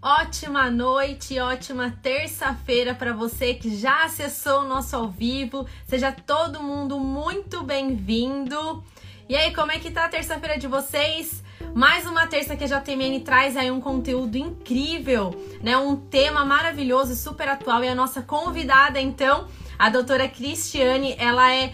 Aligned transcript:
Ótima 0.00 0.70
noite, 0.70 1.40
ótima 1.40 1.90
terça-feira 2.00 2.94
para 2.94 3.12
você 3.12 3.54
que 3.54 3.76
já 3.76 4.04
acessou 4.04 4.60
o 4.60 4.68
nosso 4.68 4.94
ao 4.94 5.08
vivo. 5.08 5.66
Seja 5.84 6.12
todo 6.12 6.62
mundo 6.62 7.00
muito 7.00 7.64
bem-vindo. 7.64 8.84
E 9.28 9.34
aí, 9.34 9.52
como 9.52 9.72
é 9.72 9.80
que 9.80 9.90
tá 9.90 10.04
a 10.04 10.08
terça-feira 10.08 10.56
de 10.56 10.68
vocês? 10.68 11.42
Mais 11.74 12.06
uma 12.06 12.26
terça 12.26 12.56
que 12.56 12.64
a 12.64 12.66
JMN 12.66 13.20
traz 13.20 13.56
aí 13.56 13.70
um 13.70 13.80
conteúdo 13.80 14.36
incrível, 14.36 15.34
né? 15.62 15.76
Um 15.76 15.96
tema 15.96 16.44
maravilhoso, 16.44 17.14
super 17.14 17.48
atual 17.48 17.84
e 17.84 17.88
a 17.88 17.94
nossa 17.94 18.22
convidada 18.22 19.00
então, 19.00 19.46
a 19.78 19.88
doutora 19.88 20.28
Cristiane, 20.28 21.14
ela 21.18 21.52
é 21.52 21.72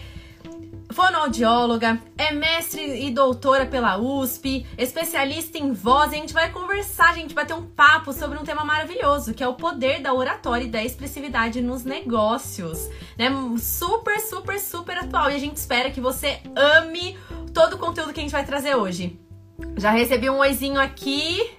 fonoaudióloga, 0.97 2.01
é 2.17 2.31
mestre 2.31 3.05
e 3.05 3.11
doutora 3.11 3.65
pela 3.65 3.97
USP, 3.97 4.65
especialista 4.77 5.57
em 5.57 5.71
voz. 5.71 6.11
E 6.11 6.15
a 6.15 6.19
gente 6.19 6.33
vai 6.33 6.51
conversar, 6.51 7.09
a 7.09 7.13
gente 7.13 7.35
vai 7.35 7.45
ter 7.45 7.53
um 7.53 7.63
papo 7.65 8.13
sobre 8.13 8.37
um 8.37 8.43
tema 8.43 8.63
maravilhoso, 8.63 9.33
que 9.33 9.43
é 9.43 9.47
o 9.47 9.53
poder 9.53 10.01
da 10.01 10.13
oratória 10.13 10.65
e 10.65 10.69
da 10.69 10.83
expressividade 10.83 11.61
nos 11.61 11.83
negócios. 11.83 12.89
Né? 13.17 13.29
Super, 13.59 14.19
super, 14.19 14.59
super 14.59 14.97
atual. 14.97 15.29
E 15.29 15.35
a 15.35 15.39
gente 15.39 15.57
espera 15.57 15.91
que 15.91 16.01
você 16.01 16.39
ame 16.55 17.17
todo 17.53 17.73
o 17.73 17.77
conteúdo 17.77 18.13
que 18.13 18.19
a 18.19 18.23
gente 18.23 18.31
vai 18.31 18.45
trazer 18.45 18.75
hoje. 18.75 19.19
Já 19.77 19.91
recebi 19.91 20.29
um 20.29 20.37
oizinho 20.37 20.79
aqui 20.79 21.51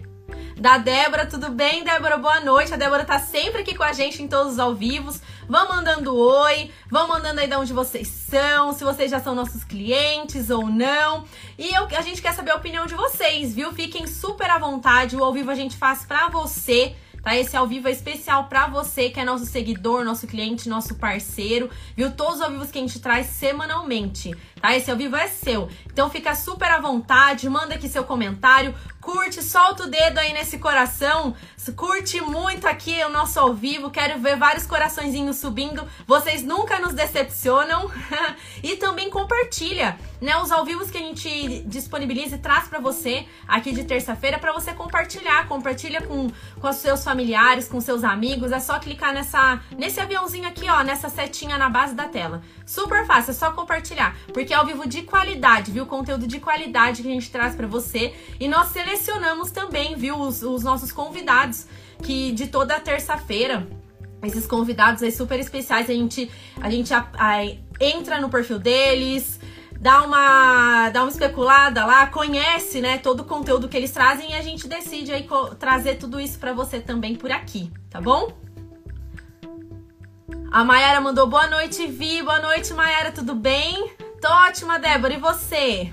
da 0.56 0.78
Débora. 0.78 1.26
Tudo 1.26 1.50
bem, 1.50 1.82
Débora? 1.82 2.16
Boa 2.16 2.40
noite. 2.40 2.72
A 2.72 2.76
Débora 2.76 3.04
tá 3.04 3.18
sempre 3.18 3.62
aqui 3.62 3.74
com 3.74 3.82
a 3.82 3.92
gente 3.92 4.22
em 4.22 4.28
todos 4.28 4.52
os 4.52 4.58
ao 4.58 4.74
vivos. 4.74 5.20
Vão 5.48 5.68
mandando 5.68 6.14
oi, 6.14 6.70
vão 6.90 7.08
mandando 7.08 7.40
aí 7.40 7.48
de 7.48 7.56
onde 7.56 7.72
vocês 7.72 8.06
são, 8.06 8.72
se 8.72 8.84
vocês 8.84 9.10
já 9.10 9.18
são 9.18 9.34
nossos 9.34 9.64
clientes 9.64 10.50
ou 10.50 10.66
não. 10.66 11.24
E 11.58 11.74
eu, 11.74 11.86
a 11.86 12.02
gente 12.02 12.22
quer 12.22 12.34
saber 12.34 12.52
a 12.52 12.56
opinião 12.56 12.86
de 12.86 12.94
vocês, 12.94 13.54
viu? 13.54 13.72
Fiquem 13.72 14.06
super 14.06 14.50
à 14.50 14.58
vontade. 14.58 15.16
O 15.16 15.24
ao 15.24 15.32
vivo 15.32 15.50
a 15.50 15.54
gente 15.54 15.76
faz 15.76 16.04
pra 16.04 16.28
você 16.28 16.94
tá? 17.28 17.36
Esse 17.36 17.56
ao 17.56 17.66
vivo 17.66 17.88
é 17.88 17.90
especial 17.90 18.44
para 18.44 18.66
você 18.66 19.10
que 19.10 19.20
é 19.20 19.24
nosso 19.24 19.44
seguidor, 19.44 20.04
nosso 20.04 20.26
cliente, 20.26 20.68
nosso 20.68 20.94
parceiro, 20.94 21.68
viu? 21.96 22.10
Todos 22.10 22.36
os 22.36 22.40
ao 22.40 22.50
vivos 22.50 22.70
que 22.70 22.78
a 22.78 22.80
gente 22.80 23.00
traz 23.00 23.26
semanalmente, 23.26 24.34
tá? 24.60 24.76
Esse 24.76 24.90
ao 24.90 24.96
vivo 24.96 25.16
é 25.16 25.28
seu. 25.28 25.68
Então 25.86 26.10
fica 26.10 26.34
super 26.34 26.70
à 26.70 26.80
vontade, 26.80 27.48
manda 27.48 27.74
aqui 27.74 27.88
seu 27.88 28.04
comentário, 28.04 28.74
curte, 29.00 29.42
solta 29.42 29.84
o 29.84 29.86
dedo 29.86 30.18
aí 30.18 30.32
nesse 30.34 30.58
coração, 30.58 31.34
curte 31.74 32.20
muito 32.20 32.66
aqui 32.66 33.02
o 33.04 33.08
nosso 33.08 33.40
ao 33.40 33.54
vivo, 33.54 33.90
quero 33.90 34.18
ver 34.20 34.36
vários 34.36 34.66
coraçõezinhos 34.66 35.36
subindo, 35.36 35.86
vocês 36.06 36.42
nunca 36.42 36.78
nos 36.78 36.92
decepcionam 36.92 37.90
e 38.62 38.76
também 38.76 39.08
compartilha, 39.08 39.98
né, 40.20 40.36
os 40.36 40.52
ao 40.52 40.64
vivos 40.64 40.90
que 40.90 40.98
a 40.98 41.00
gente 41.00 41.60
disponibiliza 41.66 42.36
e 42.36 42.38
traz 42.38 42.68
para 42.68 42.80
você 42.80 43.26
aqui 43.46 43.72
de 43.72 43.84
terça-feira 43.84 44.38
para 44.38 44.52
você 44.52 44.72
compartilhar, 44.72 45.48
compartilha 45.48 46.02
com, 46.02 46.30
com 46.60 46.68
os 46.68 46.76
seus 46.76 47.02
familiares, 47.02 47.66
com 47.66 47.80
seus 47.80 48.04
amigos, 48.04 48.52
é 48.52 48.60
só 48.60 48.78
clicar 48.78 49.14
nessa 49.14 49.60
nesse 49.76 50.00
aviãozinho 50.00 50.46
aqui, 50.46 50.68
ó, 50.68 50.82
nessa 50.82 51.08
setinha 51.08 51.56
na 51.56 51.70
base 51.70 51.94
da 51.94 52.04
tela. 52.04 52.42
Super 52.66 53.06
fácil, 53.06 53.30
é 53.30 53.34
só 53.34 53.52
compartilhar, 53.52 54.14
porque 54.34 54.47
é 54.52 54.56
ao 54.56 54.66
vivo 54.66 54.86
de 54.86 55.02
qualidade, 55.02 55.70
viu? 55.70 55.86
Conteúdo 55.86 56.26
de 56.26 56.40
qualidade 56.40 57.02
que 57.02 57.08
a 57.08 57.12
gente 57.12 57.30
traz 57.30 57.54
para 57.54 57.66
você 57.66 58.14
e 58.38 58.48
nós 58.48 58.68
selecionamos 58.68 58.98
selecionamos 59.08 59.50
também, 59.50 59.96
viu, 59.96 60.18
os, 60.18 60.42
os 60.42 60.62
nossos 60.62 60.92
convidados 60.92 61.66
que 62.02 62.32
de 62.32 62.46
toda 62.46 62.78
terça-feira 62.78 63.66
esses 64.22 64.46
convidados 64.46 65.02
aí 65.02 65.12
super 65.12 65.38
especiais, 65.38 65.88
a 65.88 65.92
gente, 65.92 66.28
a 66.60 66.68
gente 66.68 66.92
a, 66.92 67.08
a, 67.14 67.44
entra 67.80 68.20
no 68.20 68.28
perfil 68.28 68.58
deles, 68.58 69.38
dá 69.80 70.02
uma, 70.02 70.90
dá 70.90 71.02
uma 71.02 71.10
especulada 71.10 71.86
lá, 71.86 72.06
conhece, 72.08 72.80
né, 72.80 72.98
todo 72.98 73.20
o 73.20 73.24
conteúdo 73.24 73.68
que 73.68 73.76
eles 73.76 73.92
trazem 73.92 74.32
e 74.32 74.34
a 74.34 74.42
gente 74.42 74.66
decide 74.66 75.12
aí 75.12 75.28
trazer 75.58 75.96
tudo 75.98 76.18
isso 76.18 76.36
para 76.38 76.52
você 76.52 76.80
também 76.80 77.14
por 77.14 77.30
aqui, 77.30 77.70
tá 77.88 78.00
bom? 78.00 78.36
A 80.50 80.64
Mayara 80.64 81.00
mandou 81.00 81.26
boa 81.26 81.46
noite, 81.46 81.86
Vi. 81.86 82.22
Boa 82.22 82.40
noite, 82.40 82.72
Mayara, 82.72 83.12
tudo 83.12 83.34
bem? 83.34 83.97
Tô 84.20 84.28
ótima, 84.28 84.80
Débora. 84.80 85.14
E 85.14 85.16
você? 85.16 85.92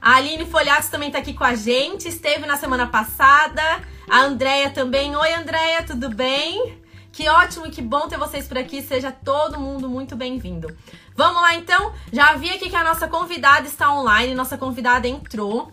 A 0.00 0.16
Aline 0.16 0.44
Folhatos 0.44 0.90
também 0.90 1.10
tá 1.10 1.18
aqui 1.18 1.32
com 1.32 1.44
a 1.44 1.54
gente, 1.54 2.06
esteve 2.06 2.46
na 2.46 2.58
semana 2.58 2.86
passada. 2.86 3.62
A 4.10 4.20
Andréia 4.20 4.68
também. 4.68 5.16
Oi, 5.16 5.32
Andréia, 5.32 5.82
tudo 5.82 6.10
bem? 6.10 6.78
Que 7.10 7.28
ótimo 7.30 7.66
e 7.66 7.70
que 7.70 7.80
bom 7.80 8.08
ter 8.08 8.18
vocês 8.18 8.46
por 8.46 8.58
aqui. 8.58 8.82
Seja 8.82 9.10
todo 9.10 9.58
mundo 9.58 9.88
muito 9.88 10.14
bem-vindo. 10.16 10.76
Vamos 11.16 11.40
lá 11.40 11.54
então? 11.54 11.94
Já 12.12 12.34
vi 12.34 12.50
aqui 12.50 12.68
que 12.68 12.76
a 12.76 12.84
nossa 12.84 13.08
convidada 13.08 13.66
está 13.66 13.90
online, 13.90 14.34
nossa 14.34 14.58
convidada 14.58 15.08
entrou. 15.08 15.72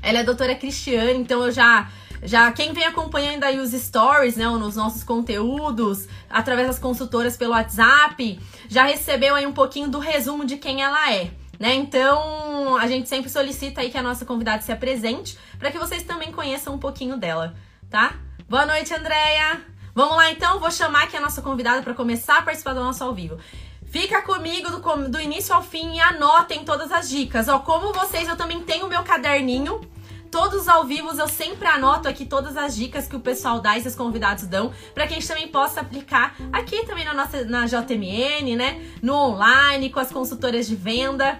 Ela 0.00 0.18
é 0.18 0.20
a 0.20 0.24
doutora 0.24 0.54
Cristiane, 0.54 1.18
então 1.18 1.44
eu 1.44 1.50
já 1.50 1.90
já 2.26 2.50
quem 2.50 2.72
vem 2.72 2.84
acompanhando 2.84 3.44
aí 3.44 3.58
os 3.58 3.70
stories, 3.70 4.36
né, 4.36 4.46
nos 4.46 4.74
nossos 4.74 5.04
conteúdos, 5.04 6.08
através 6.28 6.66
das 6.66 6.78
consultoras 6.78 7.36
pelo 7.36 7.52
WhatsApp, 7.52 8.40
já 8.68 8.84
recebeu 8.84 9.34
aí 9.36 9.46
um 9.46 9.52
pouquinho 9.52 9.88
do 9.88 10.00
resumo 10.00 10.44
de 10.44 10.56
quem 10.56 10.82
ela 10.82 11.12
é. 11.12 11.30
Né? 11.58 11.74
Então, 11.74 12.76
a 12.76 12.86
gente 12.86 13.08
sempre 13.08 13.30
solicita 13.30 13.80
aí 13.80 13.90
que 13.90 13.96
a 13.96 14.02
nossa 14.02 14.26
convidada 14.26 14.60
se 14.60 14.72
apresente 14.72 15.38
para 15.58 15.70
que 15.70 15.78
vocês 15.78 16.02
também 16.02 16.32
conheçam 16.32 16.74
um 16.74 16.78
pouquinho 16.78 17.16
dela, 17.16 17.54
tá? 17.88 18.14
Boa 18.48 18.66
noite, 18.66 18.92
Andréia! 18.92 19.62
Vamos 19.94 20.16
lá 20.16 20.30
então, 20.30 20.60
vou 20.60 20.70
chamar 20.70 21.04
aqui 21.04 21.16
a 21.16 21.20
nossa 21.20 21.40
convidada 21.40 21.80
para 21.80 21.94
começar 21.94 22.38
a 22.38 22.42
participar 22.42 22.74
do 22.74 22.80
nosso 22.80 23.02
ao 23.02 23.14
vivo. 23.14 23.38
Fica 23.86 24.20
comigo 24.20 24.68
do, 24.68 25.08
do, 25.08 25.20
início 25.20 25.54
ao 25.54 25.62
fim 25.62 25.94
e 25.94 26.00
anotem 26.00 26.64
todas 26.64 26.92
as 26.92 27.08
dicas. 27.08 27.48
Ó, 27.48 27.60
como 27.60 27.94
vocês, 27.94 28.28
eu 28.28 28.36
também 28.36 28.60
tenho 28.60 28.84
o 28.84 28.88
meu 28.90 29.02
caderninho. 29.04 29.80
Todos 30.36 30.68
ao 30.68 30.84
vivo 30.84 31.18
eu 31.18 31.28
sempre 31.28 31.66
anoto 31.66 32.06
aqui 32.06 32.26
todas 32.26 32.58
as 32.58 32.76
dicas 32.76 33.08
que 33.08 33.16
o 33.16 33.20
pessoal 33.20 33.58
dá, 33.58 33.78
esses 33.78 33.94
convidados 33.94 34.46
dão, 34.46 34.70
para 34.92 35.06
que 35.06 35.14
a 35.14 35.16
gente 35.16 35.26
também 35.26 35.48
possa 35.48 35.80
aplicar 35.80 36.36
aqui 36.52 36.84
também 36.84 37.06
na 37.06 37.14
nossa 37.14 37.42
na 37.46 37.64
JMN, 37.64 38.54
né? 38.54 38.86
No 39.00 39.14
online, 39.14 39.88
com 39.88 39.98
as 39.98 40.12
consultoras 40.12 40.66
de 40.66 40.76
venda. 40.76 41.38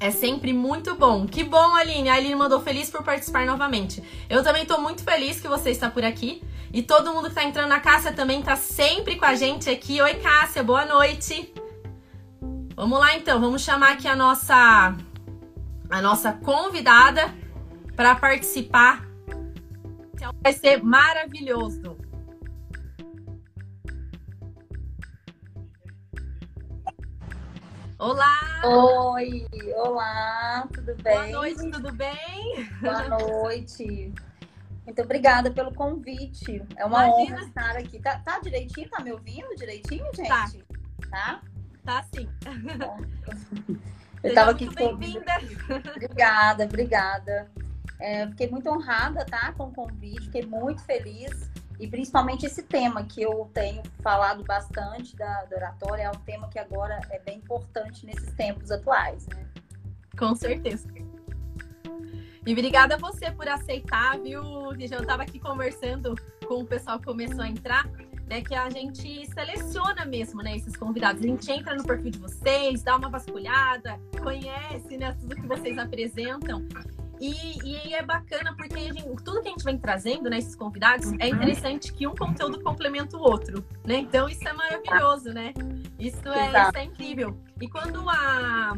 É 0.00 0.10
sempre 0.10 0.52
muito 0.52 0.96
bom. 0.96 1.24
Que 1.24 1.44
bom, 1.44 1.76
Aline. 1.76 2.08
A 2.08 2.14
Aline 2.14 2.34
mandou 2.34 2.60
feliz 2.60 2.90
por 2.90 3.04
participar 3.04 3.46
novamente. 3.46 4.02
Eu 4.28 4.42
também 4.42 4.66
tô 4.66 4.80
muito 4.80 5.04
feliz 5.04 5.40
que 5.40 5.46
você 5.46 5.70
está 5.70 5.88
por 5.88 6.02
aqui. 6.02 6.42
E 6.72 6.82
todo 6.82 7.14
mundo 7.14 7.28
que 7.28 7.36
tá 7.36 7.44
entrando 7.44 7.68
na 7.68 7.78
Cássia 7.78 8.12
também 8.12 8.42
tá 8.42 8.56
sempre 8.56 9.14
com 9.14 9.24
a 9.24 9.36
gente 9.36 9.70
aqui. 9.70 10.02
Oi, 10.02 10.14
Cássia, 10.14 10.64
boa 10.64 10.84
noite. 10.84 11.54
Vamos 12.74 12.98
lá 12.98 13.14
então, 13.14 13.40
vamos 13.40 13.62
chamar 13.62 13.92
aqui 13.92 14.08
a 14.08 14.16
nossa 14.16 14.96
a 15.88 16.02
nossa 16.02 16.32
convidada 16.32 17.39
para 17.96 18.14
participar. 18.14 19.04
Vai 20.42 20.52
ser 20.52 20.82
maravilhoso. 20.82 21.96
Olá! 27.98 28.62
Oi, 28.64 29.46
olá, 29.76 30.66
tudo 30.72 30.94
bem? 31.02 31.14
Boa 31.14 31.26
noite, 31.28 31.70
tudo 31.70 31.92
bem? 31.92 32.68
Boa 32.80 33.08
noite. 33.08 34.14
Muito 34.86 35.02
obrigada 35.02 35.50
pelo 35.50 35.74
convite. 35.74 36.64
É 36.76 36.84
uma 36.84 37.06
Imagina. 37.06 37.36
honra 37.36 37.46
estar 37.46 37.76
aqui. 37.76 38.00
Tá, 38.00 38.18
tá, 38.20 38.40
direitinho? 38.40 38.88
Tá 38.88 39.02
me 39.02 39.12
ouvindo 39.12 39.54
direitinho, 39.54 40.04
gente? 40.14 40.28
Tá. 40.28 40.50
Tá, 41.10 41.42
tá 41.84 42.04
sim. 42.14 42.28
Eu 44.22 44.28
estava 44.30 44.50
aqui 44.50 44.68
bem-vinda. 44.74 45.32
Obrigada, 45.96 46.64
obrigada. 46.64 47.50
É, 48.00 48.26
fiquei 48.28 48.48
muito 48.48 48.68
honrada, 48.68 49.24
tá, 49.24 49.52
com 49.52 49.64
o 49.64 49.72
convite. 49.72 50.24
Fiquei 50.24 50.46
muito 50.46 50.82
feliz 50.82 51.50
e 51.80 51.88
principalmente 51.88 52.44
esse 52.44 52.62
tema 52.62 53.04
que 53.04 53.22
eu 53.22 53.50
tenho 53.54 53.82
falado 54.02 54.44
bastante 54.44 55.16
da, 55.16 55.44
da 55.44 55.56
oratória 55.56 56.02
é 56.02 56.10
um 56.10 56.20
tema 56.20 56.46
que 56.48 56.58
agora 56.58 57.00
é 57.10 57.18
bem 57.18 57.38
importante 57.38 58.04
nesses 58.04 58.32
tempos 58.34 58.70
atuais, 58.70 59.26
né? 59.28 59.46
Com 60.18 60.34
certeza. 60.34 60.86
E 62.46 62.52
obrigada 62.52 62.96
a 62.96 62.98
você 62.98 63.30
por 63.30 63.48
aceitar, 63.48 64.18
viu? 64.18 64.42
Eu 64.42 65.00
estava 65.00 65.22
aqui 65.22 65.38
conversando 65.38 66.14
com 66.46 66.60
o 66.60 66.66
pessoal 66.66 66.98
que 66.98 67.06
começou 67.06 67.42
a 67.42 67.48
entrar, 67.48 67.86
né? 68.26 68.42
Que 68.42 68.54
a 68.54 68.68
gente 68.68 69.26
seleciona 69.32 70.04
mesmo, 70.04 70.42
né? 70.42 70.56
Esses 70.56 70.76
convidados. 70.76 71.22
A 71.22 71.26
gente 71.26 71.50
entra 71.50 71.74
no 71.74 71.84
perfil 71.84 72.10
de 72.10 72.18
vocês, 72.18 72.82
dá 72.82 72.96
uma 72.96 73.08
vasculhada, 73.08 73.98
conhece, 74.22 74.98
né? 74.98 75.16
Tudo 75.18 75.34
que 75.34 75.46
vocês 75.46 75.78
apresentam. 75.78 76.66
E, 77.20 77.58
e 77.62 77.94
é 77.94 78.02
bacana 78.02 78.54
porque 78.56 78.80
gente, 78.80 79.02
tudo 79.22 79.42
que 79.42 79.48
a 79.48 79.50
gente 79.50 79.64
vem 79.64 79.76
trazendo, 79.76 80.30
né, 80.30 80.38
esses 80.38 80.56
convidados, 80.56 81.12
é 81.18 81.26
uhum. 81.26 81.34
interessante 81.34 81.92
que 81.92 82.06
um 82.06 82.14
conteúdo 82.14 82.62
complementa 82.62 83.16
o 83.16 83.20
outro, 83.20 83.64
né? 83.84 83.96
Então 83.96 84.28
isso 84.28 84.48
é 84.48 84.52
maravilhoso, 84.52 85.30
né? 85.32 85.52
Isso 85.98 86.26
é, 86.28 86.48
isso 86.48 86.76
é 86.76 86.84
incrível. 86.84 87.38
E 87.60 87.68
quando 87.68 88.08
a 88.08 88.74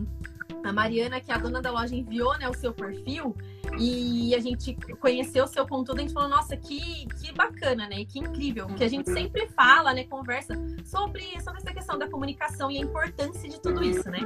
a 0.69 0.73
Mariana, 0.73 1.21
que 1.21 1.31
é 1.31 1.35
a 1.35 1.39
dona 1.39 1.61
da 1.61 1.71
loja, 1.71 1.95
enviou 1.95 2.37
né, 2.39 2.49
o 2.49 2.55
seu 2.55 2.73
perfil 2.73 3.37
e 3.79 4.35
a 4.35 4.39
gente 4.39 4.77
conheceu 5.01 5.45
o 5.45 5.47
seu 5.47 5.67
conteúdo, 5.67 5.99
a 5.99 6.03
gente 6.03 6.13
falou, 6.13 6.29
nossa, 6.29 6.57
que, 6.57 7.07
que 7.21 7.33
bacana, 7.33 7.89
né? 7.89 8.05
Que 8.05 8.19
incrível. 8.19 8.67
Que 8.67 8.85
a 8.85 8.89
gente 8.89 9.11
sempre 9.11 9.49
fala, 9.49 9.95
né, 9.95 10.05
conversa 10.05 10.55
sobre, 10.85 11.41
sobre 11.41 11.61
essa 11.61 11.73
questão 11.73 11.99
da 11.99 12.09
comunicação 12.09 12.71
e 12.71 12.79
a 12.79 12.81
importância 12.81 13.49
de 13.49 13.61
tudo 13.61 13.83
isso, 13.83 14.09
né? 14.11 14.21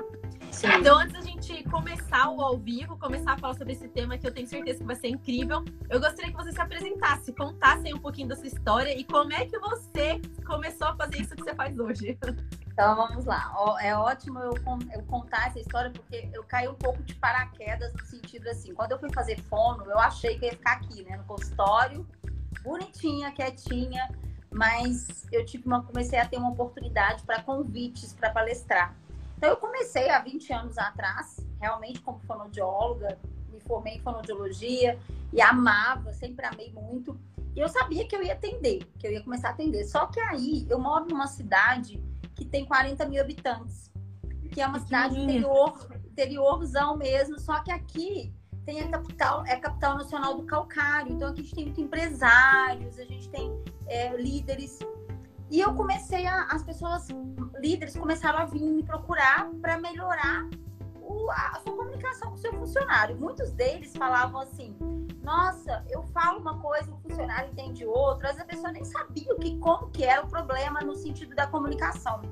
Sim. 0.50 0.68
Então, 0.78 0.98
antes 0.98 1.12
da 1.12 1.20
gente 1.20 1.62
começar 1.64 2.30
o 2.30 2.40
ao 2.40 2.58
vivo, 2.58 2.98
começar 2.98 3.32
a 3.32 3.38
falar 3.38 3.54
sobre 3.54 3.74
esse 3.74 3.88
tema 3.88 4.18
que 4.18 4.26
eu 4.26 4.32
tenho 4.32 4.48
certeza 4.48 4.80
que 4.80 4.84
vai 4.84 4.96
ser 4.96 5.08
incrível, 5.08 5.64
eu 5.88 6.00
gostaria 6.00 6.30
que 6.30 6.36
você 6.36 6.52
se 6.52 6.60
apresentasse, 6.60 7.32
contasse 7.32 7.92
um 7.92 7.98
pouquinho 7.98 8.28
da 8.28 8.36
sua 8.36 8.46
história 8.46 8.98
e 8.98 9.04
como 9.04 9.32
é 9.32 9.44
que 9.46 9.58
você 9.58 10.20
começou 10.44 10.88
a 10.88 10.96
fazer 10.96 11.20
isso 11.20 11.36
que 11.36 11.42
você 11.42 11.54
faz 11.54 11.78
hoje. 11.78 12.18
Então 12.76 12.94
vamos 12.94 13.24
lá. 13.24 13.54
É 13.80 13.96
ótimo 13.96 14.38
eu, 14.38 14.52
eu 14.92 15.02
contar 15.04 15.46
essa 15.46 15.58
história 15.58 15.90
porque 15.90 16.28
eu 16.30 16.44
caí 16.44 16.68
um 16.68 16.74
pouco 16.74 17.02
de 17.04 17.14
paraquedas 17.14 17.90
no 17.94 18.04
sentido 18.04 18.50
assim, 18.50 18.74
quando 18.74 18.92
eu 18.92 18.98
fui 18.98 19.10
fazer 19.14 19.40
fono, 19.44 19.86
eu 19.86 19.98
achei 19.98 20.38
que 20.38 20.44
ia 20.44 20.52
ficar 20.52 20.72
aqui, 20.72 21.02
né, 21.04 21.16
no 21.16 21.24
consultório, 21.24 22.06
bonitinha, 22.62 23.32
quietinha, 23.32 24.14
mas 24.50 25.26
eu 25.32 25.42
tive 25.46 25.66
uma, 25.66 25.82
comecei 25.84 26.18
a 26.18 26.28
ter 26.28 26.36
uma 26.36 26.50
oportunidade 26.50 27.22
para 27.22 27.42
convites 27.42 28.12
para 28.12 28.28
palestrar. 28.28 28.94
Então 29.38 29.48
eu 29.48 29.56
comecei 29.56 30.10
há 30.10 30.18
20 30.18 30.52
anos 30.52 30.76
atrás, 30.76 31.38
realmente 31.58 32.02
como 32.02 32.18
fonoaudióloga, 32.26 33.18
me 33.50 33.58
formei 33.60 33.94
em 33.94 34.00
fonoaudiologia 34.00 34.98
e 35.32 35.40
amava, 35.40 36.12
sempre 36.12 36.44
amei 36.44 36.70
muito. 36.72 37.18
E 37.54 37.60
eu 37.60 37.70
sabia 37.70 38.06
que 38.06 38.14
eu 38.14 38.22
ia 38.22 38.34
atender, 38.34 38.84
que 38.98 39.06
eu 39.06 39.12
ia 39.12 39.22
começar 39.22 39.48
a 39.48 39.52
atender. 39.52 39.82
Só 39.84 40.04
que 40.08 40.20
aí 40.20 40.66
eu 40.68 40.78
moro 40.78 41.06
numa 41.06 41.26
cidade 41.26 42.04
que 42.36 42.44
tem 42.44 42.64
40 42.64 43.08
mil 43.08 43.20
habitantes, 43.20 43.90
que 44.52 44.60
é 44.60 44.66
uma 44.66 44.78
cidade 44.78 45.18
interior, 45.18 45.88
interiorzão 46.06 46.96
mesmo, 46.96 47.38
só 47.40 47.62
que 47.62 47.72
aqui 47.72 48.32
tem 48.64 48.80
a 48.80 48.88
capital, 48.88 49.44
é 49.46 49.52
a 49.52 49.60
capital 49.60 49.96
nacional 49.96 50.36
do 50.36 50.44
calcário, 50.44 51.12
então 51.12 51.28
aqui 51.28 51.40
a 51.40 51.44
gente 51.44 51.54
tem 51.54 51.64
muitos 51.64 51.82
empresários, 51.82 52.98
a 52.98 53.04
gente 53.04 53.28
tem 53.30 53.50
é, 53.86 54.16
líderes. 54.16 54.78
E 55.50 55.60
eu 55.60 55.72
comecei 55.74 56.26
a, 56.26 56.44
as 56.46 56.62
pessoas, 56.62 57.06
líderes, 57.60 57.96
começaram 57.96 58.40
a 58.40 58.44
vir 58.44 58.62
me 58.62 58.82
procurar 58.82 59.48
para 59.62 59.78
melhorar 59.78 60.48
o, 61.00 61.30
a, 61.30 61.56
a 61.56 61.60
sua 61.60 61.76
comunicação 61.76 62.30
com 62.30 62.34
o 62.34 62.38
seu 62.38 62.52
funcionário. 62.52 63.16
Muitos 63.16 63.52
deles 63.52 63.96
falavam 63.96 64.40
assim: 64.40 64.76
nossa, 65.26 65.84
eu 65.90 66.04
falo 66.04 66.38
uma 66.38 66.56
coisa, 66.60 66.88
o 66.88 66.98
funcionário 66.98 67.50
entende 67.50 67.84
outra. 67.84 68.30
Às 68.30 68.36
vezes 68.36 68.48
a 68.48 68.54
pessoa 68.54 68.72
nem 68.72 68.84
sabia 68.84 69.34
o 69.34 69.38
que, 69.40 69.58
como 69.58 69.90
que 69.90 70.04
era 70.04 70.24
o 70.24 70.28
problema 70.28 70.80
no 70.82 70.94
sentido 70.94 71.34
da 71.34 71.48
comunicação. 71.48 72.22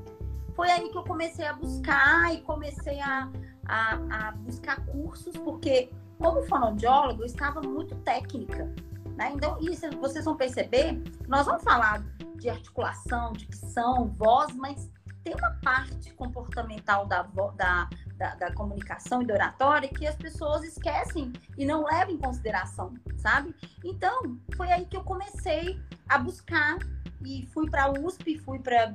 Foi 0.54 0.70
aí 0.70 0.88
que 0.88 0.96
eu 0.96 1.02
comecei 1.02 1.44
a 1.44 1.54
buscar 1.54 2.32
e 2.32 2.40
comecei 2.42 3.00
a, 3.00 3.28
a, 3.66 4.28
a 4.28 4.32
buscar 4.36 4.76
cursos, 4.86 5.36
porque 5.38 5.90
como 6.20 6.44
fonoaudiólogo 6.44 7.22
eu 7.22 7.26
estava 7.26 7.60
muito 7.60 7.96
técnica. 7.96 8.72
Né? 9.16 9.32
Então, 9.34 9.58
isso 9.60 9.90
vocês 9.98 10.24
vão 10.24 10.36
perceber, 10.36 11.02
nós 11.26 11.46
vamos 11.46 11.64
falar 11.64 12.00
de 12.36 12.48
articulação, 12.48 13.32
dicção, 13.32 14.06
voz, 14.16 14.54
mas 14.54 14.88
tem 15.24 15.34
uma 15.34 15.50
parte 15.64 16.12
comportamental 16.12 17.06
da, 17.06 17.22
da, 17.56 17.88
da, 18.16 18.34
da, 18.34 18.52
comunicação 18.52 19.22
e 19.22 19.26
da 19.26 19.34
oratória 19.34 19.88
que 19.88 20.06
as 20.06 20.14
pessoas 20.16 20.62
esquecem 20.64 21.32
e 21.56 21.64
não 21.64 21.84
levam 21.84 22.14
em 22.14 22.18
consideração, 22.18 22.94
sabe? 23.16 23.54
Então, 23.84 24.38
foi 24.56 24.70
aí 24.70 24.86
que 24.86 24.96
eu 24.96 25.02
comecei 25.02 25.80
a 26.08 26.18
buscar 26.18 26.78
e 27.24 27.46
fui 27.52 27.68
para 27.70 27.84
a 27.84 27.90
USP, 27.90 28.38
fui 28.38 28.58
para 28.58 28.88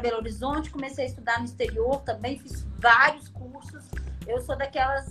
Belo 0.00 0.18
Horizonte, 0.18 0.70
comecei 0.70 1.04
a 1.04 1.08
estudar 1.08 1.38
no 1.38 1.44
exterior 1.44 2.00
também, 2.02 2.38
fiz 2.38 2.66
vários 2.78 3.28
cursos. 3.28 3.84
Eu 4.26 4.40
sou 4.40 4.56
daquelas 4.56 5.06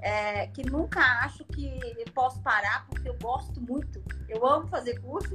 é, 0.00 0.46
que 0.48 0.68
nunca 0.68 1.00
acho 1.24 1.44
que 1.44 1.80
posso 2.14 2.40
parar, 2.40 2.86
porque 2.86 3.08
eu 3.08 3.16
gosto 3.20 3.60
muito, 3.60 4.02
eu 4.28 4.46
amo 4.46 4.66
fazer 4.68 5.00
curso 5.00 5.34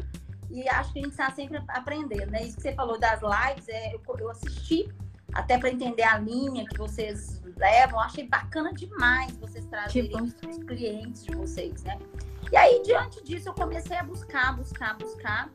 e 0.49 0.67
acho 0.67 0.93
que 0.93 0.99
a 0.99 1.03
gente 1.03 1.11
está 1.11 1.31
sempre 1.31 1.63
aprendendo, 1.67 2.31
né? 2.31 2.43
Isso 2.43 2.57
que 2.57 2.63
você 2.63 2.73
falou 2.73 2.99
das 2.99 3.21
lives, 3.21 3.67
é, 3.69 3.93
eu, 3.93 4.01
eu 4.19 4.29
assisti 4.29 4.93
até 5.33 5.57
para 5.57 5.69
entender 5.69 6.03
a 6.03 6.17
linha 6.17 6.65
que 6.67 6.77
vocês 6.77 7.41
levam. 7.57 7.99
Achei 7.99 8.27
bacana 8.27 8.73
demais 8.73 9.35
vocês 9.37 9.65
trazerem 9.65 10.21
os 10.21 10.33
clientes 10.63 11.25
de 11.25 11.35
vocês, 11.35 11.83
né? 11.83 11.97
E 12.51 12.57
aí, 12.57 12.81
diante 12.83 13.23
disso, 13.23 13.49
eu 13.49 13.53
comecei 13.53 13.95
a 13.95 14.03
buscar, 14.03 14.55
buscar, 14.55 14.97
buscar. 14.97 15.49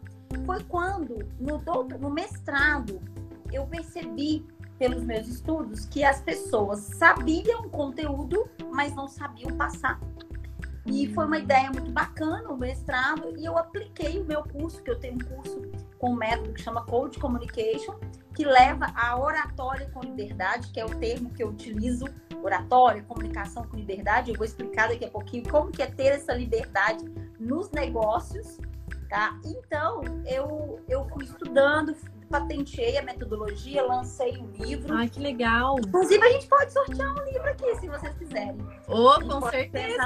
Foi 0.45 0.63
quando, 0.65 1.29
no, 1.39 1.59
doutor, 1.59 1.99
no 1.99 2.11
mestrado, 2.11 3.01
eu 3.53 3.67
percebi, 3.67 4.47
pelos 4.79 5.03
meus 5.05 5.27
estudos, 5.27 5.87
que 5.87 6.05
as 6.05 6.21
pessoas 6.21 6.81
sabiam 6.81 7.63
o 7.63 7.71
conteúdo, 7.71 8.49
mas 8.73 8.95
não 8.95 9.09
sabiam 9.09 9.57
passar. 9.57 9.99
E 10.85 11.13
foi 11.15 11.27
uma 11.27 11.39
ideia 11.39 11.71
muito 11.71 11.91
bacana 11.91 12.49
o 12.49 12.57
mestrado, 12.57 13.35
e 13.37 13.45
eu 13.45 13.59
apliquei 13.59 14.21
o 14.21 14.25
meu 14.25 14.43
curso, 14.43 14.83
que 14.83 14.91
eu 14.91 14.99
tenho 14.99 15.15
um 15.15 15.19
curso 15.19 15.63
com 15.99 16.11
um 16.11 16.17
método 16.17 16.53
que 16.53 16.63
chama 16.63 16.85
Code 16.85 17.19
Communication, 17.19 17.99
que 18.37 18.45
leva 18.45 18.93
a 18.95 19.19
oratória 19.19 19.91
com 19.95 20.01
liberdade, 20.01 20.69
que 20.69 20.79
é 20.79 20.85
o 20.85 20.95
termo 20.95 21.31
que 21.31 21.43
eu 21.43 21.49
utilizo, 21.49 22.05
oratória, 22.43 23.03
comunicação 23.03 23.65
com 23.65 23.79
liberdade. 23.79 24.31
Eu 24.31 24.37
vou 24.37 24.45
explicar 24.45 24.91
daqui 24.91 25.07
a 25.07 25.11
pouquinho 25.11 25.49
como 25.49 25.73
que 25.73 25.83
é 25.83 25.87
ter 25.87 26.09
essa 26.09 26.35
liberdade 26.35 27.03
nos 27.41 27.71
negócios, 27.71 28.59
tá? 29.09 29.41
Então, 29.43 30.03
eu, 30.27 30.79
eu 30.87 31.09
fui 31.09 31.25
estudando, 31.25 31.97
patenteei 32.29 32.99
a 32.99 33.03
metodologia, 33.03 33.83
lancei 33.83 34.37
um 34.37 34.51
livro. 34.51 34.95
Ai, 34.95 35.09
que 35.09 35.19
legal! 35.19 35.79
Inclusive, 35.79 36.23
a 36.23 36.33
gente 36.33 36.47
pode 36.47 36.71
sortear 36.75 37.19
um 37.19 37.25
livro 37.25 37.49
aqui, 37.49 37.75
se 37.77 37.89
vocês 37.89 38.15
quiserem. 38.17 38.59
Oh, 38.87 39.19
com 39.19 39.49
certeza! 39.49 40.03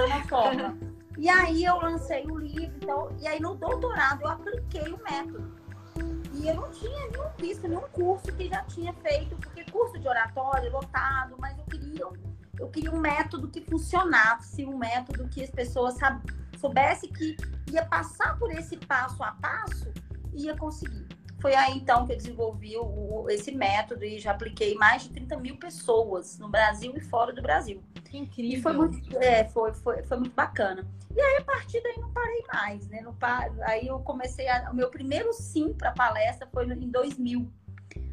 E 1.19 1.29
aí 1.29 1.65
eu 1.65 1.77
lancei 1.81 2.25
o 2.27 2.39
livro, 2.39 2.77
então, 2.81 3.09
e 3.21 3.27
aí 3.27 3.41
no 3.41 3.57
doutorado 3.57 4.23
eu 4.23 4.29
apliquei 4.29 4.93
o 4.93 5.03
método. 5.03 5.60
E 6.41 6.49
eu 6.49 6.55
não 6.55 6.71
tinha 6.71 7.07
nenhum 7.09 7.29
visto, 7.39 7.69
nenhum 7.69 7.87
curso 7.93 8.33
que 8.33 8.49
já 8.49 8.63
tinha 8.65 8.95
feito, 8.95 9.37
porque 9.37 9.63
curso 9.71 9.99
de 9.99 10.09
oratório 10.09 10.73
lotado, 10.73 11.37
mas 11.39 11.59
eu 11.59 11.65
queria, 11.65 12.07
eu 12.59 12.69
queria 12.71 12.91
um 12.91 12.99
método 12.99 13.47
que 13.49 13.61
funcionasse, 13.61 14.65
um 14.65 14.79
método 14.79 15.29
que 15.29 15.43
as 15.43 15.51
pessoas 15.51 15.97
soubessem 16.59 17.13
que 17.13 17.37
ia 17.71 17.85
passar 17.85 18.39
por 18.39 18.51
esse 18.53 18.79
passo 18.79 19.23
a 19.23 19.33
passo 19.33 19.93
e 20.33 20.47
ia 20.47 20.57
conseguir. 20.57 21.07
Foi 21.41 21.55
aí 21.55 21.77
então 21.77 22.07
que 22.07 22.13
eu 22.13 22.17
desenvolvi 22.17 22.77
o, 22.77 23.27
esse 23.31 23.51
método 23.51 24.05
e 24.05 24.19
já 24.19 24.33
apliquei 24.33 24.75
mais 24.75 25.05
de 25.05 25.11
30 25.11 25.39
mil 25.39 25.57
pessoas 25.57 26.39
no 26.39 26.49
Brasil 26.49 26.93
e 26.95 27.01
fora 27.01 27.33
do 27.33 27.41
Brasil. 27.41 27.83
Que 28.05 28.19
incrível. 28.19 28.59
E 28.59 28.63
foi 28.63 28.73
muito, 28.73 29.19
é, 29.19 29.45
foi, 29.45 29.73
foi, 29.73 30.03
foi 30.03 30.19
muito 30.19 30.35
bacana. 30.35 30.87
E 31.17 31.21
aí, 31.21 31.39
a 31.39 31.45
partir 31.45 31.83
daí, 31.83 31.97
não 31.99 32.13
parei 32.13 32.45
mais, 32.53 32.87
né? 32.89 33.01
Não 33.01 33.15
par... 33.15 33.51
Aí 33.63 33.87
eu 33.87 33.99
comecei 34.01 34.49
a... 34.49 34.71
O 34.71 34.75
meu 34.75 34.91
primeiro 34.91 35.33
sim 35.33 35.73
para 35.73 35.93
palestra 35.93 36.47
foi 36.53 36.67
em 36.67 36.91
2000. 36.91 37.51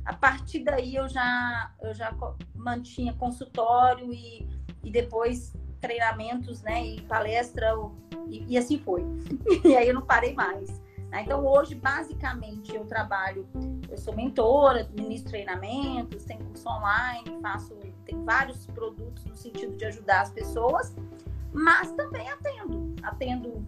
A 0.06 0.14
partir 0.14 0.64
daí, 0.64 0.96
eu 0.96 1.08
já, 1.10 1.72
eu 1.82 1.94
já 1.94 2.16
mantinha 2.56 3.14
consultório 3.14 4.14
e, 4.14 4.48
e 4.84 4.90
depois 4.90 5.54
treinamentos, 5.82 6.62
né? 6.62 6.84
E 6.86 7.02
palestra, 7.02 7.74
e, 8.30 8.54
e 8.54 8.58
assim 8.58 8.80
foi. 8.80 9.04
E 9.66 9.76
aí, 9.76 9.90
eu 9.90 9.94
não 9.94 10.02
parei 10.02 10.34
mais. 10.34 10.87
Né? 11.10 11.24
Então, 11.24 11.46
hoje, 11.46 11.76
basicamente, 11.76 12.76
eu 12.76 12.86
trabalho, 12.86 13.48
eu 13.90 13.98
sou 13.98 14.16
mentora, 14.16 14.88
ministro 14.94 15.32
treinamentos, 15.32 16.24
tenho 16.26 16.44
curso 16.46 16.68
online, 16.70 17.40
faço, 17.42 17.76
tem 18.06 18.24
vários 18.24 18.66
produtos 18.68 19.26
no 19.26 19.36
sentido 19.36 19.76
de 19.76 19.86
ajudar 19.86 20.22
as 20.22 20.32
pessoas, 20.32 20.96
mas 21.54 21.92
também 21.92 22.30
atendo. 22.30 22.96
Atendo, 23.04 23.66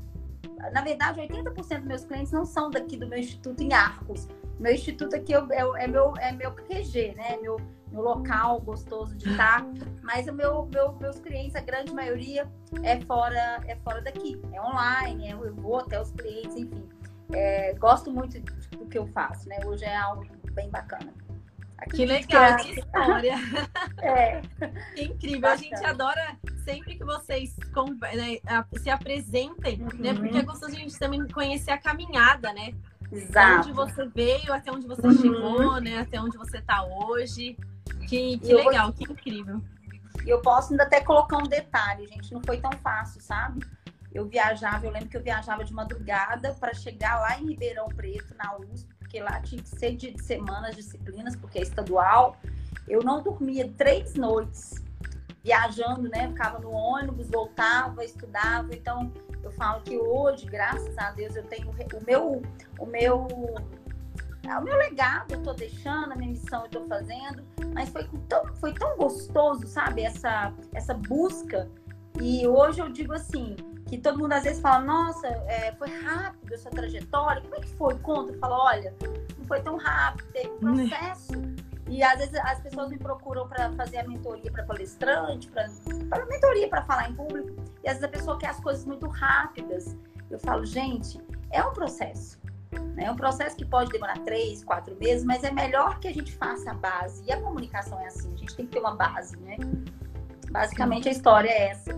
na 0.73 0.81
verdade, 0.81 1.21
80% 1.21 1.79
dos 1.79 1.87
meus 1.87 2.05
clientes 2.05 2.31
não 2.31 2.45
são 2.45 2.69
daqui 2.69 2.97
do 2.97 3.07
meu 3.07 3.19
instituto 3.19 3.61
em 3.61 3.73
Arcos. 3.73 4.27
Meu 4.59 4.73
instituto 4.73 5.15
aqui 5.15 5.33
é, 5.33 5.37
é, 5.37 5.83
é 5.83 5.87
meu, 5.87 6.13
é 6.17 6.31
meu 6.33 6.51
QG, 6.51 7.13
né? 7.15 7.37
Meu, 7.41 7.57
meu 7.91 8.01
local 8.01 8.59
gostoso 8.59 9.15
de 9.15 9.29
estar, 9.31 9.65
mas 10.03 10.27
o 10.27 10.33
meu, 10.33 10.65
meu, 10.65 10.93
meus 10.93 11.19
clientes, 11.19 11.55
a 11.55 11.61
grande 11.61 11.93
maioria, 11.93 12.47
é 12.83 12.99
fora, 13.01 13.61
é 13.65 13.75
fora 13.77 14.01
daqui, 14.01 14.39
é 14.51 14.61
online, 14.61 15.29
é, 15.29 15.31
eu 15.31 15.55
vou 15.55 15.79
até 15.79 15.99
os 15.99 16.11
clientes, 16.11 16.55
enfim. 16.55 16.87
É, 17.33 17.73
gosto 17.73 18.11
muito 18.11 18.39
do 18.77 18.85
que 18.85 18.97
eu 18.97 19.07
faço, 19.07 19.47
né? 19.47 19.59
Hoje 19.65 19.85
é 19.85 19.95
algo 19.95 20.25
bem 20.53 20.69
bacana. 20.69 21.13
Aqui 21.77 21.97
que 21.97 22.05
legal, 22.05 22.57
que 22.57 22.79
história. 22.79 23.35
é. 24.01 24.41
Que 24.95 25.03
incrível. 25.03 25.41
Bacana. 25.41 25.53
A 25.53 25.57
gente 25.57 25.85
adora 25.85 26.37
sempre 26.65 26.97
que 26.97 27.05
vocês 27.05 27.55
né, 28.15 28.63
se 28.77 28.89
apresentem, 28.89 29.81
uhum. 29.81 29.89
né? 29.99 30.13
Porque 30.13 30.37
é 30.37 30.41
gostoso 30.41 30.75
a 30.75 30.79
gente 30.79 30.97
também 30.99 31.25
conhecer 31.29 31.71
a 31.71 31.77
caminhada, 31.77 32.51
né? 32.53 32.73
Exato. 33.11 33.69
Onde 33.69 33.71
você 33.71 34.05
veio, 34.07 34.53
até 34.53 34.71
onde 34.71 34.87
você 34.87 35.07
uhum. 35.07 35.17
chegou, 35.17 35.81
né? 35.81 35.99
Até 35.99 36.19
onde 36.19 36.37
você 36.37 36.57
está 36.57 36.83
hoje. 36.83 37.57
Que, 38.07 38.37
que 38.39 38.53
legal, 38.53 38.87
vou... 38.87 38.93
que 38.93 39.11
incrível. 39.11 39.61
E 40.25 40.29
eu 40.29 40.41
posso 40.41 40.73
ainda 40.73 40.83
até 40.83 41.01
colocar 41.01 41.37
um 41.37 41.43
detalhe, 41.43 42.07
gente. 42.07 42.33
Não 42.33 42.41
foi 42.41 42.59
tão 42.59 42.71
fácil, 42.83 43.21
sabe? 43.21 43.65
Eu 44.11 44.25
viajava, 44.27 44.85
eu 44.85 44.91
lembro 44.91 45.09
que 45.09 45.17
eu 45.17 45.23
viajava 45.23 45.63
de 45.63 45.73
madrugada 45.73 46.53
para 46.53 46.73
chegar 46.73 47.19
lá 47.19 47.39
em 47.39 47.47
Ribeirão 47.47 47.87
Preto, 47.89 48.35
na 48.35 48.57
USP, 48.57 48.93
porque 48.97 49.21
lá 49.21 49.39
tinha 49.41 49.61
que 49.61 49.69
ser 49.69 49.95
de 49.95 50.21
semana 50.21 50.69
as 50.69 50.75
disciplinas, 50.75 51.35
porque 51.35 51.59
é 51.59 51.61
estadual. 51.61 52.35
Eu 52.87 53.03
não 53.03 53.21
dormia 53.21 53.71
três 53.77 54.15
noites. 54.15 54.75
viajando, 55.43 56.09
né? 56.09 56.27
Ficava 56.27 56.59
no 56.59 56.71
ônibus, 56.71 57.29
voltava, 57.29 58.03
estudava. 58.03 58.75
Então, 58.75 59.11
eu 59.41 59.51
falo 59.51 59.81
que 59.81 59.97
hoje, 59.97 60.45
graças 60.45 60.97
a 60.97 61.11
Deus, 61.11 61.35
eu 61.35 61.43
tenho 61.43 61.69
o 61.69 62.05
meu, 62.05 62.41
o 62.77 62.85
meu, 62.85 63.25
o 63.25 64.61
meu 64.61 64.75
legado 64.75 65.33
eu 65.33 65.41
tô 65.41 65.53
deixando, 65.53 66.11
a 66.11 66.15
minha 66.15 66.31
missão 66.31 66.63
eu 66.63 66.69
tô 66.69 66.85
fazendo, 66.87 67.43
mas 67.73 67.89
foi 67.89 68.07
tão, 68.27 68.53
foi 68.55 68.73
tão 68.73 68.97
gostoso, 68.97 69.65
sabe? 69.67 70.03
Essa, 70.03 70.53
essa 70.73 70.93
busca. 70.93 71.69
E 72.21 72.47
hoje 72.47 72.81
eu 72.81 72.89
digo 72.89 73.13
assim, 73.13 73.55
que 73.87 73.97
todo 73.97 74.19
mundo 74.19 74.33
às 74.33 74.43
vezes 74.43 74.61
fala, 74.61 74.83
nossa, 74.83 75.27
é, 75.27 75.73
foi 75.77 75.89
rápido 76.01 76.53
essa 76.53 76.69
trajetória, 76.69 77.41
como 77.41 77.55
é 77.55 77.59
que 77.59 77.69
foi? 77.69 77.97
Conta, 77.99 78.33
eu 78.33 78.39
falo, 78.39 78.55
olha, 78.55 78.93
não 79.37 79.45
foi 79.45 79.61
tão 79.61 79.77
rápido, 79.77 80.27
teve 80.31 80.49
um 80.61 80.75
né. 80.75 80.87
processo. 80.87 81.31
E 81.87 82.03
às 82.03 82.19
vezes 82.19 82.35
as 82.35 82.61
pessoas 82.61 82.89
me 82.89 82.99
procuram 82.99 83.47
para 83.47 83.71
fazer 83.71 83.97
a 83.97 84.07
mentoria 84.07 84.51
para 84.51 84.63
palestrante, 84.63 85.49
para 85.49 86.25
mentoria 86.27 86.69
para 86.69 86.83
falar 86.83 87.09
em 87.09 87.15
público. 87.15 87.55
E 87.83 87.87
às 87.87 87.95
vezes 87.95 88.03
a 88.03 88.07
pessoa 88.09 88.37
quer 88.37 88.49
as 88.49 88.59
coisas 88.59 88.85
muito 88.85 89.07
rápidas. 89.07 89.97
Eu 90.29 90.39
falo, 90.39 90.63
gente, 90.65 91.19
é 91.49 91.63
um 91.63 91.73
processo. 91.73 92.39
Né? 92.71 93.05
É 93.05 93.11
um 93.11 93.15
processo 93.15 93.55
que 93.55 93.65
pode 93.65 93.89
demorar 93.91 94.19
três, 94.19 94.63
quatro 94.63 94.95
meses, 94.97 95.23
mas 95.23 95.43
é 95.43 95.49
melhor 95.49 95.99
que 95.99 96.07
a 96.07 96.13
gente 96.13 96.31
faça 96.35 96.69
a 96.69 96.75
base. 96.75 97.23
E 97.25 97.31
a 97.31 97.41
comunicação 97.41 97.99
é 98.01 98.05
assim, 98.05 98.31
a 98.35 98.37
gente 98.37 98.55
tem 98.55 98.67
que 98.67 98.73
ter 98.73 98.79
uma 98.79 98.95
base, 98.95 99.35
né? 99.37 99.57
Basicamente 100.51 101.09
a 101.09 101.11
história 101.11 101.49
é 101.49 101.69
essa. 101.69 101.91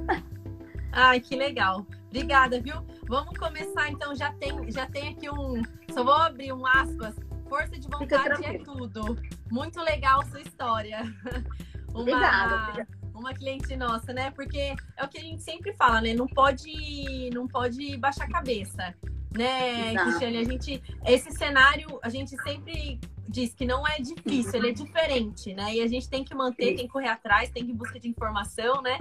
Ai, 0.91 1.19
que 1.19 1.35
legal. 1.35 1.85
Obrigada, 2.07 2.59
viu? 2.59 2.75
Vamos 3.07 3.37
começar 3.37 3.89
então. 3.89 4.13
Já 4.15 4.33
tem, 4.33 4.71
já 4.71 4.85
tem 4.85 5.09
aqui 5.09 5.29
um. 5.29 5.61
Só 5.93 6.03
vou 6.03 6.13
abrir 6.13 6.51
um 6.51 6.65
aspas 6.65 7.15
Força 7.51 7.77
de 7.77 7.85
vontade 7.85 8.45
é 8.45 8.59
tudo. 8.59 9.17
Muito 9.51 9.81
legal 9.81 10.25
sua 10.27 10.39
história. 10.39 11.01
Uma, 11.93 11.99
obrigada, 11.99 12.87
uma 13.13 13.33
cliente 13.33 13.75
nossa, 13.75 14.13
né? 14.13 14.31
Porque 14.31 14.73
é 14.95 15.03
o 15.03 15.09
que 15.09 15.17
a 15.17 15.21
gente 15.21 15.43
sempre 15.43 15.73
fala, 15.73 15.99
né? 15.99 16.13
Não 16.13 16.25
pode, 16.25 17.29
não 17.33 17.45
pode 17.49 17.97
baixar 17.97 18.23
a 18.23 18.29
cabeça, 18.29 18.95
né, 19.37 19.93
Cristiane? 19.93 20.37
A 20.37 20.43
gente, 20.45 20.81
esse 21.05 21.29
cenário, 21.31 21.99
a 22.01 22.07
gente 22.07 22.41
sempre 22.43 23.01
diz 23.27 23.53
que 23.53 23.65
não 23.65 23.87
é 23.87 23.99
difícil, 23.99 24.55
ele 24.55 24.69
é 24.69 24.73
diferente, 24.73 25.53
né? 25.53 25.75
E 25.75 25.81
a 25.81 25.87
gente 25.87 26.09
tem 26.09 26.23
que 26.23 26.33
manter, 26.35 26.75
tem 26.75 26.85
que 26.85 26.89
correr 26.89 27.09
atrás, 27.09 27.49
tem 27.49 27.63
que 27.63 27.71
ir 27.71 27.73
em 27.73 27.77
busca 27.77 27.99
de 27.99 28.07
informação, 28.07 28.81
né? 28.81 28.97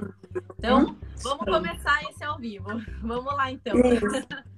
Então, 0.58 0.84
uhum. 0.84 0.96
vamos 1.22 1.44
começar 1.44 2.02
esse 2.10 2.22
ao 2.22 2.38
vivo. 2.38 2.66
Vamos 3.02 3.34
lá, 3.34 3.50
então. 3.50 3.74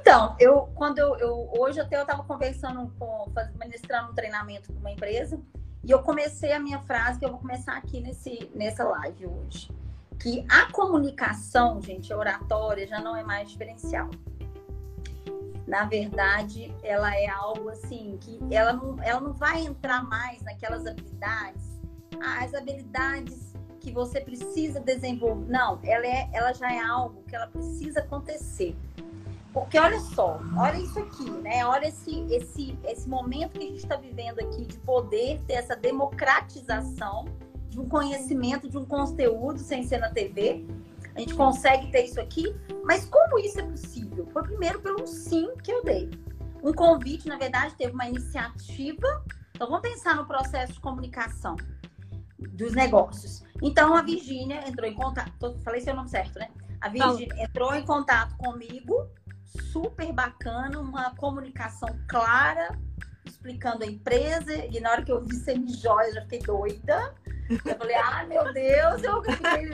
Então, 0.00 0.34
eu 0.40 0.70
quando 0.74 0.98
eu, 0.98 1.16
eu 1.16 1.50
hoje 1.58 1.78
até 1.78 1.98
eu 1.98 2.02
estava 2.02 2.24
conversando 2.24 2.90
com, 2.98 3.30
ministrando 3.60 4.10
um 4.10 4.14
treinamento 4.14 4.72
com 4.72 4.78
uma 4.78 4.90
empresa 4.90 5.38
e 5.84 5.90
eu 5.90 5.98
comecei 6.02 6.52
a 6.52 6.58
minha 6.58 6.78
frase 6.80 7.18
que 7.18 7.26
eu 7.26 7.30
vou 7.30 7.38
começar 7.38 7.76
aqui 7.76 8.00
nesse 8.00 8.50
nessa 8.54 8.84
live 8.84 9.26
hoje, 9.26 9.70
que 10.18 10.46
a 10.48 10.72
comunicação, 10.72 11.80
gente, 11.82 12.10
a 12.10 12.16
oratória 12.16 12.86
já 12.86 13.00
não 13.00 13.14
é 13.14 13.22
mais 13.22 13.50
diferencial. 13.50 14.08
Na 15.66 15.84
verdade, 15.84 16.72
ela 16.82 17.14
é 17.16 17.26
algo 17.28 17.68
assim 17.68 18.18
que 18.20 18.38
ela 18.54 18.72
não, 18.72 19.02
ela 19.02 19.20
não 19.20 19.32
vai 19.32 19.64
entrar 19.64 20.04
mais 20.04 20.40
naquelas 20.42 20.86
habilidades, 20.86 21.80
ah, 22.20 22.44
as 22.44 22.54
habilidades 22.54 23.52
que 23.80 23.90
você 23.90 24.20
precisa 24.20 24.80
desenvolver. 24.80 25.50
Não, 25.50 25.78
ela 25.82 26.06
é, 26.06 26.28
ela 26.32 26.52
já 26.52 26.72
é 26.72 26.78
algo 26.78 27.22
que 27.24 27.34
ela 27.34 27.48
precisa 27.48 28.00
acontecer. 28.00 28.76
Porque 29.52 29.78
olha 29.78 29.98
só, 30.00 30.38
olha 30.56 30.76
isso 30.76 30.98
aqui, 30.98 31.30
né? 31.30 31.64
Olha 31.64 31.86
esse, 31.86 32.26
esse, 32.30 32.78
esse 32.84 33.08
momento 33.08 33.58
que 33.58 33.64
a 33.64 33.68
gente 33.68 33.78
está 33.78 33.96
vivendo 33.96 34.38
aqui 34.40 34.66
de 34.66 34.76
poder 34.78 35.40
ter 35.46 35.54
essa 35.54 35.74
democratização 35.74 37.24
de 37.70 37.80
um 37.80 37.88
conhecimento, 37.88 38.68
de 38.68 38.76
um 38.76 38.84
conteúdo 38.84 39.58
sem 39.58 39.82
ser 39.82 39.98
na 39.98 40.10
TV. 40.10 40.66
A 41.16 41.20
gente 41.20 41.34
consegue 41.34 41.90
ter 41.90 42.04
isso 42.04 42.20
aqui, 42.20 42.54
mas 42.84 43.06
como 43.06 43.38
isso 43.38 43.58
é 43.58 43.62
possível? 43.62 44.28
Foi 44.34 44.42
primeiro 44.42 44.82
pelo 44.82 45.06
sim 45.06 45.48
que 45.64 45.72
eu 45.72 45.82
dei. 45.82 46.10
Um 46.62 46.74
convite, 46.74 47.26
na 47.26 47.38
verdade, 47.38 47.74
teve 47.74 47.94
uma 47.94 48.06
iniciativa. 48.06 49.24
Então 49.54 49.66
vamos 49.66 49.80
pensar 49.80 50.14
no 50.14 50.26
processo 50.26 50.74
de 50.74 50.80
comunicação 50.80 51.56
dos 52.38 52.74
negócios. 52.74 53.42
Então 53.62 53.94
a 53.94 54.02
Virgínia 54.02 54.62
entrou 54.68 54.86
em 54.86 54.94
contato, 54.94 55.58
falei 55.64 55.80
seu 55.80 55.96
nome 55.96 56.10
certo, 56.10 56.38
né? 56.38 56.50
A 56.82 56.90
Virgínia 56.90 57.42
entrou 57.42 57.74
em 57.74 57.84
contato 57.84 58.36
comigo 58.36 59.08
super 59.72 60.12
bacana, 60.12 60.78
uma 60.78 61.14
comunicação 61.14 61.88
clara, 62.06 62.78
explicando 63.28 63.84
a 63.84 63.86
empresa. 63.86 64.54
E 64.54 64.80
na 64.80 64.90
hora 64.90 65.02
que 65.02 65.12
eu 65.12 65.24
vi 65.24 65.36
semi-joias, 65.36 66.14
já 66.14 66.22
fiquei 66.22 66.40
doida. 66.40 67.14
Eu 67.64 67.76
falei, 67.76 67.96
ah, 67.96 68.24
meu 68.28 68.52
Deus, 68.52 69.02
eu 69.02 69.22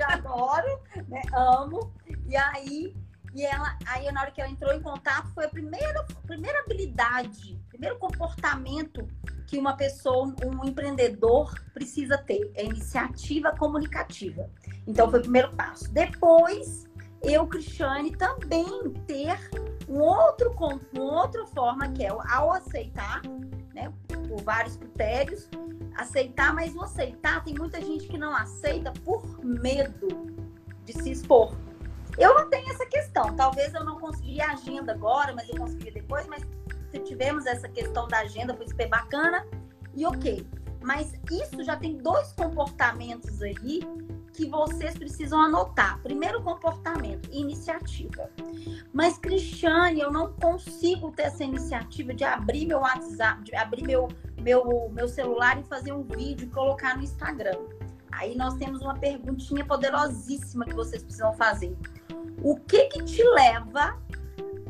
adoro, 0.09 0.81
né? 1.09 1.23
Amo. 1.33 1.93
E 2.27 2.37
aí, 2.37 2.95
e 3.35 3.45
ela, 3.45 3.79
aí 3.87 4.11
na 4.13 4.21
hora 4.21 4.31
que 4.31 4.41
ela 4.41 4.51
entrou 4.51 4.73
em 4.75 4.83
contato, 4.83 5.33
foi 5.35 5.47
a 5.47 5.49
primeira, 5.49 6.05
primeira 6.27 6.61
habilidade, 6.61 7.59
primeiro 7.69 7.99
comportamento 7.99 9.07
que 9.47 9.59
uma 9.59 9.77
pessoa, 9.77 10.35
um 10.45 10.65
empreendedor 10.67 11.55
precisa 11.73 12.19
ter, 12.19 12.51
é 12.55 12.65
iniciativa 12.65 13.53
comunicativa. 13.57 14.49
Então 14.87 15.11
foi 15.11 15.21
o 15.21 15.23
primeiro 15.23 15.55
passo. 15.55 15.91
Depois, 15.93 16.87
eu, 17.25 17.47
Cristiane, 17.47 18.15
também 18.17 18.93
ter 19.07 19.39
um 19.89 20.01
outro, 20.01 20.51
uma 20.93 21.23
outra 21.23 21.47
forma 21.47 21.89
que 21.89 22.05
é 22.05 22.09
ao 22.09 22.53
aceitar, 22.53 23.23
né, 23.75 23.93
por 24.29 24.43
vários 24.43 24.77
critérios, 24.77 25.49
aceitar, 25.97 26.55
mas 26.55 26.75
o 26.75 26.83
aceitar 26.83 27.45
tem 27.45 27.55
muita 27.55 27.81
gente 27.81 28.07
que 28.09 28.19
não 28.19 28.35
aceita 28.35 28.93
por 29.05 29.45
medo 29.45 30.09
de 30.85 30.93
se 30.93 31.11
expor. 31.11 31.55
Eu 32.19 32.35
não 32.35 32.49
tenho 32.51 32.71
essa 32.71 32.85
questão. 32.87 33.35
Talvez 33.37 33.73
eu 33.75 33.85
não 33.85 33.99
conseguiria 33.99 34.47
a 34.47 34.53
agenda 34.53 34.93
agora, 34.93 35.33
mas 35.35 35.49
eu 35.49 35.57
conseguiria 35.57 35.93
depois. 35.93 36.27
Mas 36.27 36.47
se 36.91 36.99
tivemos 37.01 37.47
essa 37.47 37.69
questão 37.69 38.07
da 38.09 38.19
agenda, 38.19 38.55
foi 38.55 38.69
super 38.69 38.89
bacana 38.89 39.47
e 39.95 40.05
ok. 40.05 40.47
Mas 40.83 41.13
isso 41.31 41.63
já 41.65 41.77
tem 41.77 41.97
dois 41.99 42.33
comportamentos 42.33 43.41
aí 43.41 43.81
que 44.33 44.47
vocês 44.47 44.97
precisam 44.97 45.41
anotar. 45.41 46.01
Primeiro, 46.03 46.43
comportamento, 46.43 47.29
iniciativa. 47.31 48.31
Mas, 48.93 49.19
Cristiane, 49.19 50.01
eu 50.01 50.11
não 50.11 50.33
consigo 50.33 51.13
ter 51.13 51.25
essa 51.25 51.45
iniciativa 51.45 52.15
de 52.15 52.25
abrir 52.25 52.67
meu 52.67 52.81
WhatsApp, 52.81 53.43
de 53.43 53.55
abrir 53.55 53.83
meu, 53.83 54.09
meu, 54.41 54.89
meu 54.91 55.07
celular 55.07 55.61
e 55.61 55.65
fazer 55.65 55.93
um 55.93 56.03
vídeo 56.03 56.47
e 56.47 56.51
colocar 56.51 56.97
no 56.97 57.03
Instagram. 57.03 57.59
Aí 58.11 58.35
nós 58.35 58.55
temos 58.55 58.81
uma 58.83 58.95
perguntinha 58.95 59.65
poderosíssima 59.65 60.65
que 60.65 60.75
vocês 60.75 61.03
precisam 61.03 61.33
fazer. 61.35 61.77
O 62.43 62.57
que 62.57 62.87
que 62.87 63.05
te 63.05 63.23
leva 63.23 63.99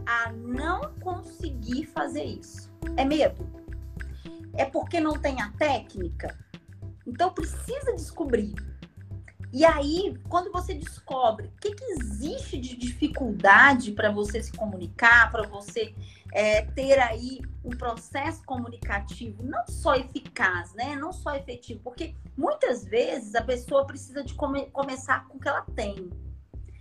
a 0.06 0.32
não 0.32 0.92
conseguir 1.00 1.86
fazer 1.86 2.24
isso? 2.24 2.70
É 2.96 3.04
medo? 3.04 3.46
É 4.54 4.64
porque 4.64 5.00
não 5.00 5.12
tem 5.12 5.40
a 5.40 5.50
técnica? 5.52 6.36
Então 7.06 7.32
precisa 7.32 7.92
descobrir 7.94 8.54
e 9.52 9.66
aí, 9.66 10.18
quando 10.30 10.50
você 10.50 10.72
descobre 10.72 11.48
o 11.48 11.52
que, 11.60 11.74
que 11.74 11.84
existe 11.84 12.58
de 12.58 12.74
dificuldade 12.74 13.92
para 13.92 14.10
você 14.10 14.42
se 14.42 14.50
comunicar, 14.52 15.30
para 15.30 15.46
você 15.46 15.94
é, 16.32 16.62
ter 16.62 16.98
aí 16.98 17.40
um 17.62 17.70
processo 17.70 18.42
comunicativo 18.44 19.42
não 19.42 19.66
só 19.66 19.94
eficaz, 19.94 20.72
né? 20.72 20.96
Não 20.96 21.12
só 21.12 21.34
efetivo, 21.34 21.80
porque 21.84 22.14
muitas 22.36 22.84
vezes 22.84 23.34
a 23.34 23.42
pessoa 23.42 23.84
precisa 23.84 24.24
de 24.24 24.32
come 24.34 24.66
começar 24.70 25.28
com 25.28 25.36
o 25.36 25.40
que 25.40 25.48
ela 25.48 25.66
tem. 25.76 26.10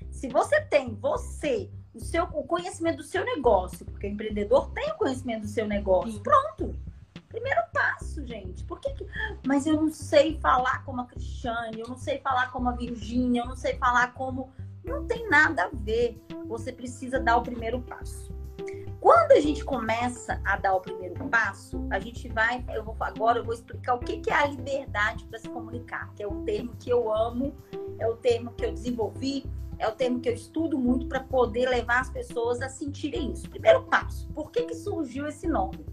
Se 0.09 0.29
você 0.29 0.61
tem 0.61 0.95
você, 0.95 1.69
o 1.93 1.99
seu 1.99 2.23
o 2.23 2.43
conhecimento 2.45 2.97
do 2.97 3.03
seu 3.03 3.25
negócio, 3.25 3.85
porque 3.85 4.07
o 4.07 4.11
empreendedor 4.11 4.71
tem 4.71 4.91
o 4.91 4.95
conhecimento 4.95 5.41
do 5.41 5.47
seu 5.47 5.67
negócio, 5.67 6.13
Sim. 6.13 6.23
pronto. 6.23 6.75
Primeiro 7.31 7.61
passo, 7.73 8.25
gente. 8.25 8.63
Por 8.65 8.79
que, 8.79 8.91
que... 8.93 9.07
Mas 9.47 9.65
eu 9.65 9.75
não 9.81 9.89
sei 9.89 10.38
falar 10.39 10.83
como 10.83 11.01
a 11.01 11.05
Cristiane, 11.05 11.79
eu 11.79 11.88
não 11.88 11.97
sei 11.97 12.19
falar 12.19 12.51
como 12.51 12.69
a 12.69 12.73
Virgínia, 12.73 13.41
eu 13.41 13.47
não 13.47 13.55
sei 13.55 13.75
falar 13.77 14.13
como. 14.13 14.51
Não 14.83 15.05
tem 15.05 15.29
nada 15.29 15.63
a 15.63 15.69
ver. 15.71 16.21
Você 16.47 16.71
precisa 16.71 17.19
dar 17.19 17.38
o 17.38 17.43
primeiro 17.43 17.81
passo. 17.81 18.31
Quando 19.00 19.31
a 19.31 19.39
gente 19.39 19.65
começa 19.65 20.39
a 20.45 20.57
dar 20.57 20.75
o 20.75 20.79
primeiro 20.79 21.27
passo, 21.29 21.88
a 21.89 21.97
gente 21.97 22.27
vai. 22.29 22.63
Eu 22.71 22.83
vou 22.83 22.95
agora 23.00 23.39
eu 23.39 23.43
vou 23.43 23.53
explicar 23.53 23.95
o 23.95 24.00
que, 24.00 24.17
que 24.17 24.29
é 24.29 24.35
a 24.35 24.45
liberdade 24.45 25.25
para 25.25 25.39
se 25.39 25.50
comunicar, 25.50 26.13
que 26.13 26.21
é 26.21 26.27
o 26.27 26.43
termo 26.43 26.75
que 26.79 26.89
eu 26.89 27.11
amo, 27.11 27.55
é 27.97 28.07
o 28.07 28.15
termo 28.15 28.51
que 28.51 28.63
eu 28.63 28.71
desenvolvi, 28.71 29.50
é 29.79 29.88
o 29.88 29.91
termo 29.91 30.19
que 30.19 30.29
eu 30.29 30.33
estudo 30.33 30.77
muito 30.77 31.07
para 31.07 31.21
poder 31.21 31.67
levar 31.67 32.01
as 32.01 32.11
pessoas 32.11 32.61
a 32.61 32.69
sentirem 32.69 33.31
isso. 33.31 33.50
Primeiro 33.50 33.81
passo. 33.83 34.27
Por 34.29 34.51
que, 34.51 34.63
que 34.63 34.75
surgiu 34.75 35.25
esse 35.25 35.47
nome? 35.47 35.83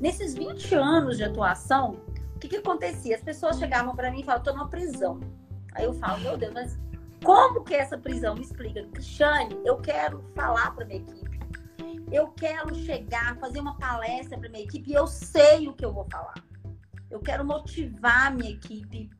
Nesses 0.00 0.34
20 0.34 0.74
anos 0.74 1.18
de 1.18 1.24
atuação, 1.24 2.00
o 2.34 2.38
que, 2.38 2.48
que 2.48 2.56
acontecia? 2.56 3.14
As 3.14 3.22
pessoas 3.22 3.58
chegavam 3.58 3.94
para 3.94 4.10
mim 4.10 4.20
e 4.20 4.24
falavam, 4.24 4.40
estou 4.40 4.56
numa 4.56 4.70
prisão. 4.70 5.20
Aí 5.74 5.84
eu 5.84 5.92
falo, 5.92 6.20
meu 6.20 6.38
Deus, 6.38 6.54
mas 6.54 6.78
como 7.22 7.62
que 7.62 7.74
é 7.74 7.80
essa 7.80 7.98
prisão? 7.98 8.34
Me 8.34 8.40
explica. 8.40 8.82
Cristiane, 8.86 9.58
eu 9.62 9.76
quero 9.76 10.24
falar 10.34 10.74
para 10.74 10.86
minha 10.86 11.00
equipe. 11.00 11.38
Eu 12.10 12.28
quero 12.28 12.74
chegar, 12.74 13.36
fazer 13.38 13.60
uma 13.60 13.76
palestra 13.76 14.38
para 14.38 14.48
minha 14.48 14.64
equipe 14.64 14.90
e 14.90 14.94
eu 14.94 15.06
sei 15.06 15.68
o 15.68 15.74
que 15.74 15.84
eu 15.84 15.92
vou 15.92 16.06
falar. 16.10 16.34
Eu 17.10 17.20
quero 17.20 17.44
motivar 17.44 18.28
a 18.28 18.30
minha 18.30 18.50
equipe 18.50 19.10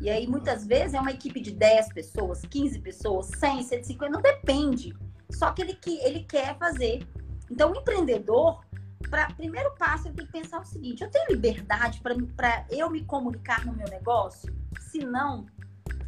E 0.00 0.10
aí, 0.10 0.26
muitas 0.26 0.66
vezes, 0.66 0.92
é 0.92 1.00
uma 1.00 1.12
equipe 1.12 1.40
de 1.40 1.52
10 1.52 1.94
pessoas, 1.94 2.42
15 2.42 2.80
pessoas, 2.80 3.30
100, 3.38 3.62
150, 3.62 4.12
não 4.12 4.20
depende. 4.20 4.94
Só 5.30 5.50
que 5.52 5.62
ele, 5.62 5.78
ele 6.02 6.24
quer 6.24 6.58
fazer. 6.58 7.06
Então, 7.50 7.72
o 7.72 7.76
empreendedor, 7.76 8.65
para 9.10 9.30
primeiro 9.32 9.74
passo, 9.76 10.08
ele 10.08 10.16
tem 10.16 10.26
que 10.26 10.32
pensar 10.32 10.60
o 10.60 10.64
seguinte: 10.64 11.02
eu 11.02 11.10
tenho 11.10 11.26
liberdade 11.30 12.00
para 12.00 12.66
eu 12.70 12.90
me 12.90 13.04
comunicar 13.04 13.64
no 13.64 13.74
meu 13.74 13.88
negócio? 13.88 14.54
Se 14.80 14.98
não, 14.98 15.46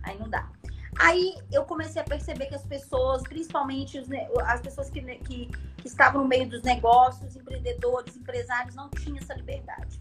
aí 0.03 0.19
não 0.19 0.29
dá. 0.29 0.51
Aí 0.99 1.35
eu 1.53 1.65
comecei 1.65 2.03
a 2.03 2.05
perceber 2.05 2.47
que 2.47 2.55
as 2.55 2.67
pessoas, 2.67 3.23
principalmente 3.23 3.99
os, 3.99 4.09
as 4.47 4.61
pessoas 4.61 4.91
que, 4.91 5.01
que, 5.01 5.47
que 5.77 5.87
estavam 5.87 6.23
no 6.23 6.29
meio 6.29 6.49
dos 6.49 6.63
negócios, 6.63 7.37
empreendedores, 7.37 8.17
empresários, 8.17 8.75
não 8.75 8.89
tinham 8.91 9.19
essa 9.19 9.35
liberdade 9.35 10.01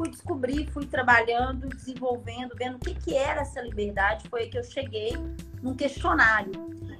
fui 0.00 0.08
descobrir, 0.08 0.66
fui 0.70 0.86
trabalhando, 0.86 1.68
desenvolvendo, 1.68 2.54
vendo 2.56 2.76
o 2.76 2.78
que, 2.78 2.94
que 2.94 3.14
era 3.14 3.42
essa 3.42 3.60
liberdade. 3.60 4.26
Foi 4.30 4.42
aí 4.42 4.48
que 4.48 4.56
eu 4.56 4.64
cheguei 4.64 5.12
num 5.62 5.74
questionário. 5.74 6.52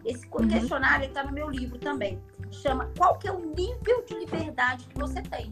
Esse 0.05 0.29
uhum. 0.31 0.47
questionário 0.47 1.07
está 1.07 1.25
no 1.25 1.33
meu 1.33 1.49
livro 1.49 1.79
também. 1.79 2.21
Chama 2.51 2.91
Qual 2.99 3.19
que 3.19 3.27
é 3.27 3.33
o 3.33 3.55
nível 3.55 4.05
de 4.05 4.19
liberdade 4.19 4.85
que 4.85 4.99
você 4.99 5.23
tem? 5.23 5.51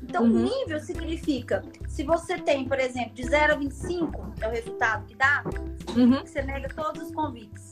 Então, 0.00 0.22
uhum. 0.22 0.44
nível 0.44 0.78
significa, 0.78 1.62
se 1.88 2.04
você 2.04 2.38
tem, 2.38 2.68
por 2.68 2.78
exemplo, 2.78 3.14
de 3.14 3.24
0 3.24 3.52
a 3.52 3.56
25, 3.56 4.34
é 4.40 4.46
o 4.46 4.50
resultado 4.52 5.04
que 5.06 5.16
dá, 5.16 5.42
uhum. 5.96 6.20
você 6.20 6.40
nega 6.40 6.68
todos 6.68 7.02
os 7.02 7.12
convites. 7.12 7.69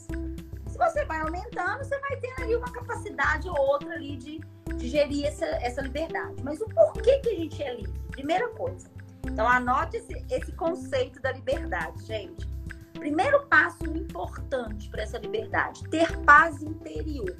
Você 0.79 1.03
vai 1.05 1.19
aumentando, 1.19 1.83
você 1.83 1.99
vai 1.99 2.15
tendo 2.21 2.43
ali 2.43 2.55
uma 2.55 2.71
capacidade 2.71 3.49
ou 3.49 3.59
outra 3.59 3.93
ali 3.93 4.15
de, 4.15 4.39
de 4.75 4.87
gerir 4.87 5.25
essa, 5.25 5.45
essa 5.45 5.81
liberdade. 5.81 6.41
Mas 6.41 6.61
o 6.61 6.65
porquê 6.69 7.19
que 7.19 7.29
a 7.29 7.35
gente 7.35 7.61
é 7.61 7.75
livre? 7.75 7.99
Primeira 8.11 8.47
coisa. 8.49 8.89
Então, 9.27 9.47
anote 9.47 9.97
esse, 9.97 10.25
esse 10.31 10.51
conceito 10.53 11.21
da 11.21 11.33
liberdade, 11.33 12.05
gente. 12.05 12.47
Primeiro 12.93 13.45
passo 13.47 13.85
importante 13.85 14.89
para 14.89 15.03
essa 15.03 15.17
liberdade: 15.17 15.83
ter 15.89 16.17
paz 16.19 16.61
interior. 16.61 17.35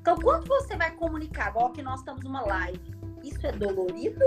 Então, 0.00 0.16
quando 0.16 0.46
você 0.48 0.76
vai 0.76 0.90
comunicar, 0.92 1.50
igual 1.50 1.70
que 1.70 1.82
nós 1.82 2.00
estamos 2.00 2.24
numa 2.24 2.42
live, 2.42 2.80
isso 3.22 3.46
é 3.46 3.52
dolorido 3.52 4.24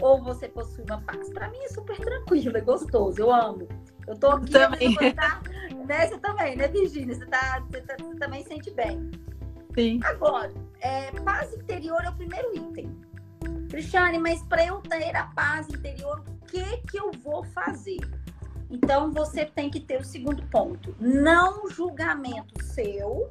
ou 0.00 0.22
você 0.22 0.48
possui 0.48 0.84
uma 0.84 1.00
paz? 1.02 1.30
Para 1.30 1.48
mim 1.50 1.58
é 1.58 1.68
super 1.68 1.96
tranquilo, 1.96 2.56
é 2.56 2.60
gostoso, 2.60 3.20
eu 3.20 3.32
amo. 3.32 3.68
Eu 4.06 4.16
tô 4.16 4.28
aqui, 4.28 4.50
também. 4.50 4.94
Você, 4.94 5.12
tá, 5.12 5.42
né? 5.86 6.06
você 6.06 6.18
também, 6.18 6.56
né, 6.56 6.68
Virginia? 6.68 7.14
Você, 7.14 7.26
tá, 7.26 7.60
você, 7.60 7.80
tá, 7.80 7.96
você 7.98 8.16
também 8.16 8.44
sente 8.44 8.70
bem. 8.70 9.10
Sim. 9.74 10.00
Agora, 10.04 10.52
é, 10.80 11.10
paz 11.20 11.52
interior 11.54 12.02
é 12.04 12.10
o 12.10 12.14
primeiro 12.14 12.54
item. 12.54 12.94
Cristiane, 13.68 14.18
mas 14.18 14.42
para 14.44 14.64
eu 14.66 14.80
ter 14.80 15.16
a 15.16 15.24
paz 15.24 15.68
interior, 15.68 16.22
o 16.28 16.46
que 16.46 16.76
que 16.88 16.98
eu 16.98 17.10
vou 17.22 17.42
fazer? 17.44 17.98
Então 18.70 19.10
você 19.10 19.44
tem 19.44 19.70
que 19.70 19.80
ter 19.80 20.00
o 20.00 20.04
segundo 20.04 20.46
ponto: 20.48 20.94
não 21.00 21.68
julgamento 21.68 22.62
seu 22.62 23.30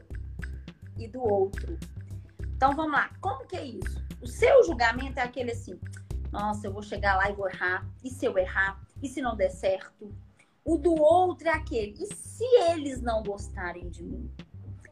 e 0.98 1.08
do 1.08 1.22
outro. 1.22 1.78
Então 2.56 2.76
vamos 2.76 2.94
lá, 2.94 3.10
como 3.22 3.46
que 3.46 3.56
é 3.56 3.66
isso? 3.66 4.04
O 4.22 4.28
seu 4.28 4.64
julgamento 4.64 5.20
é 5.20 5.24
aquele 5.24 5.52
assim: 5.52 5.80
nossa, 6.32 6.68
eu 6.68 6.74
vou 6.74 6.82
chegar 6.82 7.16
lá 7.16 7.30
e 7.30 7.34
vou 7.34 7.50
errar. 7.50 7.86
E 8.04 8.10
se 8.10 8.26
eu 8.26 8.38
errar? 8.38 8.82
E 9.02 9.08
se 9.08 9.22
não 9.22 9.36
der 9.36 9.50
certo? 9.50 10.14
O 10.66 10.78
do 10.78 10.94
outro 10.94 11.48
é 11.48 11.52
aquele: 11.52 11.96
e 12.00 12.16
se 12.16 12.46
eles 12.70 13.02
não 13.02 13.22
gostarem 13.24 13.90
de 13.90 14.04
mim? 14.04 14.32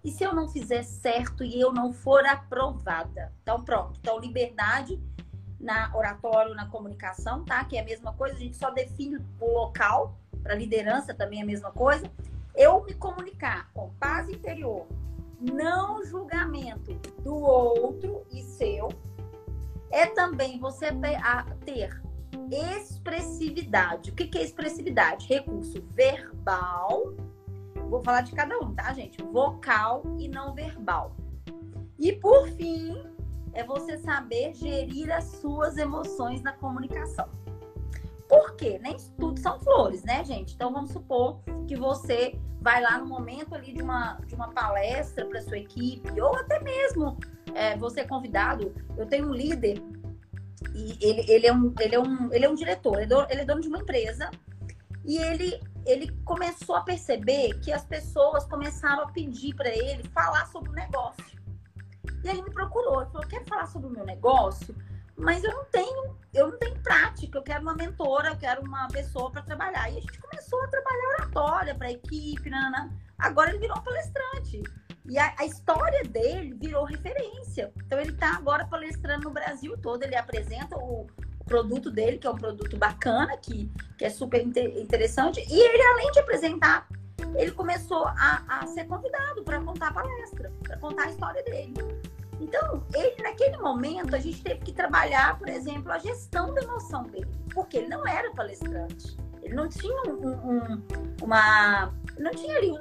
E 0.03 0.11
se 0.11 0.23
eu 0.23 0.33
não 0.33 0.49
fizer 0.49 0.83
certo 0.83 1.43
e 1.43 1.59
eu 1.59 1.71
não 1.71 1.93
for 1.93 2.25
aprovada? 2.25 3.31
Então, 3.43 3.63
pronto. 3.63 3.99
Então, 3.99 4.19
liberdade 4.19 4.99
na 5.59 5.95
oratório, 5.95 6.55
na 6.55 6.67
comunicação, 6.67 7.45
tá? 7.45 7.63
Que 7.65 7.77
é 7.77 7.81
a 7.81 7.85
mesma 7.85 8.11
coisa, 8.13 8.35
a 8.35 8.39
gente 8.39 8.57
só 8.57 8.71
define 8.71 9.17
o 9.39 9.53
local, 9.53 10.17
para 10.41 10.55
liderança 10.55 11.13
também 11.13 11.39
é 11.39 11.43
a 11.43 11.45
mesma 11.45 11.71
coisa. 11.71 12.11
Eu 12.55 12.83
me 12.83 12.95
comunicar 12.95 13.69
com 13.73 13.93
paz 13.99 14.27
interior, 14.27 14.87
não 15.39 16.03
julgamento 16.03 16.93
do 17.23 17.35
outro 17.35 18.25
e 18.31 18.41
seu, 18.41 18.89
é 19.91 20.07
também 20.07 20.59
você 20.59 20.87
ter 21.63 22.01
expressividade. 22.51 24.11
O 24.11 24.13
que 24.13 24.37
é 24.37 24.43
expressividade? 24.43 25.27
Recurso 25.27 25.81
verbal. 25.91 27.13
Vou 27.89 28.01
falar 28.01 28.21
de 28.21 28.31
cada 28.33 28.57
um, 28.59 28.73
tá, 28.73 28.93
gente? 28.93 29.21
Vocal 29.23 30.03
e 30.17 30.27
não 30.27 30.53
verbal. 30.53 31.15
E 31.99 32.13
por 32.13 32.47
fim, 32.49 32.95
é 33.53 33.63
você 33.63 33.97
saber 33.97 34.53
gerir 34.53 35.11
as 35.11 35.25
suas 35.25 35.77
emoções 35.77 36.41
na 36.41 36.53
comunicação. 36.53 37.27
Por 38.27 38.55
quê? 38.55 38.79
Nem 38.81 38.95
tudo 39.19 39.39
são 39.39 39.59
flores, 39.59 40.03
né, 40.03 40.23
gente? 40.23 40.55
Então 40.55 40.71
vamos 40.71 40.91
supor 40.91 41.41
que 41.67 41.75
você 41.75 42.39
vai 42.61 42.81
lá 42.81 42.97
no 42.97 43.05
momento 43.07 43.53
ali 43.53 43.73
de 43.73 43.81
uma, 43.81 44.13
de 44.25 44.35
uma 44.35 44.49
palestra 44.49 45.25
para 45.25 45.41
sua 45.41 45.57
equipe, 45.57 46.21
ou 46.21 46.35
até 46.35 46.61
mesmo 46.63 47.17
é, 47.53 47.75
você 47.75 48.01
é 48.01 48.07
convidado. 48.07 48.73
Eu 48.97 49.05
tenho 49.05 49.27
um 49.27 49.33
líder 49.33 49.81
e 50.73 50.97
ele, 51.01 51.25
ele, 51.31 51.47
é, 51.47 51.53
um, 51.53 51.73
ele, 51.79 51.95
é, 51.95 51.99
um, 51.99 52.33
ele 52.33 52.45
é 52.45 52.49
um 52.49 52.55
diretor, 52.55 52.95
ele 52.95 53.03
é, 53.03 53.07
dono, 53.07 53.27
ele 53.29 53.41
é 53.41 53.45
dono 53.45 53.61
de 53.61 53.67
uma 53.67 53.79
empresa, 53.79 54.29
e 55.03 55.17
ele, 55.17 55.59
ele 55.85 56.11
começou 56.23 56.75
a 56.75 56.81
perceber 56.81 57.59
que 57.59 57.71
as 57.71 57.83
pessoas 57.85 58.45
começaram 58.45 59.03
a 59.03 59.11
pedir 59.11 59.55
para 59.55 59.69
ele 59.69 60.07
falar 60.09 60.45
sobre 60.47 60.69
o 60.69 60.73
negócio. 60.73 61.41
E 62.23 62.29
aí 62.29 62.41
me 62.41 62.51
procurou, 62.51 63.05
falou: 63.07 63.27
quer 63.27 63.43
falar 63.45 63.65
sobre 63.65 63.87
o 63.87 63.91
meu 63.91 64.05
negócio? 64.05 64.75
Mas 65.17 65.43
eu 65.43 65.51
não 65.51 65.65
tenho, 65.65 66.17
eu 66.33 66.49
não 66.49 66.57
tenho 66.57 66.81
prática, 66.81 67.37
eu 67.37 67.43
quero 67.43 67.61
uma 67.61 67.75
mentora, 67.75 68.29
eu 68.29 68.37
quero 68.37 68.61
uma 68.61 68.87
pessoa 68.87 69.29
para 69.29 69.41
trabalhar. 69.41 69.89
E 69.91 69.97
a 69.97 70.01
gente 70.01 70.19
começou 70.19 70.63
a 70.63 70.67
trabalhar 70.67 71.07
oratória 71.19 71.75
para 71.75 71.91
equipe, 71.91 72.49
nana. 72.49 72.91
agora 73.19 73.49
ele 73.49 73.59
virou 73.59 73.77
um 73.77 73.81
palestrante. 73.81 74.63
E 75.05 75.17
a, 75.17 75.33
a, 75.37 75.45
história 75.45 76.03
dele 76.03 76.53
virou 76.53 76.85
referência. 76.85 77.71
Então 77.85 77.99
ele 77.99 78.11
está 78.11 78.35
agora 78.35 78.65
palestrando 78.65 79.23
no 79.25 79.31
Brasil 79.31 79.75
todo, 79.77 80.03
ele 80.03 80.15
apresenta 80.15 80.77
o, 80.77 81.07
produto 81.51 81.91
dele, 81.91 82.17
que 82.17 82.25
é 82.25 82.29
um 82.29 82.35
produto 82.35 82.77
bacana, 82.77 83.35
que, 83.35 83.69
que 83.97 84.05
é 84.05 84.09
super 84.09 84.41
interessante. 84.41 85.45
E 85.49 85.59
ele, 85.59 85.83
além 85.83 86.11
de 86.11 86.19
apresentar, 86.19 86.87
ele 87.35 87.51
começou 87.51 88.05
a, 88.07 88.43
a 88.47 88.67
ser 88.67 88.85
convidado 88.85 89.43
para 89.43 89.59
contar 89.61 89.89
a 89.89 89.93
palestra, 89.93 90.51
para 90.63 90.77
contar 90.77 91.03
a 91.03 91.09
história 91.09 91.43
dele. 91.43 91.73
Então, 92.39 92.83
ele, 92.95 93.21
naquele 93.21 93.57
momento, 93.57 94.15
a 94.15 94.19
gente 94.19 94.41
teve 94.41 94.61
que 94.61 94.71
trabalhar, 94.71 95.37
por 95.37 95.49
exemplo, 95.49 95.91
a 95.91 95.99
gestão 95.99 96.53
da 96.53 96.61
emoção 96.61 97.03
dele, 97.03 97.27
porque 97.53 97.77
ele 97.77 97.87
não 97.87 98.07
era 98.07 98.31
palestrante. 98.31 99.17
Ele 99.41 99.55
não 99.55 99.67
tinha 99.67 100.01
um, 100.07 100.29
um, 100.29 100.83
uma. 101.23 101.93
Não 102.17 102.31
tinha 102.31 102.57
ali 102.57 102.71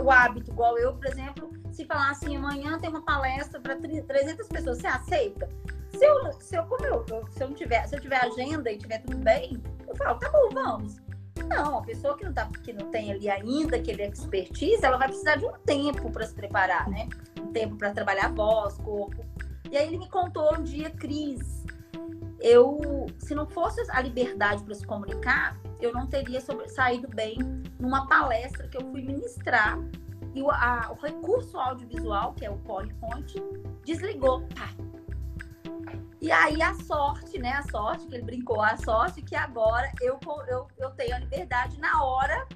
o, 0.00 0.10
hábito, 0.10 0.50
igual 0.50 0.78
eu, 0.78 0.94
por 0.94 1.06
exemplo, 1.06 1.50
se 1.70 1.84
falar 1.84 2.10
assim: 2.10 2.36
amanhã 2.36 2.78
tem 2.78 2.90
uma 2.90 3.02
palestra 3.02 3.60
para 3.60 3.76
300 3.76 4.48
pessoas, 4.48 4.78
você 4.78 4.86
aceita? 4.86 5.48
Se 5.90 6.04
eu, 6.04 6.32
se 6.32 6.56
eu, 6.56 6.64
como 6.64 6.84
eu, 6.84 7.04
se 7.30 7.42
eu, 7.42 7.48
não 7.48 7.54
tiver, 7.54 7.86
se 7.86 7.96
eu 7.96 8.00
tiver 8.00 8.16
agenda 8.16 8.70
e 8.70 8.78
tiver 8.78 8.98
tudo 9.00 9.18
bem, 9.18 9.62
eu 9.86 9.94
falo: 9.96 10.18
tá 10.18 10.30
bom, 10.30 10.48
vamos. 10.52 10.96
Não, 11.48 11.78
a 11.78 11.82
pessoa 11.82 12.16
que 12.16 12.24
não, 12.24 12.32
tá, 12.32 12.48
que 12.64 12.72
não 12.72 12.90
tem 12.90 13.12
ali 13.12 13.28
ainda 13.28 13.76
aquele 13.76 14.02
expertise, 14.02 14.84
ela 14.84 14.96
vai 14.96 15.08
precisar 15.08 15.36
de 15.36 15.44
um 15.44 15.52
tempo 15.64 16.10
para 16.10 16.26
se 16.26 16.34
preparar, 16.34 16.88
né? 16.88 17.08
Um 17.40 17.52
tempo 17.52 17.76
para 17.76 17.92
trabalhar 17.92 18.26
a 18.26 18.32
voz, 18.32 18.76
corpo. 18.78 19.24
E 19.70 19.76
aí 19.76 19.86
ele 19.86 19.98
me 19.98 20.08
contou 20.08 20.54
um 20.54 20.62
dia, 20.62 20.90
Cris, 20.90 21.64
eu, 22.46 23.06
se 23.18 23.34
não 23.34 23.44
fosse 23.44 23.82
a 23.90 24.00
liberdade 24.00 24.62
para 24.62 24.74
se 24.74 24.86
comunicar, 24.86 25.58
eu 25.80 25.92
não 25.92 26.06
teria 26.06 26.40
sobre, 26.40 26.68
saído 26.68 27.08
bem 27.08 27.36
numa 27.80 28.06
palestra 28.06 28.68
que 28.68 28.76
eu 28.76 28.82
fui 28.92 29.02
ministrar 29.02 29.76
e 30.32 30.40
o, 30.40 30.48
a, 30.48 30.92
o 30.92 31.04
recurso 31.04 31.58
audiovisual, 31.58 32.34
que 32.34 32.44
é 32.44 32.50
o 32.50 32.56
PowerPoint, 32.58 33.34
desligou. 33.84 34.42
Pá, 34.54 34.70
e 36.20 36.30
aí 36.30 36.62
a 36.62 36.72
sorte, 36.74 37.36
né? 37.38 37.52
A 37.52 37.62
sorte, 37.68 38.06
que 38.06 38.14
ele 38.14 38.22
brincou, 38.22 38.62
a 38.62 38.76
sorte 38.76 39.22
que 39.22 39.34
agora 39.34 39.90
eu, 40.00 40.18
eu, 40.46 40.68
eu 40.78 40.90
tenho 40.90 41.16
a 41.16 41.18
liberdade 41.18 41.80
na 41.80 42.04
hora, 42.04 42.46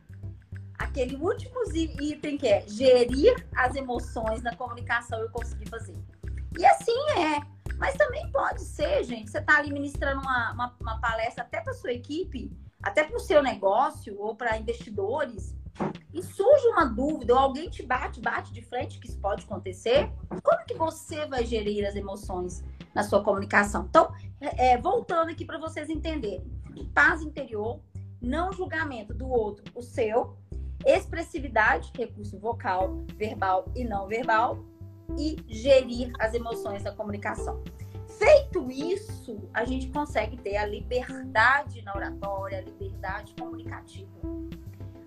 aquele 0.78 1.16
último 1.16 1.64
item 1.74 2.38
que 2.38 2.46
é 2.46 2.64
gerir 2.68 3.34
as 3.56 3.74
emoções 3.74 4.40
na 4.42 4.54
comunicação, 4.54 5.18
eu 5.18 5.30
consegui 5.30 5.68
fazer. 5.68 5.96
E 6.56 6.64
assim 6.64 6.96
é. 7.18 7.59
Mas 7.80 7.96
também 7.96 8.30
pode 8.30 8.60
ser, 8.60 9.02
gente, 9.04 9.30
você 9.30 9.38
está 9.38 9.56
ali 9.56 9.72
ministrando 9.72 10.20
uma, 10.20 10.52
uma, 10.52 10.76
uma 10.78 11.00
palestra 11.00 11.42
até 11.42 11.62
para 11.62 11.72
sua 11.72 11.90
equipe, 11.90 12.52
até 12.82 13.02
para 13.04 13.16
o 13.16 13.20
seu 13.20 13.42
negócio 13.42 14.20
ou 14.20 14.36
para 14.36 14.58
investidores, 14.58 15.56
e 16.12 16.22
surge 16.22 16.66
uma 16.68 16.84
dúvida, 16.84 17.32
ou 17.32 17.38
alguém 17.38 17.70
te 17.70 17.82
bate, 17.82 18.20
bate 18.20 18.52
de 18.52 18.60
frente, 18.60 18.98
que 18.98 19.08
isso 19.08 19.18
pode 19.18 19.44
acontecer, 19.44 20.12
como 20.42 20.66
que 20.66 20.74
você 20.74 21.24
vai 21.26 21.46
gerir 21.46 21.86
as 21.86 21.96
emoções 21.96 22.62
na 22.94 23.02
sua 23.02 23.24
comunicação? 23.24 23.86
Então, 23.88 24.12
é, 24.40 24.76
voltando 24.76 25.30
aqui 25.30 25.46
para 25.46 25.58
vocês 25.58 25.88
entenderem. 25.88 26.44
Paz 26.92 27.22
interior, 27.22 27.80
não 28.20 28.52
julgamento 28.52 29.14
do 29.14 29.26
outro, 29.26 29.64
o 29.74 29.80
seu, 29.80 30.36
expressividade, 30.84 31.92
recurso 31.96 32.38
vocal, 32.38 33.04
verbal 33.16 33.64
e 33.74 33.84
não 33.84 34.06
verbal, 34.06 34.62
e 35.18 35.36
gerir 35.48 36.12
as 36.18 36.34
emoções 36.34 36.82
da 36.82 36.92
comunicação. 36.92 37.62
Feito 38.18 38.70
isso, 38.70 39.38
a 39.54 39.64
gente 39.64 39.88
consegue 39.88 40.36
ter 40.36 40.56
a 40.56 40.66
liberdade 40.66 41.82
na 41.82 41.94
oratória, 41.94 42.58
a 42.58 42.62
liberdade 42.62 43.34
comunicativa. 43.38 44.10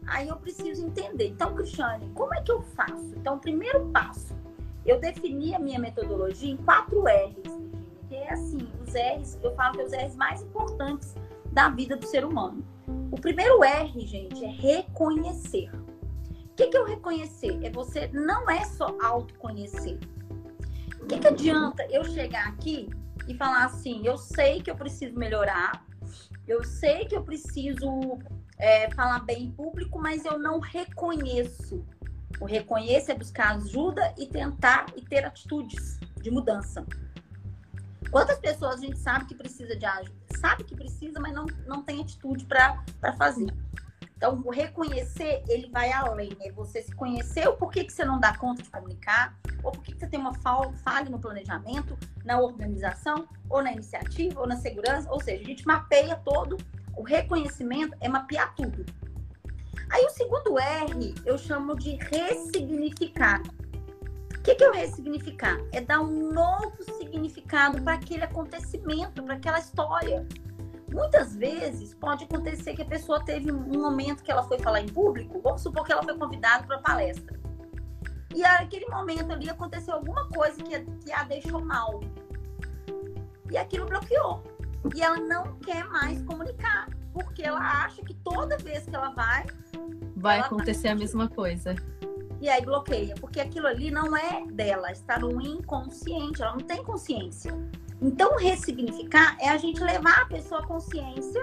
Aí 0.07 0.27
eu 0.27 0.35
preciso 0.37 0.85
entender. 0.85 1.27
Então, 1.27 1.53
Cristiane, 1.53 2.09
como 2.13 2.33
é 2.33 2.41
que 2.41 2.51
eu 2.51 2.61
faço? 2.61 3.13
Então, 3.15 3.35
o 3.35 3.39
primeiro 3.39 3.87
passo, 3.89 4.35
eu 4.85 4.99
defini 4.99 5.53
a 5.53 5.59
minha 5.59 5.79
metodologia 5.79 6.51
em 6.51 6.57
quatro 6.57 7.03
R's, 7.03 7.59
que 8.07 8.15
é 8.15 8.33
assim, 8.33 8.67
os 8.81 8.93
R's, 8.93 9.39
eu 9.41 9.53
falo 9.55 9.73
que 9.73 9.81
é 9.81 9.85
os 9.85 9.93
R's 9.93 10.15
mais 10.15 10.41
importantes 10.41 11.15
da 11.51 11.69
vida 11.69 11.95
do 11.95 12.05
ser 12.05 12.25
humano. 12.25 12.65
O 13.11 13.19
primeiro 13.19 13.63
R, 13.63 13.99
gente, 14.01 14.43
é 14.43 14.49
reconhecer. 14.49 15.69
O 16.53 16.55
que, 16.55 16.67
que 16.67 16.77
o 16.77 16.85
reconhecer? 16.85 17.59
É 17.63 17.71
você 17.71 18.07
não 18.13 18.47
é 18.47 18.63
só 18.63 18.95
autoconhecer. 19.01 19.97
O 21.01 21.07
que, 21.07 21.17
que 21.17 21.27
adianta 21.27 21.83
eu 21.89 22.05
chegar 22.05 22.47
aqui 22.47 22.91
e 23.27 23.33
falar 23.33 23.65
assim: 23.65 24.05
eu 24.05 24.19
sei 24.19 24.61
que 24.61 24.69
eu 24.69 24.75
preciso 24.75 25.17
melhorar, 25.17 25.83
eu 26.47 26.63
sei 26.63 27.05
que 27.05 27.15
eu 27.15 27.23
preciso 27.23 28.19
é, 28.59 28.87
falar 28.91 29.21
bem 29.21 29.45
em 29.45 29.51
público, 29.51 29.99
mas 29.99 30.25
eu 30.25 30.37
não 30.37 30.59
reconheço. 30.59 31.83
O 32.39 32.45
reconhecer 32.45 33.13
é 33.13 33.15
buscar 33.15 33.55
ajuda 33.55 34.13
e 34.15 34.27
tentar 34.27 34.85
e 34.95 35.01
ter 35.01 35.25
atitudes 35.25 35.99
de 36.21 36.29
mudança. 36.29 36.85
Quantas 38.11 38.37
pessoas 38.37 38.75
a 38.75 38.77
gente 38.77 38.99
sabe 38.99 39.25
que 39.25 39.33
precisa 39.33 39.75
de 39.75 39.87
ajuda? 39.87 40.15
Sabe 40.39 40.63
que 40.65 40.75
precisa, 40.75 41.19
mas 41.19 41.33
não, 41.33 41.47
não 41.65 41.81
tem 41.81 41.99
atitude 41.99 42.45
para 42.45 42.77
fazer. 43.17 43.51
Então, 44.23 44.41
o 44.45 44.51
reconhecer, 44.51 45.43
ele 45.49 45.69
vai 45.69 45.91
além. 45.91 46.29
É 46.39 46.49
você 46.49 46.81
se 46.81 46.95
conhecer 46.95 47.45
o 47.45 47.57
porquê 47.57 47.83
que 47.83 47.91
você 47.91 48.05
não 48.05 48.21
dá 48.21 48.33
conta 48.37 48.63
de 48.63 48.69
comunicar, 48.69 49.37
ou 49.61 49.69
porquê 49.73 49.91
que 49.91 49.99
você 49.99 50.07
tem 50.07 50.17
uma 50.17 50.33
falha 50.33 51.09
no 51.09 51.19
planejamento, 51.19 51.97
na 52.23 52.39
organização, 52.39 53.27
ou 53.49 53.61
na 53.61 53.73
iniciativa, 53.73 54.39
ou 54.39 54.47
na 54.47 54.55
segurança. 54.55 55.11
Ou 55.11 55.19
seja, 55.19 55.43
a 55.43 55.45
gente 55.45 55.67
mapeia 55.67 56.15
todo. 56.15 56.55
O 56.95 57.03
reconhecimento 57.03 57.97
é 57.99 58.07
mapear 58.07 58.55
tudo. 58.55 58.85
Aí 59.91 60.05
o 60.05 60.09
segundo 60.11 60.57
R 60.57 61.15
eu 61.25 61.37
chamo 61.37 61.75
de 61.75 61.97
ressignificar. 62.09 63.41
O 64.37 64.41
que, 64.41 64.55
que 64.55 64.63
é 64.63 64.69
o 64.69 64.73
ressignificar? 64.73 65.57
É 65.73 65.81
dar 65.81 65.99
um 65.99 66.31
novo 66.31 66.81
significado 66.97 67.81
para 67.81 67.95
aquele 67.95 68.23
acontecimento, 68.23 69.21
para 69.21 69.35
aquela 69.35 69.59
história. 69.59 70.25
Muitas 70.93 71.35
vezes 71.35 71.93
pode 71.95 72.25
acontecer 72.25 72.75
que 72.75 72.83
a 72.83 72.85
pessoa 72.85 73.23
teve 73.23 73.51
um 73.51 73.81
momento 73.81 74.23
que 74.23 74.31
ela 74.31 74.43
foi 74.43 74.59
falar 74.59 74.81
em 74.81 74.87
público, 74.87 75.41
vamos 75.41 75.61
supor 75.61 75.83
que 75.83 75.91
ela 75.91 76.03
foi 76.03 76.15
convidada 76.15 76.65
para 76.67 76.77
palestra. 76.77 77.39
E 78.33 78.41
naquele 78.41 78.85
momento 78.87 79.31
ali 79.31 79.49
aconteceu 79.49 79.95
alguma 79.95 80.27
coisa 80.29 80.61
que, 80.61 80.79
que 80.79 81.11
a 81.11 81.23
deixou 81.23 81.63
mal. 81.63 82.01
E 83.49 83.57
aquilo 83.57 83.87
bloqueou. 83.87 84.43
E 84.95 85.01
ela 85.01 85.17
não 85.17 85.55
quer 85.59 85.87
mais 85.89 86.21
comunicar, 86.23 86.87
porque 87.11 87.43
ela 87.43 87.59
acha 87.59 88.01
que 88.03 88.13
toda 88.15 88.57
vez 88.57 88.85
que 88.85 88.95
ela 88.95 89.09
vai. 89.11 89.45
Vai 90.15 90.37
ela 90.37 90.45
acontecer 90.45 90.89
tá... 90.89 90.93
a 90.93 90.95
mesma 90.95 91.27
coisa. 91.27 91.75
E 92.41 92.49
aí 92.49 92.61
bloqueia, 92.61 93.15
porque 93.21 93.39
aquilo 93.39 93.67
ali 93.67 93.89
não 93.89 94.17
é 94.17 94.45
dela, 94.47 94.91
está 94.91 95.17
no 95.17 95.41
inconsciente, 95.41 96.41
ela 96.41 96.51
não 96.51 96.59
tem 96.59 96.83
consciência. 96.83 97.53
Então, 98.03 98.35
ressignificar 98.35 99.37
é 99.39 99.47
a 99.47 99.57
gente 99.57 99.81
levar 99.81 100.23
a 100.23 100.25
pessoa 100.25 100.61
à 100.61 100.67
consciência 100.67 101.41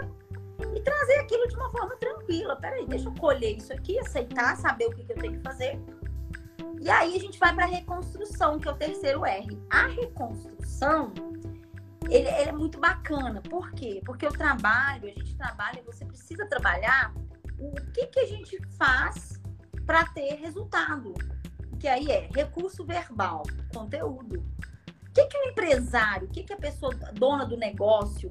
e 0.76 0.80
trazer 0.82 1.14
aquilo 1.20 1.48
de 1.48 1.56
uma 1.56 1.70
forma 1.70 1.96
tranquila. 1.96 2.54
Peraí, 2.54 2.86
deixa 2.86 3.08
eu 3.08 3.14
colher 3.14 3.56
isso 3.56 3.72
aqui, 3.72 3.98
aceitar, 3.98 4.54
saber 4.58 4.88
o 4.88 4.90
que, 4.90 5.02
que 5.02 5.12
eu 5.12 5.16
tenho 5.16 5.38
que 5.38 5.42
fazer. 5.42 5.80
E 6.78 6.90
aí 6.90 7.16
a 7.16 7.18
gente 7.18 7.38
vai 7.38 7.54
para 7.54 7.64
a 7.64 7.68
reconstrução, 7.68 8.58
que 8.58 8.68
é 8.68 8.72
o 8.72 8.76
terceiro 8.76 9.24
R. 9.24 9.58
A 9.70 9.86
reconstrução, 9.86 11.14
ele, 12.04 12.28
ele, 12.28 12.50
é 12.50 12.52
muito 12.52 12.78
bacana. 12.78 13.40
Por 13.40 13.70
quê? 13.72 14.02
Porque 14.04 14.26
o 14.26 14.32
trabalho, 14.32 15.08
a 15.08 15.12
gente 15.12 15.34
trabalha, 15.36 15.82
você 15.86 16.04
precisa 16.04 16.44
trabalhar 16.46 17.14
o 17.58 17.74
que, 17.92 18.06
que 18.06 18.20
a 18.20 18.26
gente 18.26 18.58
faz 18.76 19.40
para 19.86 20.04
ter 20.06 20.34
resultado. 20.34 21.14
Que 21.78 21.88
aí 21.88 22.10
é 22.10 22.28
recurso 22.34 22.84
verbal, 22.84 23.44
conteúdo. 23.72 24.44
O 25.10 25.12
que, 25.12 25.26
que 25.26 25.36
o 25.36 25.50
empresário, 25.50 26.28
o 26.28 26.30
que, 26.30 26.44
que 26.44 26.52
a 26.52 26.56
pessoa 26.56 26.94
dona 27.12 27.44
do 27.44 27.56
negócio 27.56 28.28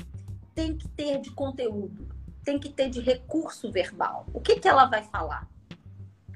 tem 0.55 0.77
que 0.77 0.87
ter 0.87 1.19
de 1.19 1.29
conteúdo? 1.31 2.07
Tem 2.41 2.57
que 2.57 2.69
ter 2.69 2.89
de 2.89 3.01
recurso 3.01 3.69
verbal. 3.69 4.25
O 4.33 4.39
que, 4.39 4.57
que 4.57 4.67
ela 4.67 4.85
vai 4.85 5.03
falar? 5.03 5.45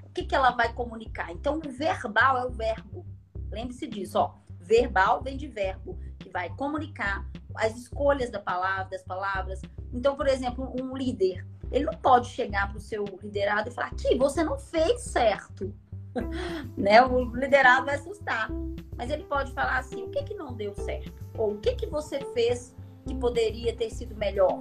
O 0.03 0.09
que, 0.09 0.25
que 0.25 0.35
ela 0.35 0.51
vai 0.51 0.73
comunicar? 0.73 1.31
Então, 1.31 1.59
o 1.65 1.71
verbal 1.71 2.37
é 2.37 2.45
o 2.45 2.51
verbo. 2.51 3.05
Lembre-se 3.49 3.87
disso, 3.87 4.19
ó. 4.19 4.35
Verbal 4.59 5.23
vem 5.23 5.37
de 5.37 5.47
verbo, 5.47 5.97
que 6.19 6.29
vai 6.29 6.49
comunicar 6.49 7.25
as 7.55 7.77
escolhas 7.77 8.29
da 8.29 8.39
palavra, 8.39 8.89
das 8.89 9.03
palavras. 9.03 9.61
Então, 9.93 10.15
por 10.17 10.27
exemplo, 10.27 10.73
um 10.77 10.95
líder, 10.95 11.47
ele 11.71 11.85
não 11.85 11.93
pode 11.93 12.27
chegar 12.27 12.67
para 12.67 12.77
o 12.77 12.81
seu 12.81 13.05
liderado 13.21 13.69
e 13.69 13.71
falar: 13.71 13.87
aqui, 13.87 14.15
você 14.15 14.43
não 14.43 14.57
fez 14.57 15.01
certo. 15.03 15.73
né? 16.77 17.03
O 17.03 17.23
liderado 17.35 17.85
vai 17.85 17.95
assustar. 17.95 18.49
Mas 18.95 19.09
ele 19.09 19.23
pode 19.23 19.51
falar 19.53 19.79
assim: 19.79 20.03
o 20.03 20.09
que, 20.09 20.23
que 20.23 20.33
não 20.33 20.53
deu 20.53 20.73
certo? 20.75 21.13
Ou 21.37 21.53
o 21.53 21.57
que, 21.57 21.75
que 21.75 21.87
você 21.87 22.19
fez 22.33 22.75
que 23.05 23.15
poderia 23.15 23.75
ter 23.75 23.89
sido 23.89 24.15
melhor? 24.15 24.59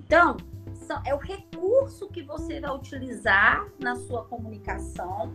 Então, 0.00 0.36
é 1.04 1.14
o 1.14 1.18
recurso 1.18 2.08
que 2.08 2.22
você 2.22 2.60
vai 2.60 2.74
utilizar 2.74 3.66
na 3.78 3.96
sua 3.96 4.24
comunicação. 4.24 5.32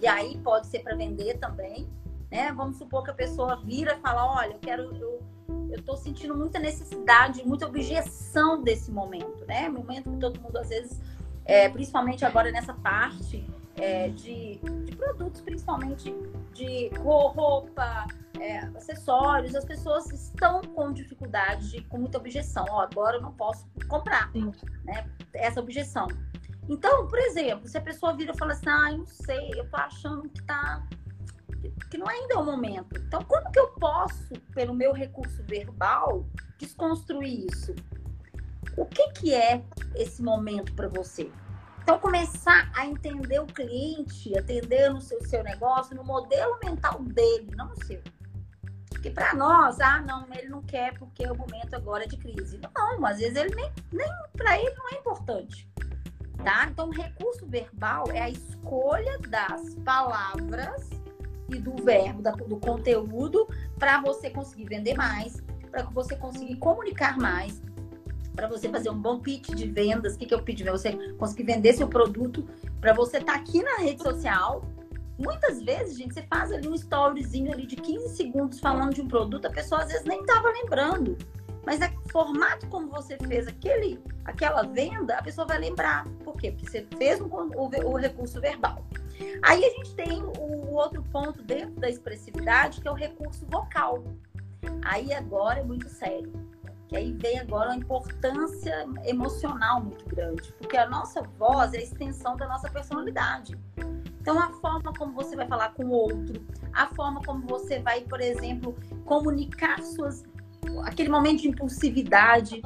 E 0.00 0.06
aí 0.06 0.36
pode 0.38 0.66
ser 0.66 0.80
para 0.80 0.94
vender 0.94 1.38
também. 1.38 1.88
Né? 2.30 2.52
Vamos 2.52 2.76
supor 2.76 3.04
que 3.04 3.10
a 3.10 3.14
pessoa 3.14 3.56
vira 3.56 3.94
e 3.94 4.00
fala: 4.00 4.40
olha, 4.40 4.52
eu 4.52 4.58
quero. 4.58 4.94
Eu, 4.96 5.22
eu 5.70 5.78
estou 5.78 5.96
sentindo 5.96 6.36
muita 6.36 6.58
necessidade, 6.58 7.46
muita 7.46 7.66
objeção 7.66 8.62
desse 8.62 8.90
momento, 8.90 9.44
né? 9.46 9.68
Momento 9.68 10.10
que 10.10 10.16
todo 10.18 10.40
mundo, 10.40 10.56
às 10.56 10.68
vezes, 10.68 11.00
é, 11.44 11.68
principalmente 11.68 12.24
agora 12.24 12.50
nessa 12.50 12.72
parte 12.72 13.44
é, 13.76 14.08
de, 14.08 14.58
de, 14.84 14.96
produtos, 14.96 15.40
principalmente 15.40 16.14
de 16.52 16.88
roupa, 16.98 18.06
é, 18.38 18.58
acessórios, 18.76 19.54
as 19.54 19.64
pessoas 19.64 20.10
estão 20.10 20.60
com 20.62 20.92
dificuldade, 20.92 21.70
de, 21.70 21.82
com 21.82 21.98
muita 21.98 22.18
objeção. 22.18 22.64
Ó, 22.70 22.80
agora 22.80 23.16
eu 23.16 23.22
não 23.22 23.32
posso 23.32 23.66
comprar, 23.88 24.30
né? 24.84 25.08
Essa 25.34 25.60
objeção. 25.60 26.08
Então, 26.68 27.06
por 27.08 27.18
exemplo, 27.18 27.68
se 27.68 27.76
a 27.76 27.80
pessoa 27.80 28.14
vira 28.14 28.32
e 28.32 28.38
fala 28.38 28.52
assim, 28.52 28.68
ah, 28.68 28.92
eu 28.92 28.98
não 28.98 29.06
sei, 29.06 29.50
eu 29.54 29.68
tô 29.68 29.76
achando 29.76 30.28
que 30.28 30.42
tá 30.44 30.86
que 31.90 31.98
não 31.98 32.08
ainda 32.08 32.34
é 32.34 32.38
o 32.38 32.44
momento. 32.44 32.98
Então, 32.98 33.22
como 33.24 33.50
que 33.50 33.58
eu 33.58 33.68
posso, 33.68 34.34
pelo 34.54 34.74
meu 34.74 34.92
recurso 34.92 35.42
verbal, 35.44 36.26
desconstruir 36.58 37.46
isso? 37.50 37.74
O 38.76 38.84
que 38.84 39.08
que 39.12 39.34
é 39.34 39.64
esse 39.94 40.22
momento 40.22 40.74
para 40.74 40.88
você? 40.88 41.30
Então, 41.84 41.98
começar 41.98 42.72
a 42.74 42.86
entender 42.86 43.38
o 43.40 43.46
cliente, 43.46 44.36
atender 44.38 44.88
no 44.90 45.02
seu, 45.02 45.22
seu 45.26 45.44
negócio, 45.44 45.94
no 45.94 46.02
modelo 46.02 46.58
mental 46.64 46.98
dele, 47.02 47.50
não 47.54 47.68
no 47.68 47.84
seu. 47.84 48.00
Porque 48.88 49.10
para 49.10 49.34
nós, 49.34 49.78
ah, 49.80 50.00
não, 50.00 50.26
ele 50.32 50.48
não 50.48 50.62
quer 50.62 50.98
porque 50.98 51.26
o 51.26 51.36
momento 51.36 51.74
agora 51.74 52.04
é 52.04 52.06
de 52.06 52.16
crise. 52.16 52.58
Não, 52.74 53.04
às 53.04 53.18
vezes 53.18 53.36
ele 53.36 53.54
nem, 53.54 53.70
nem 53.92 54.08
para 54.34 54.58
ele 54.58 54.74
não 54.76 54.88
é 54.88 54.94
importante. 54.94 55.68
Tá? 56.42 56.66
Então, 56.70 56.88
recurso 56.88 57.46
verbal 57.46 58.04
é 58.10 58.22
a 58.22 58.30
escolha 58.30 59.18
das 59.28 59.74
palavras 59.84 60.88
e 61.50 61.58
do 61.58 61.76
verbo, 61.84 62.22
do 62.48 62.56
conteúdo, 62.56 63.46
para 63.78 64.00
você 64.00 64.30
conseguir 64.30 64.64
vender 64.64 64.94
mais, 64.94 65.42
para 65.70 65.82
você 65.82 66.16
conseguir 66.16 66.56
comunicar 66.56 67.18
mais, 67.18 67.60
para 68.34 68.48
você 68.48 68.68
fazer 68.68 68.90
um 68.90 68.98
bom 68.98 69.20
pitch 69.20 69.50
de 69.50 69.66
vendas. 69.66 70.14
O 70.14 70.18
que, 70.18 70.26
que 70.26 70.34
é 70.34 70.36
o 70.36 70.42
pitch 70.42 70.64
Você 70.64 70.92
conseguir 71.14 71.44
vender 71.44 71.72
seu 71.72 71.88
produto 71.88 72.46
para 72.80 72.92
você 72.92 73.18
estar 73.18 73.34
tá 73.34 73.38
aqui 73.38 73.62
na 73.62 73.78
rede 73.78 74.02
social. 74.02 74.64
Muitas 75.16 75.62
vezes, 75.62 75.96
gente, 75.96 76.14
você 76.14 76.22
faz 76.22 76.50
ali 76.50 76.68
um 76.68 76.74
storyzinho 76.74 77.52
ali 77.52 77.66
de 77.66 77.76
15 77.76 78.16
segundos 78.16 78.58
falando 78.58 78.94
de 78.94 79.00
um 79.00 79.06
produto, 79.06 79.46
a 79.46 79.50
pessoa 79.50 79.82
às 79.82 79.88
vezes 79.88 80.04
nem 80.04 80.20
estava 80.20 80.48
lembrando. 80.50 81.16
Mas 81.64 81.80
é 81.80 81.90
formato 82.10 82.66
como 82.66 82.88
você 82.88 83.16
fez 83.16 83.46
aquele, 83.46 83.98
aquela 84.24 84.62
venda, 84.64 85.14
a 85.16 85.22
pessoa 85.22 85.46
vai 85.46 85.58
lembrar. 85.58 86.04
Por 86.24 86.36
quê? 86.36 86.50
Porque 86.50 86.68
você 86.68 86.86
fez 86.98 87.20
o, 87.20 87.26
o, 87.26 87.92
o 87.92 87.96
recurso 87.96 88.40
verbal. 88.40 88.84
Aí 89.42 89.64
a 89.64 89.70
gente 89.70 89.94
tem 89.94 90.22
o 90.22 90.74
outro 90.74 91.02
ponto 91.04 91.42
dentro 91.42 91.80
da 91.80 91.88
expressividade, 91.88 92.80
que 92.80 92.88
é 92.88 92.90
o 92.90 92.94
recurso 92.94 93.46
vocal. 93.46 94.04
Aí 94.84 95.14
agora 95.14 95.60
é 95.60 95.62
muito 95.62 95.88
sério 95.88 96.32
que 96.94 96.98
aí 96.98 97.12
vem 97.12 97.40
agora 97.40 97.70
uma 97.70 97.76
importância 97.76 98.86
emocional 99.04 99.82
muito 99.82 100.06
grande, 100.06 100.52
porque 100.60 100.76
a 100.76 100.88
nossa 100.88 101.22
voz 101.22 101.74
é 101.74 101.78
a 101.78 101.82
extensão 101.82 102.36
da 102.36 102.46
nossa 102.46 102.70
personalidade. 102.70 103.58
Então, 104.20 104.40
a 104.40 104.48
forma 104.60 104.92
como 104.96 105.12
você 105.12 105.34
vai 105.34 105.48
falar 105.48 105.70
com 105.74 105.86
o 105.86 105.90
outro, 105.90 106.46
a 106.72 106.86
forma 106.86 107.20
como 107.22 107.44
você 107.48 107.80
vai, 107.80 108.02
por 108.02 108.20
exemplo, 108.20 108.78
comunicar 109.04 109.82
suas. 109.82 110.22
aquele 110.84 111.08
momento 111.08 111.42
de 111.42 111.48
impulsividade. 111.48 112.62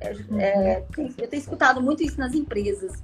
É, 0.00 0.10
é, 0.42 0.86
eu 1.16 1.28
tenho 1.28 1.40
escutado 1.40 1.80
muito 1.80 2.02
isso 2.02 2.18
nas 2.18 2.34
empresas. 2.34 3.00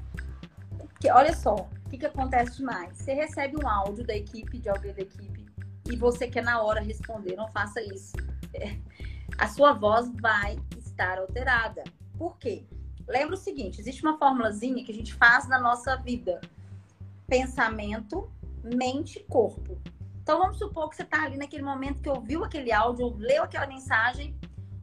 Que, 0.98 1.08
olha 1.08 1.34
só, 1.34 1.54
o 1.54 1.88
que, 1.88 1.98
que 1.98 2.06
acontece 2.06 2.56
demais? 2.56 2.98
Você 2.98 3.14
recebe 3.14 3.56
um 3.62 3.68
áudio 3.68 4.04
da 4.04 4.16
equipe, 4.16 4.58
de 4.58 4.68
alguém 4.68 4.92
da 4.92 5.02
equipe, 5.02 5.46
e 5.88 5.96
você 5.96 6.26
quer 6.26 6.42
na 6.42 6.60
hora 6.60 6.80
responder. 6.80 7.36
Não 7.36 7.48
faça 7.52 7.80
isso. 7.80 8.12
É, 8.52 8.76
a 9.38 9.48
sua 9.48 9.72
voz 9.72 10.10
vai 10.20 10.58
estar 10.76 11.18
alterada. 11.18 11.82
Por 12.16 12.38
quê? 12.38 12.66
Lembra 13.06 13.34
o 13.34 13.38
seguinte: 13.38 13.80
existe 13.80 14.02
uma 14.02 14.18
formulazinha 14.18 14.84
que 14.84 14.92
a 14.92 14.94
gente 14.94 15.14
faz 15.14 15.48
na 15.48 15.58
nossa 15.58 15.96
vida: 15.96 16.40
pensamento, 17.26 18.30
mente, 18.62 19.24
corpo. 19.28 19.78
Então 20.22 20.38
vamos 20.38 20.58
supor 20.58 20.88
que 20.88 20.96
você 20.96 21.02
está 21.02 21.24
ali 21.24 21.36
naquele 21.36 21.62
momento 21.62 22.00
que 22.00 22.08
ouviu 22.08 22.44
aquele 22.44 22.72
áudio, 22.72 23.14
leu 23.18 23.42
aquela 23.42 23.66
mensagem, 23.66 24.34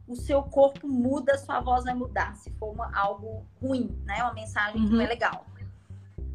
o 0.06 0.14
seu 0.14 0.42
corpo 0.42 0.86
muda, 0.86 1.32
a 1.32 1.38
sua 1.38 1.60
voz 1.60 1.84
vai 1.84 1.94
mudar, 1.94 2.36
se 2.36 2.50
for 2.52 2.72
uma, 2.72 2.96
algo 2.96 3.44
ruim, 3.60 3.90
né? 4.04 4.22
Uma 4.22 4.34
mensagem 4.34 4.80
uhum. 4.80 4.86
que 4.86 4.92
não 4.92 5.00
é 5.00 5.04
uhum. 5.04 5.08
legal. 5.08 5.46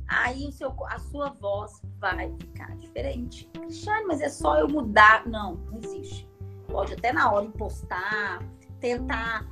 Aí 0.08 0.46
o 0.46 0.52
seu, 0.52 0.74
a 0.88 1.00
sua 1.00 1.30
voz 1.30 1.82
vai 2.00 2.34
ficar 2.38 2.76
diferente. 2.78 3.46
Cristiane, 3.54 4.06
mas 4.06 4.22
é 4.22 4.30
só 4.30 4.58
eu 4.58 4.68
mudar. 4.68 5.28
Não, 5.28 5.56
não 5.56 5.80
existe. 5.80 6.28
Pode 6.68 6.94
até 6.94 7.12
na 7.14 7.32
hora 7.32 7.46
impostar, 7.46 8.44
tentar 8.80 9.48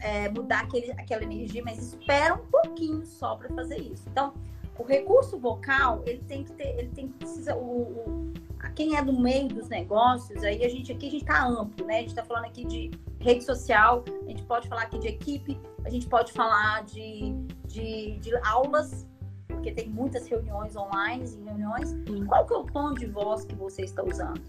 é, 0.00 0.28
mudar 0.28 0.60
aquele, 0.60 0.90
aquela 0.92 1.22
energia, 1.22 1.62
mas 1.64 1.78
espera 1.78 2.34
um 2.34 2.46
pouquinho 2.46 3.04
só 3.04 3.36
para 3.36 3.48
fazer 3.50 3.78
isso. 3.78 4.08
Então, 4.10 4.34
o 4.78 4.82
recurso 4.84 5.38
vocal, 5.38 6.02
ele 6.06 6.22
tem 6.26 6.44
que 6.44 6.52
ter, 6.52 6.78
ele 6.78 6.88
tem 6.88 7.08
que 7.08 7.14
precisa, 7.14 7.54
o, 7.54 7.60
o 7.60 8.32
quem 8.74 8.96
é 8.96 9.02
do 9.02 9.12
meio 9.12 9.48
dos 9.48 9.68
negócios, 9.68 10.42
aí 10.42 10.64
a 10.64 10.68
gente 10.68 10.92
aqui 10.92 11.08
a 11.08 11.10
gente 11.10 11.22
está 11.22 11.46
amplo, 11.46 11.84
né? 11.84 11.96
A 11.96 12.00
gente 12.00 12.08
está 12.08 12.24
falando 12.24 12.46
aqui 12.46 12.64
de 12.64 12.90
rede 13.20 13.44
social, 13.44 14.04
a 14.24 14.28
gente 14.28 14.42
pode 14.44 14.68
falar 14.68 14.82
aqui 14.82 14.98
de 14.98 15.08
equipe, 15.08 15.60
a 15.84 15.90
gente 15.90 16.08
pode 16.08 16.32
falar 16.32 16.82
de, 16.84 17.34
de, 17.66 18.16
de 18.18 18.36
aulas, 18.46 19.06
porque 19.46 19.72
tem 19.72 19.88
muitas 19.88 20.26
reuniões 20.26 20.74
online 20.74 21.24
e 21.24 21.44
reuniões. 21.44 21.94
Qual 22.26 22.46
que 22.46 22.54
é 22.54 22.56
o 22.56 22.64
tom 22.64 22.94
de 22.94 23.06
voz 23.06 23.44
que 23.44 23.54
você 23.54 23.82
está 23.82 24.02
usando? 24.02 24.40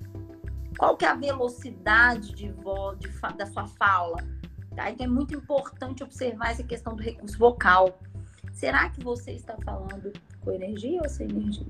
Qual 0.77 0.97
que 0.97 1.05
é 1.05 1.09
a 1.09 1.15
velocidade 1.15 2.33
de 2.33 2.51
voz 2.51 2.99
de, 2.99 3.09
da 3.37 3.45
sua 3.45 3.67
fala? 3.67 4.17
Tá? 4.75 4.89
Então 4.89 5.05
é 5.05 5.09
muito 5.09 5.35
importante 5.35 6.03
observar 6.03 6.51
essa 6.51 6.63
questão 6.63 6.95
do 6.95 7.01
recurso 7.01 7.37
vocal. 7.37 7.99
Será 8.51 8.89
que 8.89 9.03
você 9.03 9.31
está 9.31 9.55
falando 9.63 10.11
com 10.41 10.51
energia 10.51 11.01
ou 11.01 11.09
sem 11.09 11.29
energia? 11.29 11.67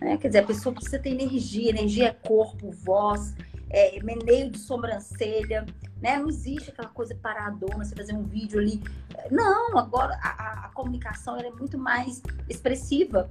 Né? 0.00 0.16
Quer 0.16 0.28
dizer, 0.28 0.38
a 0.40 0.46
pessoa 0.46 0.74
precisa 0.74 0.98
ter 0.98 1.10
energia, 1.10 1.70
energia 1.70 2.08
é 2.08 2.12
corpo, 2.12 2.70
voz, 2.70 3.34
é, 3.70 4.00
meneio 4.02 4.50
de 4.50 4.58
sobrancelha, 4.58 5.64
né? 6.00 6.18
Não 6.18 6.28
existe 6.28 6.70
aquela 6.70 6.88
coisa 6.88 7.14
paradona, 7.14 7.84
você 7.84 7.94
fazer 7.94 8.14
um 8.14 8.22
vídeo 8.22 8.60
ali. 8.60 8.82
Não, 9.30 9.76
agora 9.78 10.18
a, 10.22 10.66
a, 10.66 10.68
comunicação 10.70 11.36
é 11.36 11.50
muito 11.50 11.78
mais 11.78 12.22
expressiva, 12.48 13.30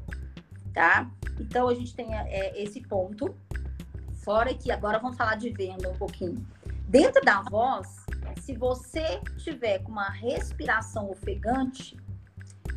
tá? 0.73 1.10
Então 1.39 1.67
a 1.67 1.75
gente 1.75 1.95
tem 1.95 2.13
é, 2.13 2.62
esse 2.62 2.81
ponto. 2.81 3.36
Fora 4.25 4.55
que 4.55 4.71
agora 4.71 4.97
vamos 4.97 5.15
falar 5.15 5.35
de 5.35 5.51
venda 5.51 5.88
um 5.88 5.93
pouquinho. 5.93 6.43
Dentro 6.88 7.23
da 7.23 7.43
voz, 7.43 7.88
se 8.41 8.55
você 8.55 9.21
tiver 9.38 9.83
com 9.83 9.91
uma 9.91 10.09
respiração 10.09 11.11
ofegante, 11.11 11.95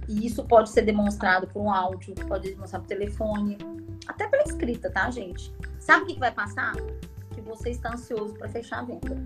e 0.07 0.27
isso 0.27 0.45
pode 0.45 0.69
ser 0.69 0.83
demonstrado 0.83 1.47
por 1.47 1.63
um 1.63 1.71
áudio, 1.71 2.15
pode 2.27 2.51
demonstrar 2.51 2.83
por 2.83 2.89
telefone, 2.89 3.57
até 4.07 4.29
pela 4.29 4.43
escrita, 4.43 4.91
tá, 4.91 5.11
gente? 5.11 5.51
Sabe 5.81 6.05
o 6.05 6.07
que, 6.07 6.19
vai 6.19 6.31
passar? 6.31 6.75
Que 7.35 7.41
você 7.41 7.71
está 7.71 7.95
ansioso 7.95 8.35
para 8.35 8.51
fechar 8.51 8.81
a 8.81 8.83
venda. 8.83 9.17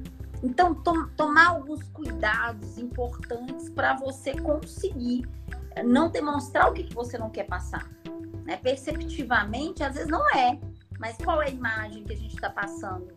Então, 0.44 0.76
to 0.76 1.08
tomar 1.16 1.48
alguns 1.48 1.82
cuidados 1.88 2.78
importantes 2.78 3.68
para 3.68 3.96
você 3.96 4.32
conseguir 4.34 5.28
eh, 5.72 5.82
não 5.82 6.08
demonstrar 6.08 6.70
o 6.70 6.72
que, 6.72 6.84
que 6.84 6.94
você 6.94 7.18
não 7.18 7.30
quer 7.30 7.44
passar. 7.44 7.90
Né? 8.44 8.56
Perceptivamente, 8.58 9.82
às 9.82 9.94
vezes 9.94 10.08
não 10.08 10.28
é, 10.30 10.58
mas 11.02 11.16
qual 11.16 11.42
é 11.42 11.46
a 11.46 11.50
imagem 11.50 12.04
que 12.04 12.12
a 12.12 12.16
gente 12.16 12.36
está 12.36 12.48
passando, 12.48 13.08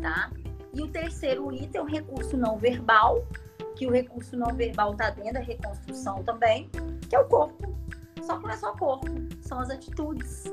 tá? 0.00 0.30
E 0.72 0.80
o 0.80 0.86
terceiro 0.86 1.52
item 1.52 1.80
é 1.80 1.82
o 1.82 1.86
recurso 1.86 2.36
não 2.36 2.56
verbal, 2.56 3.26
que 3.74 3.84
o 3.84 3.90
recurso 3.90 4.36
não 4.36 4.54
verbal 4.54 4.92
está 4.92 5.10
dentro 5.10 5.34
da 5.34 5.40
reconstrução 5.40 6.22
também, 6.22 6.70
que 7.08 7.16
é 7.16 7.18
o 7.18 7.24
corpo. 7.24 7.76
Só 8.22 8.36
que 8.36 8.44
não 8.44 8.50
é 8.50 8.56
só 8.56 8.70
o 8.70 8.76
corpo, 8.78 9.08
são 9.40 9.58
as 9.58 9.70
atitudes. 9.70 10.44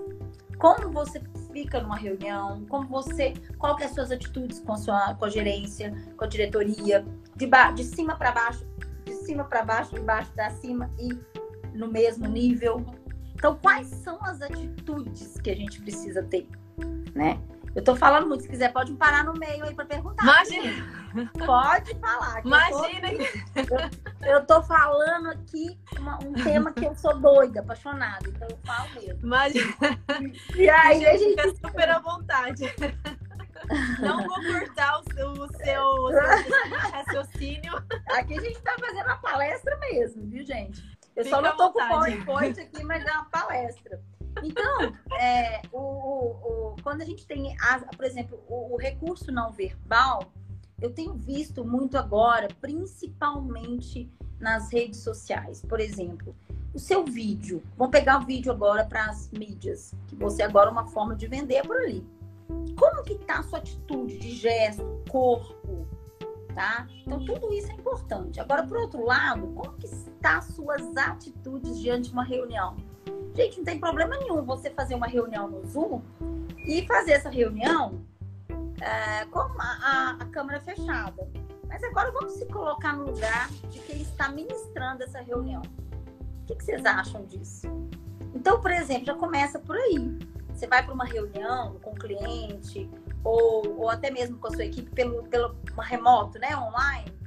Como 0.57 0.89
você 0.91 1.21
fica 1.53 1.79
numa 1.79 1.95
reunião, 1.95 2.65
como 2.67 2.87
você, 2.87 3.33
qual 3.59 3.75
que 3.75 3.83
é 3.83 3.85
as 3.85 3.93
suas 3.93 4.11
atitudes 4.11 4.59
com 4.59 4.73
a 4.73 4.77
sua 4.77 5.13
com 5.13 5.25
a 5.25 5.29
gerência, 5.29 5.93
com 6.17 6.25
a 6.25 6.27
diretoria, 6.27 7.05
de, 7.35 7.45
ba, 7.45 7.71
de 7.71 7.83
cima 7.83 8.15
para 8.15 8.31
baixo, 8.31 8.65
de 9.05 9.13
cima 9.13 9.43
para 9.43 9.63
baixo, 9.63 9.93
de 9.93 10.01
baixo 10.01 10.31
para 10.31 10.49
cima 10.49 10.89
e 10.97 11.15
no 11.71 11.87
mesmo 11.87 12.27
nível. 12.27 12.83
Então, 13.35 13.55
quais 13.61 13.87
são 13.87 14.17
as 14.23 14.41
atitudes 14.41 15.39
que 15.39 15.51
a 15.51 15.55
gente 15.55 15.79
precisa 15.81 16.23
ter, 16.23 16.45
né? 17.15 17.39
Eu 17.75 17.83
tô 17.83 17.95
falando 17.95 18.27
muito, 18.27 18.41
se 18.41 18.49
quiser 18.49 18.73
pode 18.73 18.93
parar 18.93 19.23
no 19.23 19.33
meio 19.33 19.63
aí 19.63 19.73
para 19.75 19.85
perguntar. 19.85 20.23
Imagina. 20.23 20.99
Pode 21.45 21.95
falar. 21.99 22.41
Imagina. 22.43 23.09
Eu 23.55 23.67
tô, 23.67 23.75
eu, 23.75 23.89
eu 24.31 24.45
tô 24.45 24.63
falando 24.63 25.27
aqui 25.27 25.79
uma, 25.97 26.17
um 26.23 26.33
tema 26.33 26.73
que 26.73 26.85
eu 26.85 26.95
sou 26.95 27.17
doida, 27.19 27.59
apaixonada, 27.59 28.27
então 28.27 28.47
eu 28.49 28.57
falo 28.65 28.89
mesmo. 28.95 29.19
Imagina. 29.23 29.73
E 30.55 30.69
aí 30.69 31.05
a 31.05 31.17
gente 31.17 31.41
fica 31.41 31.55
super 31.67 31.89
à 31.89 31.99
vontade. 31.99 32.63
Não 33.99 34.25
vou 34.25 34.35
cortar 34.35 34.99
o 34.99 35.13
seu, 35.13 35.31
o 35.31 35.47
seu, 35.57 35.83
o 35.83 36.11
seu 36.11 36.91
raciocínio. 36.91 37.75
Aqui 38.11 38.37
a 38.37 38.41
gente 38.41 38.61
tá 38.61 38.75
fazendo 38.79 39.05
uma 39.05 39.17
palestra 39.17 39.77
mesmo, 39.77 40.25
viu, 40.27 40.43
gente? 40.45 40.81
Eu 41.15 41.23
Fica 41.23 41.35
só 41.35 41.41
não 41.41 41.55
tô 41.55 41.71
com 41.71 41.83
o 41.83 41.87
PowerPoint 41.87 42.59
aqui, 42.59 42.83
mas 42.83 43.05
é 43.05 43.11
uma 43.11 43.25
palestra. 43.25 44.01
Então, 44.43 44.93
é, 45.19 45.61
o, 45.71 45.79
o, 45.79 46.75
quando 46.81 47.01
a 47.01 47.05
gente 47.05 47.25
tem, 47.25 47.55
a, 47.59 47.79
por 47.95 48.05
exemplo, 48.05 48.39
o, 48.47 48.73
o, 48.73 48.77
recurso 48.77 49.31
não 49.31 49.51
verbal, 49.51 50.31
eu 50.81 50.91
tenho 50.91 51.13
visto 51.13 51.65
muito 51.65 51.97
agora, 51.97 52.47
principalmente 52.61 54.09
nas 54.39 54.71
redes 54.71 54.99
sociais. 54.99 55.61
Por 55.61 55.79
exemplo, 55.79 56.35
o 56.73 56.79
seu 56.79 57.03
vídeo. 57.03 57.61
Vamos 57.77 57.91
pegar 57.91 58.21
o 58.21 58.25
vídeo 58.25 58.51
agora 58.51 58.85
para 58.85 59.05
as 59.05 59.29
mídias, 59.31 59.93
que 60.07 60.15
você 60.15 60.43
agora 60.43 60.69
é 60.69 60.71
uma 60.71 60.87
forma 60.87 61.15
de 61.15 61.27
vender 61.27 61.61
por 61.63 61.77
ali. 61.77 62.05
Como 62.77 63.03
que 63.03 63.15
tá 63.15 63.39
a 63.39 63.43
sua 63.43 63.59
atitude 63.59 64.17
de 64.17 64.31
gesto, 64.31 64.83
corpo, 65.09 65.85
tá? 66.53 66.87
Então 67.05 67.23
tudo 67.25 67.53
isso 67.53 67.69
é 67.71 67.73
importante. 67.73 68.39
Agora, 68.39 68.65
por 68.65 68.77
outro 68.77 69.05
lado, 69.05 69.47
como 69.47 69.73
que 69.73 69.85
está 69.85 70.37
as 70.37 70.45
suas 70.45 70.95
atitudes 70.95 71.79
diante 71.79 72.09
de 72.09 72.13
uma 72.13 72.23
reunião? 72.23 72.77
Gente, 73.39 73.59
não 73.59 73.63
tem 73.63 73.79
problema 73.79 74.17
nenhum 74.17 74.43
você 74.43 74.69
fazer 74.69 74.95
uma 74.95 75.07
reunião 75.07 75.47
no 75.47 75.65
Zoom 75.65 76.01
e 76.57 76.85
fazer 76.85 77.13
essa 77.13 77.29
reunião 77.29 78.05
é, 78.81 79.23
com 79.27 79.39
a, 79.39 79.79
a, 79.81 80.17
a 80.19 80.25
câmera 80.25 80.59
fechada. 80.59 81.25
Mas 81.65 81.81
agora 81.85 82.11
vamos 82.11 82.33
se 82.33 82.45
colocar 82.47 82.97
no 82.97 83.05
lugar 83.05 83.49
de 83.69 83.79
quem 83.79 84.01
está 84.01 84.27
ministrando 84.27 85.03
essa 85.03 85.21
reunião. 85.21 85.61
O 85.61 86.45
que, 86.47 86.55
que 86.55 86.65
vocês 86.65 86.85
acham 86.85 87.25
disso? 87.27 87.65
Então, 88.35 88.59
por 88.59 88.71
exemplo, 88.71 89.05
já 89.05 89.15
começa 89.15 89.57
por 89.57 89.77
aí. 89.77 90.19
Você 90.53 90.67
vai 90.67 90.83
para 90.83 90.93
uma 90.93 91.05
reunião 91.05 91.79
com 91.79 91.91
o 91.91 91.95
cliente 91.95 92.89
ou, 93.23 93.79
ou 93.79 93.89
até 93.89 94.11
mesmo 94.11 94.37
com 94.37 94.47
a 94.47 94.51
sua 94.51 94.65
equipe 94.65 94.91
pelo, 94.91 95.23
pelo 95.29 95.55
remoto, 95.77 96.37
né, 96.39 96.57
online. 96.57 97.17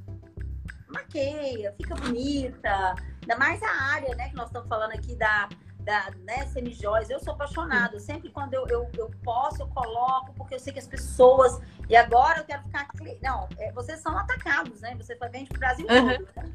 Maqueia, 0.88 1.72
fica 1.72 1.94
bonita. 1.94 2.96
Ainda 3.22 3.38
mais 3.38 3.62
a 3.62 3.70
área, 3.94 4.14
né, 4.14 4.29
que 4.29 4.37
nós 4.37 4.48
estamos 4.48 4.68
falando 4.68 4.92
aqui 4.92 5.14
da, 5.14 5.48
da 5.83 6.11
né, 6.25 6.47
semi-joias. 6.47 7.11
Eu 7.11 7.21
sou 7.21 7.35
apaixonada. 7.35 7.99
Sempre 8.01 8.31
quando 8.31 8.55
eu, 8.55 8.66
eu, 8.68 8.90
eu, 8.97 9.11
posso, 9.23 9.62
eu 9.62 9.68
coloco, 9.68 10.33
porque 10.35 10.55
eu 10.55 10.61
sei 10.61 10.73
que 10.73 10.79
as 10.79 10.87
pessoas. 10.87 11.61
E 11.88 11.97
agora 11.97 12.40
eu 12.40 12.45
quero 12.45 12.62
ficar. 12.62 12.88
Não, 13.23 13.49
é, 13.59 13.73
vocês 13.73 14.01
são 14.01 14.16
atacados, 14.16 14.81
né? 14.81 14.95
Você 14.97 15.16
vende 15.31 15.51
pro 15.51 15.59
Brasil 15.59 15.87
uhum. 15.88 16.16
todo. 16.16 16.29
Né? 16.37 16.53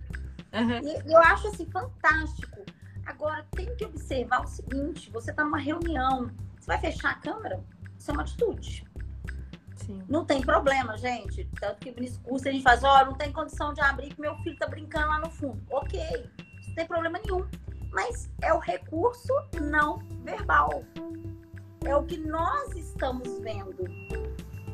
Uhum. 0.53 0.79
E, 0.79 1.09
e 1.09 1.13
eu 1.13 1.19
acho 1.19 1.47
assim 1.47 1.65
fantástico. 1.69 2.65
Agora 3.05 3.45
tem 3.51 3.73
que 3.75 3.85
observar 3.85 4.41
o 4.41 4.47
seguinte: 4.47 5.09
você 5.11 5.31
está 5.31 5.43
numa 5.43 5.59
reunião, 5.59 6.31
você 6.59 6.67
vai 6.67 6.79
fechar 6.79 7.11
a 7.11 7.15
câmera? 7.15 7.63
Isso 7.97 8.11
é 8.11 8.13
uma 8.13 8.23
atitude. 8.23 8.87
Sim. 9.75 10.03
Não 10.09 10.25
tem 10.25 10.41
problema, 10.41 10.97
gente. 10.97 11.49
Tanto 11.59 11.77
que 11.77 11.91
nesse 11.99 12.19
curso 12.19 12.47
a 12.47 12.51
gente 12.51 12.63
faz, 12.63 12.83
ó, 12.83 13.01
oh, 13.01 13.05
não 13.05 13.13
tem 13.13 13.31
condição 13.31 13.73
de 13.73 13.81
abrir 13.81 14.13
que 14.13 14.19
meu 14.19 14.35
filho 14.37 14.57
tá 14.57 14.67
brincando 14.67 15.07
lá 15.07 15.19
no 15.19 15.29
fundo. 15.29 15.61
Ok, 15.69 15.99
não 16.67 16.75
tem 16.75 16.85
problema 16.85 17.19
nenhum 17.23 17.47
mas 17.97 18.29
é 18.43 18.53
o 18.53 18.59
recurso 18.59 19.33
não 19.59 19.97
verbal. 20.23 20.83
É 21.83 21.95
o 21.95 22.03
que 22.03 22.19
nós 22.19 22.75
estamos 22.75 23.39
vendo. 23.39 23.85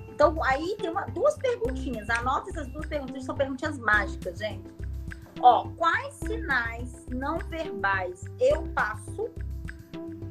Então, 0.09 0.43
aí 0.43 0.75
tem 0.77 0.89
uma, 0.89 1.05
duas 1.05 1.37
perguntinhas. 1.37 2.09
Anota 2.09 2.49
essas 2.49 2.67
duas 2.67 2.85
perguntinhas, 2.85 3.23
são 3.23 3.33
perguntinhas 3.33 3.79
mágicas, 3.79 4.39
gente. 4.39 4.69
Ó, 5.39 5.69
quais 5.77 6.15
sinais 6.15 7.05
não 7.07 7.37
verbais 7.39 8.25
eu 8.41 8.63
passo, 8.73 9.29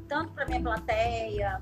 tanto 0.06 0.30
para 0.34 0.44
minha 0.44 0.60
plateia, 0.60 1.60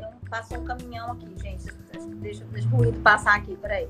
eu 0.00 0.08
passo 0.28 0.56
um 0.56 0.64
caminhão 0.64 1.12
aqui, 1.12 1.32
gente. 1.38 1.72
Deixa, 2.16 2.44
deixa 2.44 2.68
o 2.68 2.76
ruído 2.76 3.00
passar 3.02 3.36
aqui, 3.36 3.56
peraí. 3.56 3.88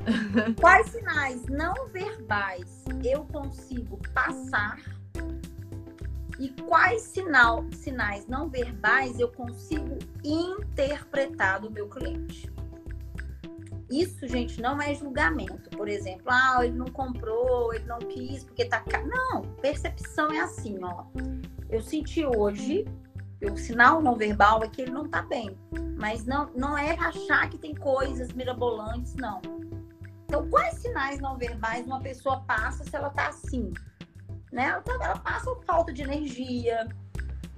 Quais 0.60 0.88
sinais 0.88 1.44
não 1.46 1.88
verbais 1.88 2.84
eu 3.04 3.24
consigo 3.24 3.98
passar 4.14 4.78
e 6.38 6.50
quais 6.62 7.02
sinal, 7.02 7.64
sinais 7.72 8.26
não 8.26 8.48
verbais 8.48 9.18
eu 9.18 9.28
consigo 9.28 9.98
interpretar 10.22 11.60
do 11.60 11.70
meu 11.70 11.88
cliente. 11.88 12.52
isso, 13.88 14.26
gente, 14.26 14.60
não 14.60 14.80
é 14.82 14.94
julgamento. 14.94 15.70
Por 15.70 15.88
exemplo, 15.88 16.26
ah, 16.26 16.58
ele 16.62 16.76
não 16.76 16.86
comprou, 16.86 17.72
ele 17.72 17.84
não 17.84 17.98
quis 17.98 18.44
porque 18.44 18.64
tá. 18.64 18.82
Não, 19.06 19.42
percepção 19.62 20.30
é 20.32 20.40
assim, 20.40 20.78
ó. 20.82 21.04
Eu 21.70 21.80
senti 21.80 22.24
hoje, 22.26 22.84
o 23.42 23.56
sinal 23.56 24.02
não 24.02 24.16
verbal 24.16 24.62
é 24.62 24.68
que 24.68 24.82
ele 24.82 24.90
não 24.90 25.08
tá 25.08 25.22
bem. 25.22 25.56
Mas 25.96 26.24
não, 26.24 26.50
não 26.54 26.76
é 26.76 26.98
achar 26.98 27.48
que 27.48 27.58
tem 27.58 27.74
coisas 27.74 28.32
mirabolantes, 28.32 29.14
não. 29.14 29.40
Então, 30.24 30.48
quais 30.50 30.74
sinais 30.78 31.20
não 31.20 31.38
verbais 31.38 31.86
uma 31.86 32.00
pessoa 32.00 32.40
passa 32.40 32.82
se 32.82 32.94
ela 32.94 33.10
tá 33.10 33.28
assim? 33.28 33.72
Né? 34.56 34.72
Tá, 34.86 34.94
ela 34.94 35.18
passa 35.18 35.54
falta 35.66 35.92
de 35.92 36.00
energia. 36.00 36.88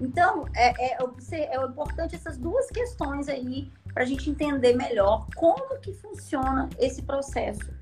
Então, 0.01 0.47
é, 0.53 0.97
é, 0.97 0.99
é 1.33 1.65
importante 1.65 2.17
essas 2.17 2.37
duas 2.37 2.69
questões 2.71 3.29
aí 3.29 3.71
para 3.95 4.03
a 4.03 4.07
gente 4.07 4.29
entender 4.29 4.75
melhor 4.75 5.29
como 5.37 5.79
que 5.79 5.93
funciona 5.93 6.69
esse 6.77 7.03
processo. 7.03 7.73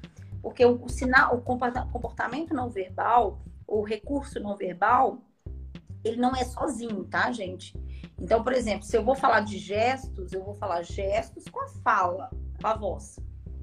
Porque 0.43 0.67
o, 0.67 0.85
o 0.85 0.89
sinal, 0.91 1.35
o 1.35 1.41
comportamento 1.41 2.53
não 2.53 2.69
verbal, 2.69 3.41
o 3.67 3.83
recurso 3.83 4.39
não 4.39 4.55
verbal, 4.55 5.19
ele 6.05 6.19
não 6.19 6.37
é 6.37 6.45
sozinho, 6.45 7.03
tá, 7.05 7.33
gente? 7.33 7.75
Então, 8.21 8.45
por 8.45 8.53
exemplo, 8.53 8.85
se 8.85 8.99
eu 8.99 9.03
vou 9.03 9.15
falar 9.15 9.41
de 9.41 9.57
gestos, 9.57 10.31
eu 10.31 10.45
vou 10.45 10.55
falar 10.55 10.83
gestos 10.83 11.45
com 11.49 11.63
a 11.63 11.69
fala, 11.83 12.29
com 12.61 12.67
a 12.67 12.75
voz, 12.75 13.19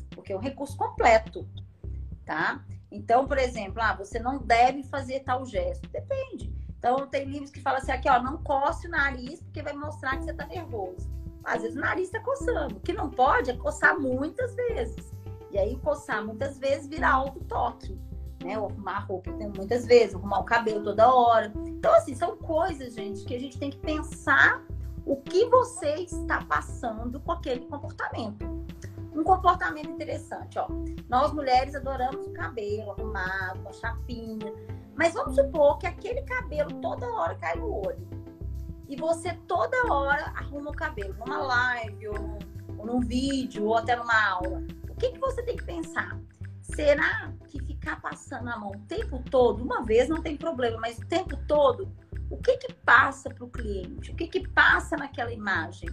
porque 0.09 0.33
é 0.33 0.35
um 0.35 0.41
recurso 0.41 0.75
completo, 0.75 1.47
tá? 2.25 2.65
Então, 2.93 3.25
por 3.25 3.39
exemplo, 3.39 3.81
ah, 3.81 3.95
você 3.95 4.19
não 4.19 4.37
deve 4.37 4.83
fazer 4.83 5.21
tal 5.21 5.43
gesto. 5.45 5.89
Depende. 5.89 6.53
Então, 6.77 7.07
tem 7.07 7.25
livros 7.25 7.49
que 7.49 7.59
falam 7.59 7.79
assim, 7.79 7.91
aqui, 7.91 8.07
ó, 8.07 8.21
não 8.21 8.37
coce 8.43 8.87
o 8.87 8.91
nariz, 8.91 9.41
porque 9.41 9.63
vai 9.63 9.73
mostrar 9.73 10.17
que 10.17 10.25
você 10.25 10.33
tá 10.33 10.45
nervoso. 10.45 11.11
Às 11.43 11.63
vezes 11.63 11.75
o 11.75 11.81
nariz 11.81 12.05
está 12.05 12.19
coçando. 12.19 12.77
O 12.77 12.79
que 12.79 12.93
não 12.93 13.09
pode 13.09 13.49
é 13.49 13.57
coçar 13.57 13.99
muitas 13.99 14.53
vezes. 14.55 15.11
E 15.49 15.57
aí, 15.57 15.75
coçar 15.77 16.23
muitas 16.23 16.59
vezes 16.59 16.87
vira 16.87 17.09
auto-toque. 17.09 17.99
Né? 18.43 18.59
Ou 18.59 18.67
arrumar 18.67 18.97
a 18.97 18.99
roupa 18.99 19.31
muitas 19.31 19.85
vezes, 19.85 20.13
arrumar 20.13 20.39
o 20.39 20.43
cabelo 20.43 20.83
toda 20.83 21.11
hora. 21.11 21.51
Então, 21.65 21.93
assim, 21.95 22.13
são 22.13 22.37
coisas, 22.37 22.93
gente, 22.93 23.25
que 23.25 23.33
a 23.33 23.39
gente 23.39 23.57
tem 23.57 23.71
que 23.71 23.77
pensar 23.77 24.63
o 25.05 25.15
que 25.17 25.45
você 25.45 25.95
está 25.95 26.43
passando 26.45 27.19
com 27.19 27.31
aquele 27.31 27.61
comportamento. 27.61 28.45
Um 29.15 29.23
comportamento 29.23 29.89
interessante, 29.89 30.57
ó. 30.57 30.67
Nós 31.07 31.31
mulheres 31.31 31.75
adoramos 31.75 32.27
o 32.27 32.33
cabelo 32.33 32.91
arrumado, 32.91 33.59
uma 33.59 33.73
chapinha. 33.73 34.53
Mas 34.95 35.13
vamos 35.13 35.35
supor 35.35 35.77
que 35.77 35.87
aquele 35.87 36.21
cabelo 36.23 36.71
toda 36.81 37.07
hora 37.07 37.35
cai 37.35 37.55
no 37.55 37.85
olho 37.85 38.23
e 38.93 38.95
você 38.95 39.33
toda 39.47 39.91
hora 39.91 40.31
arruma 40.35 40.69
o 40.69 40.75
cabelo, 40.75 41.15
numa 41.15 41.39
live, 41.39 42.09
ou 42.09 42.19
num, 42.19 42.39
ou 42.77 42.85
num 42.85 42.99
vídeo, 42.99 43.65
ou 43.65 43.75
até 43.75 43.95
numa 43.95 44.29
aula. 44.29 44.63
O 44.87 44.95
que, 44.95 45.11
que 45.11 45.19
você 45.19 45.41
tem 45.41 45.57
que 45.57 45.63
pensar? 45.63 46.19
Será 46.61 47.33
que 47.47 47.59
ficar 47.63 47.99
passando 48.01 48.49
a 48.49 48.57
mão 48.57 48.69
o 48.69 48.79
tempo 48.87 49.19
todo, 49.31 49.63
uma 49.63 49.83
vez 49.83 50.07
não 50.07 50.21
tem 50.21 50.37
problema, 50.37 50.77
mas 50.79 50.99
o 50.99 51.07
tempo 51.07 51.35
todo, 51.47 51.91
o 52.29 52.37
que 52.37 52.57
que 52.57 52.73
passa 52.85 53.29
para 53.31 53.43
o 53.43 53.49
cliente? 53.49 54.11
O 54.11 54.15
que 54.15 54.27
que 54.27 54.47
passa 54.49 54.95
naquela 54.95 55.33
imagem? 55.33 55.89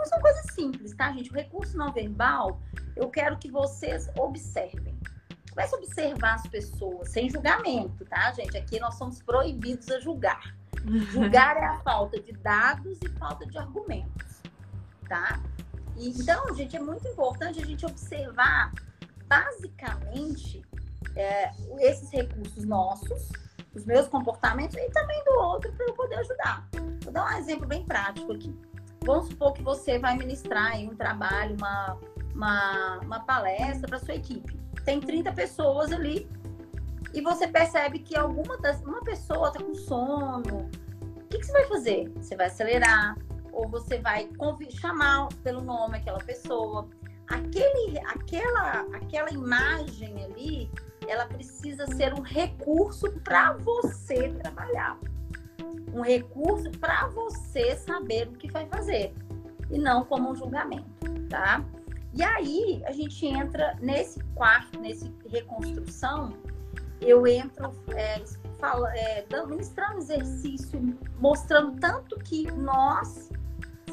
Então 0.00 0.08
são 0.08 0.20
coisas 0.20 0.46
simples, 0.54 0.94
tá, 0.94 1.12
gente? 1.12 1.30
O 1.30 1.34
recurso 1.34 1.76
não 1.76 1.92
verbal, 1.92 2.58
eu 2.96 3.10
quero 3.10 3.36
que 3.36 3.50
vocês 3.50 4.10
observem. 4.16 4.98
Comece 5.50 5.74
a 5.74 5.78
observar 5.78 6.34
as 6.36 6.46
pessoas, 6.46 7.10
sem 7.10 7.28
julgamento, 7.28 8.06
tá, 8.06 8.32
gente? 8.32 8.56
Aqui 8.56 8.80
nós 8.80 8.94
somos 8.94 9.20
proibidos 9.20 9.90
a 9.90 10.00
julgar. 10.00 10.56
Julgar 11.12 11.58
é 11.58 11.66
a 11.66 11.76
falta 11.80 12.18
de 12.18 12.32
dados 12.32 12.98
e 13.02 13.08
falta 13.18 13.44
de 13.44 13.58
argumentos, 13.58 14.40
tá? 15.06 15.38
E, 15.98 16.08
então, 16.08 16.54
gente, 16.54 16.74
é 16.74 16.80
muito 16.80 17.06
importante 17.06 17.62
a 17.62 17.66
gente 17.66 17.84
observar, 17.84 18.72
basicamente, 19.26 20.62
é, 21.14 21.50
esses 21.80 22.10
recursos 22.10 22.64
nossos, 22.64 23.28
os 23.74 23.84
meus 23.84 24.08
comportamentos 24.08 24.74
e 24.74 24.88
também 24.88 25.22
do 25.24 25.32
outro 25.32 25.70
para 25.72 25.84
eu 25.84 25.92
poder 25.92 26.14
ajudar. 26.20 26.66
Vou 27.02 27.12
dar 27.12 27.26
um 27.26 27.36
exemplo 27.36 27.66
bem 27.66 27.84
prático 27.84 28.32
aqui. 28.32 28.69
Vamos 29.04 29.28
supor 29.28 29.54
que 29.54 29.62
você 29.62 29.98
vai 29.98 30.16
ministrar 30.16 30.76
em 30.76 30.88
um 30.88 30.94
trabalho, 30.94 31.56
uma, 31.56 31.98
uma, 32.34 32.98
uma 32.98 33.20
palestra 33.20 33.88
para 33.88 33.98
sua 33.98 34.14
equipe. 34.14 34.58
Tem 34.84 35.00
30 35.00 35.32
pessoas 35.32 35.92
ali 35.92 36.28
e 37.12 37.20
você 37.20 37.48
percebe 37.48 37.98
que 37.98 38.16
alguma 38.16 38.56
das, 38.58 38.80
uma 38.82 39.02
pessoa 39.02 39.48
está 39.48 39.62
com 39.62 39.74
sono, 39.74 40.70
o 41.16 41.26
que, 41.28 41.38
que, 41.38 41.46
você 41.46 41.52
vai 41.52 41.66
fazer? 41.66 42.12
Você 42.16 42.36
vai 42.36 42.46
acelerar 42.46 43.16
ou 43.52 43.68
você 43.68 43.98
vai 43.98 44.28
chamar 44.70 45.28
pelo 45.42 45.60
nome 45.60 45.98
aquela 45.98 46.18
pessoa. 46.18 46.88
Aquele, 47.28 47.98
aquela, 48.00 48.80
aquela 48.92 49.30
imagem 49.30 50.24
ali, 50.24 50.70
ela 51.06 51.26
precisa 51.26 51.86
ser 51.86 52.12
um 52.14 52.20
recurso 52.20 53.10
para 53.22 53.52
você 53.54 54.28
trabalhar, 54.34 54.98
um 55.92 56.02
recurso 56.02 56.70
para 56.72 57.08
você 57.08 57.76
saber 57.76 58.28
o 58.28 58.32
que 58.32 58.50
vai 58.50 58.66
fazer 58.66 59.12
e 59.70 59.78
não 59.78 60.04
como 60.04 60.30
um 60.30 60.34
julgamento, 60.34 60.84
tá? 61.28 61.64
E 62.12 62.22
aí 62.22 62.82
a 62.86 62.92
gente 62.92 63.24
entra 63.26 63.76
nesse 63.80 64.20
quarto, 64.34 64.80
nesse 64.80 65.12
reconstrução 65.28 66.36
eu 67.00 67.26
entro 67.26 67.72
é, 67.94 68.22
fala, 68.58 68.92
é, 68.94 69.24
ministrando 69.46 69.98
exercício, 69.98 70.98
mostrando 71.18 71.78
tanto 71.80 72.18
que 72.18 72.50
nós, 72.52 73.30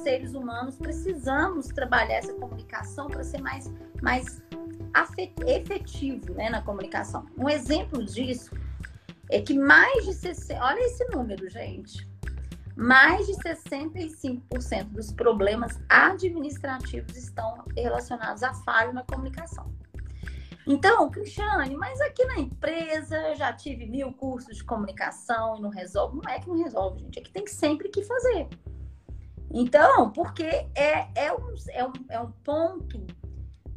seres 0.03 0.33
humanos, 0.33 0.75
precisamos 0.75 1.67
trabalhar 1.67 2.15
essa 2.15 2.33
comunicação 2.33 3.07
para 3.07 3.23
ser 3.23 3.41
mais, 3.41 3.71
mais 4.01 4.41
efetivo 5.45 6.33
né, 6.33 6.49
na 6.49 6.61
comunicação. 6.61 7.25
Um 7.37 7.49
exemplo 7.49 8.03
disso 8.03 8.51
é 9.29 9.41
que 9.41 9.57
mais 9.57 10.05
de 10.05 10.13
60, 10.13 10.63
olha 10.63 10.79
esse 10.79 11.05
número, 11.09 11.49
gente. 11.49 12.07
Mais 12.75 13.25
de 13.25 13.33
65% 13.33 14.85
dos 14.89 15.11
problemas 15.11 15.79
administrativos 15.89 17.17
estão 17.17 17.65
relacionados 17.75 18.43
a 18.43 18.53
falha 18.53 18.93
na 18.93 19.03
comunicação. 19.03 19.73
Então, 20.67 21.09
Cristiane, 21.09 21.75
mas 21.77 21.99
aqui 22.01 22.25
na 22.25 22.39
empresa 22.39 23.17
eu 23.29 23.35
já 23.35 23.53
tive 23.53 23.87
mil 23.87 24.11
cursos 24.11 24.57
de 24.57 24.63
comunicação 24.65 25.57
e 25.57 25.61
não 25.61 25.69
resolve. 25.69 26.17
Não 26.17 26.29
é 26.29 26.39
que 26.39 26.47
não 26.49 26.61
resolve, 26.61 26.99
gente, 26.99 27.19
é 27.19 27.21
que 27.21 27.31
tem 27.31 27.47
sempre 27.47 27.87
que 27.87 28.03
fazer. 28.03 28.49
Então, 29.49 30.11
porque 30.11 30.43
é, 30.75 31.07
é, 31.15 31.33
um, 31.33 31.55
é, 31.69 31.85
um, 31.85 31.93
é 32.09 32.19
um 32.19 32.31
ponto 32.43 33.07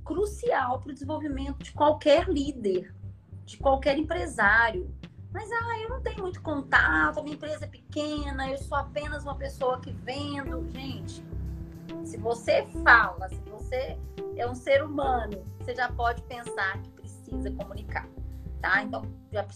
crucial 0.05 0.81
para 0.81 0.91
o 0.91 0.93
desenvolvimento 0.93 1.63
de 1.63 1.71
qualquer 1.73 2.29
líder, 2.29 2.93
de 3.45 3.57
qualquer 3.57 3.97
empresário. 3.97 4.93
Mas, 5.33 5.51
ah, 5.53 5.79
eu 5.81 5.89
não 5.89 6.01
tenho 6.03 6.23
muito 6.23 6.43
contato, 6.43 7.21
a 7.21 7.23
minha 7.23 7.37
empresa 7.37 7.65
é 7.65 7.69
pequena, 7.69 8.51
eu 8.51 8.59
sou 8.59 8.77
apenas 8.77 9.23
uma 9.23 9.37
pessoa 9.37 9.81
que 9.81 9.93
vendo. 9.93 10.69
Gente, 10.71 11.25
se 12.05 12.17
você 12.17 12.67
fala, 12.85 13.29
se 13.29 13.41
você 13.49 13.99
é 14.37 14.49
um 14.49 14.55
ser 14.55 14.83
humano, 14.83 15.43
você 15.59 15.75
já 15.75 15.91
pode 15.93 16.23
pensar 16.23 16.81
que 16.83 16.91
precisa 16.91 17.51
comunicar, 17.53 18.09
tá? 18.61 18.83
Então, 18.83 19.03
já 19.33 19.47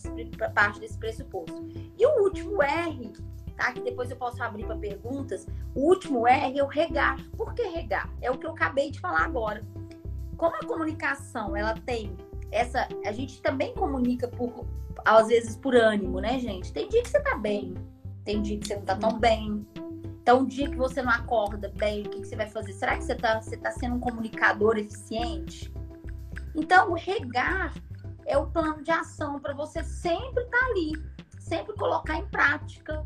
parte 0.54 0.78
desse 0.78 0.96
pressuposto. 0.96 1.66
E 1.98 2.06
o 2.06 2.22
último 2.22 2.62
R, 2.62 3.12
tá? 3.56 3.72
Que 3.72 3.80
depois 3.80 4.10
eu 4.10 4.16
posso 4.16 4.42
abrir 4.42 4.64
para 4.66 4.76
perguntas. 4.76 5.46
O 5.74 5.88
último 5.88 6.26
R 6.26 6.58
é 6.58 6.62
o 6.62 6.68
regar. 6.68 7.18
Por 7.36 7.52
que 7.52 7.62
regar? 7.62 8.08
É 8.22 8.30
o 8.30 8.38
que 8.38 8.46
eu 8.46 8.52
acabei 8.52 8.90
de 8.90 9.00
falar 9.00 9.24
agora. 9.24 9.64
Como 10.36 10.54
a 10.54 10.66
comunicação, 10.66 11.56
ela 11.56 11.74
tem 11.74 12.16
essa, 12.50 12.86
a 13.04 13.12
gente 13.12 13.42
também 13.42 13.74
comunica 13.74 14.28
por 14.28 14.64
às 15.04 15.28
vezes 15.28 15.56
por 15.56 15.74
ânimo, 15.74 16.20
né, 16.20 16.38
gente? 16.38 16.72
Tem 16.72 16.88
dia 16.88 17.02
que 17.02 17.08
você 17.08 17.20
tá 17.20 17.36
bem, 17.36 17.74
tem 18.24 18.40
dia 18.42 18.58
que 18.58 18.66
você 18.66 18.76
não 18.76 18.84
tá 18.84 18.96
tão 18.96 19.18
bem, 19.18 19.66
então, 20.24 20.40
um 20.40 20.46
dia 20.46 20.70
que 20.70 20.76
você 20.76 21.02
não 21.02 21.12
acorda 21.12 21.70
bem, 21.76 22.00
o 22.00 22.08
que, 22.08 22.22
que 22.22 22.26
você 22.26 22.34
vai 22.34 22.48
fazer? 22.48 22.72
Será 22.72 22.96
que 22.96 23.04
você 23.04 23.12
está 23.12 23.42
você 23.42 23.58
tá 23.58 23.70
sendo 23.70 23.96
um 23.96 24.00
comunicador 24.00 24.78
eficiente? 24.78 25.70
Então, 26.54 26.94
regar 26.94 27.74
é 28.24 28.38
o 28.38 28.46
plano 28.46 28.82
de 28.82 28.90
ação 28.90 29.38
para 29.38 29.52
você 29.52 29.84
sempre 29.84 30.44
estar 30.44 30.58
tá 30.58 30.66
ali, 30.68 30.92
sempre 31.38 31.74
colocar 31.74 32.16
em 32.16 32.26
prática. 32.28 33.04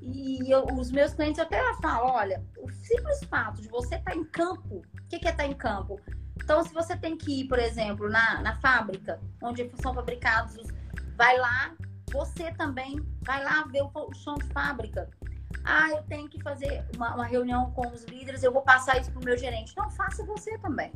E 0.00 0.50
eu, 0.50 0.64
os 0.64 0.90
meus 0.90 1.12
clientes 1.12 1.38
até 1.38 1.60
falam: 1.74 2.14
olha, 2.14 2.42
o 2.58 2.72
simples 2.72 3.22
fato 3.24 3.60
de 3.60 3.68
você 3.68 3.96
estar 3.96 4.12
tá 4.12 4.16
em 4.16 4.24
campo, 4.24 4.76
o 4.76 5.08
que, 5.10 5.18
que 5.18 5.28
é 5.28 5.32
estar 5.32 5.44
tá 5.44 5.46
em 5.50 5.54
campo? 5.54 6.00
Então, 6.42 6.64
se 6.64 6.72
você 6.72 6.96
tem 6.96 7.18
que 7.18 7.42
ir, 7.42 7.48
por 7.48 7.58
exemplo, 7.58 8.08
na, 8.08 8.40
na 8.40 8.54
fábrica, 8.60 9.20
onde 9.42 9.70
são 9.82 9.92
fabricados, 9.92 10.56
vai 11.16 11.36
lá, 11.38 11.74
você 12.12 12.52
também 12.52 13.00
vai 13.22 13.42
lá 13.42 13.64
ver 13.64 13.82
o, 13.82 14.14
chão 14.14 14.34
de 14.34 14.46
fábrica 14.52 15.08
ah, 15.66 15.90
eu 15.90 16.02
tenho 16.04 16.28
que 16.28 16.40
fazer 16.42 16.84
uma, 16.94 17.14
uma 17.14 17.26
reunião 17.26 17.72
com 17.72 17.88
os 17.88 18.04
líderes, 18.04 18.42
eu 18.42 18.52
vou 18.52 18.62
passar 18.62 19.00
isso 19.00 19.10
para 19.10 19.20
o 19.20 19.24
meu 19.24 19.36
gerente. 19.36 19.76
Não, 19.76 19.90
faça 19.90 20.24
você 20.24 20.56
também. 20.58 20.92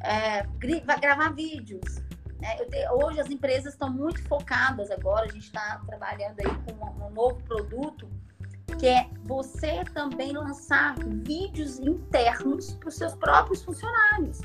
É, 0.00 0.44
vai 0.84 1.00
gravar 1.00 1.30
vídeos. 1.30 2.00
É, 2.40 2.64
te, 2.66 2.88
hoje 2.90 3.20
as 3.20 3.28
empresas 3.28 3.72
estão 3.72 3.90
muito 3.90 4.22
focadas 4.28 4.92
agora, 4.92 5.24
a 5.24 5.32
gente 5.32 5.46
está 5.46 5.82
trabalhando 5.86 6.38
aí 6.38 6.46
com 6.64 6.86
um, 6.86 7.06
um 7.06 7.10
novo 7.10 7.42
produto, 7.42 8.08
que 8.78 8.86
é 8.86 9.10
você 9.24 9.84
também 9.86 10.32
lançar 10.32 10.94
vídeos 11.24 11.80
internos 11.80 12.74
para 12.74 12.88
os 12.88 12.94
seus 12.94 13.16
próprios 13.16 13.64
funcionários. 13.64 14.40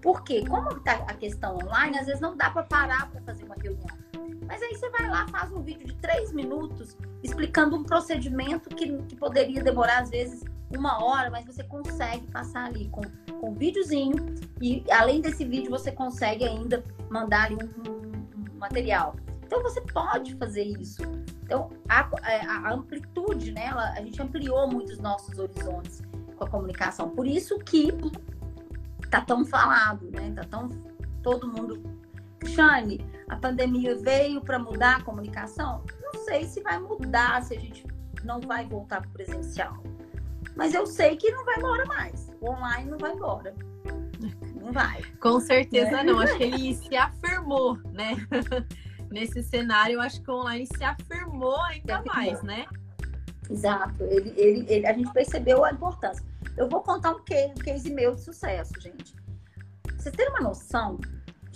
Por 0.00 0.22
quê? 0.22 0.44
Como 0.48 0.70
está 0.76 0.92
a 0.92 1.14
questão 1.14 1.56
online, 1.56 1.98
às 1.98 2.06
vezes 2.06 2.20
não 2.20 2.36
dá 2.36 2.50
para 2.50 2.62
parar 2.62 3.10
para 3.10 3.20
fazer 3.22 3.44
uma 3.44 3.56
reunião. 3.56 4.05
Mas 4.46 4.62
aí 4.62 4.74
você 4.74 4.88
vai 4.90 5.08
lá, 5.08 5.26
faz 5.28 5.52
um 5.52 5.62
vídeo 5.62 5.86
de 5.86 5.94
três 5.94 6.32
minutos 6.32 6.96
explicando 7.22 7.76
um 7.76 7.84
procedimento 7.84 8.68
que, 8.70 8.96
que 9.02 9.16
poderia 9.16 9.62
demorar, 9.62 10.02
às 10.02 10.10
vezes, 10.10 10.44
uma 10.70 11.02
hora, 11.04 11.30
mas 11.30 11.44
você 11.44 11.62
consegue 11.64 12.26
passar 12.28 12.66
ali 12.66 12.88
com, 12.88 13.02
com 13.40 13.50
um 13.50 13.54
videozinho 13.54 14.34
e 14.60 14.84
além 14.90 15.20
desse 15.20 15.44
vídeo 15.44 15.70
você 15.70 15.92
consegue 15.92 16.44
ainda 16.44 16.84
mandar 17.08 17.44
ali 17.44 17.54
um, 17.56 17.90
um, 17.90 18.54
um 18.54 18.58
material. 18.58 19.16
Então 19.46 19.62
você 19.62 19.80
pode 19.80 20.34
fazer 20.34 20.64
isso. 20.64 21.02
Então 21.44 21.70
a, 21.88 22.10
é, 22.24 22.40
a, 22.44 22.72
amplitude, 22.72 23.52
né? 23.52 23.66
Ela, 23.66 23.90
a 23.92 24.02
gente 24.02 24.20
ampliou 24.20 24.68
muito 24.68 24.92
os 24.92 24.98
nossos 24.98 25.38
horizontes 25.38 26.02
com 26.36 26.44
a 26.44 26.48
comunicação. 26.48 27.10
Por 27.10 27.26
isso 27.26 27.58
que 27.60 27.92
tá 29.08 29.20
tão 29.20 29.44
falado, 29.44 30.10
né? 30.10 30.32
Tá 30.34 30.44
tão 30.44 30.68
todo 31.22 31.46
mundo. 31.46 31.80
Cristiane, 32.38 33.04
a 33.28 33.36
pandemia 33.36 33.96
veio 33.96 34.40
para 34.40 34.58
mudar 34.58 34.96
a 34.96 35.02
comunicação? 35.02 35.82
Não 36.00 36.24
sei 36.24 36.44
se 36.44 36.60
vai 36.62 36.78
mudar, 36.78 37.42
se 37.42 37.54
a 37.56 37.60
gente 37.60 37.86
não 38.24 38.40
vai 38.40 38.66
voltar 38.66 39.00
para 39.00 39.10
o 39.10 39.12
presencial. 39.12 39.82
Mas 40.54 40.74
eu 40.74 40.86
sei 40.86 41.16
que 41.16 41.30
não 41.30 41.44
vai 41.44 41.58
embora 41.58 41.84
mais. 41.86 42.30
O 42.40 42.50
online 42.50 42.90
não 42.90 42.98
vai 42.98 43.12
embora. 43.12 43.54
Não 44.54 44.72
vai. 44.72 45.02
Com 45.20 45.38
certeza 45.38 46.00
é. 46.00 46.04
não. 46.04 46.18
Acho 46.18 46.36
que 46.36 46.44
ele 46.44 46.74
se 46.74 46.96
afirmou, 46.96 47.76
né? 47.92 48.16
Nesse 49.10 49.42
cenário, 49.42 49.94
eu 49.94 50.00
acho 50.00 50.20
que 50.22 50.30
o 50.30 50.34
online 50.34 50.66
se 50.66 50.82
afirmou 50.82 51.60
ainda 51.64 52.02
se 52.02 52.06
mais, 52.06 52.42
né? 52.42 52.66
Exato. 53.48 54.02
Ele, 54.04 54.34
ele, 54.36 54.66
ele, 54.68 54.86
a 54.86 54.92
gente 54.92 55.12
percebeu 55.12 55.64
a 55.64 55.70
importância. 55.70 56.24
Eu 56.56 56.68
vou 56.68 56.82
contar 56.82 57.12
um 57.12 57.22
case, 57.22 57.52
um 57.52 57.62
case 57.62 57.90
meu 57.90 58.14
de 58.14 58.22
sucesso, 58.22 58.72
gente. 58.80 59.14
vocês 59.96 60.14
terem 60.14 60.32
uma 60.32 60.40
noção, 60.40 60.98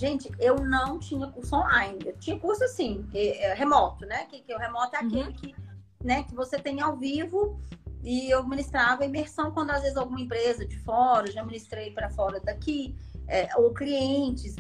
gente, 0.01 0.31
eu 0.39 0.57
não 0.57 0.99
tinha 0.99 1.27
curso 1.27 1.55
online. 1.55 1.99
Eu 2.07 2.17
tinha 2.17 2.39
curso 2.39 2.65
assim, 2.65 3.07
é, 3.13 3.53
remoto, 3.53 4.07
né? 4.07 4.25
Que, 4.25 4.41
que 4.41 4.55
o 4.55 4.59
remoto 4.59 4.97
é 4.97 4.99
aquele 4.99 5.25
uhum. 5.25 5.33
que, 5.33 5.55
né, 6.03 6.23
que 6.23 6.35
você 6.35 6.59
tem 6.59 6.81
ao 6.81 6.97
vivo 6.97 7.61
e 8.03 8.31
eu 8.31 8.43
ministrava 8.49 9.05
imersão 9.05 9.51
quando 9.51 9.71
às 9.71 9.83
vezes 9.83 9.99
alguma 9.99 10.19
empresa 10.19 10.67
de 10.67 10.79
fora, 10.79 11.31
já 11.31 11.45
ministrei 11.45 11.91
para 11.91 12.09
fora 12.09 12.41
daqui, 12.41 12.97
é, 13.29 13.55
ou 13.59 13.75
clientes 13.75 14.57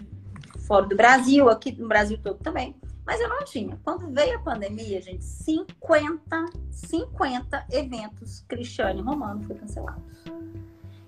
fora 0.66 0.86
do 0.86 0.94
Brasil, 0.94 1.48
aqui 1.48 1.72
no 1.72 1.88
Brasil 1.88 2.18
todo 2.22 2.38
também. 2.38 2.76
Mas 3.06 3.18
eu 3.18 3.28
não 3.28 3.42
tinha. 3.42 3.80
Quando 3.82 4.12
veio 4.12 4.36
a 4.36 4.42
pandemia, 4.42 5.00
gente, 5.00 5.24
50, 5.24 6.46
50 6.70 7.66
eventos 7.72 8.44
Cristiane 8.46 9.00
Romano 9.00 9.42
foi 9.44 9.56
cancelados. 9.56 10.04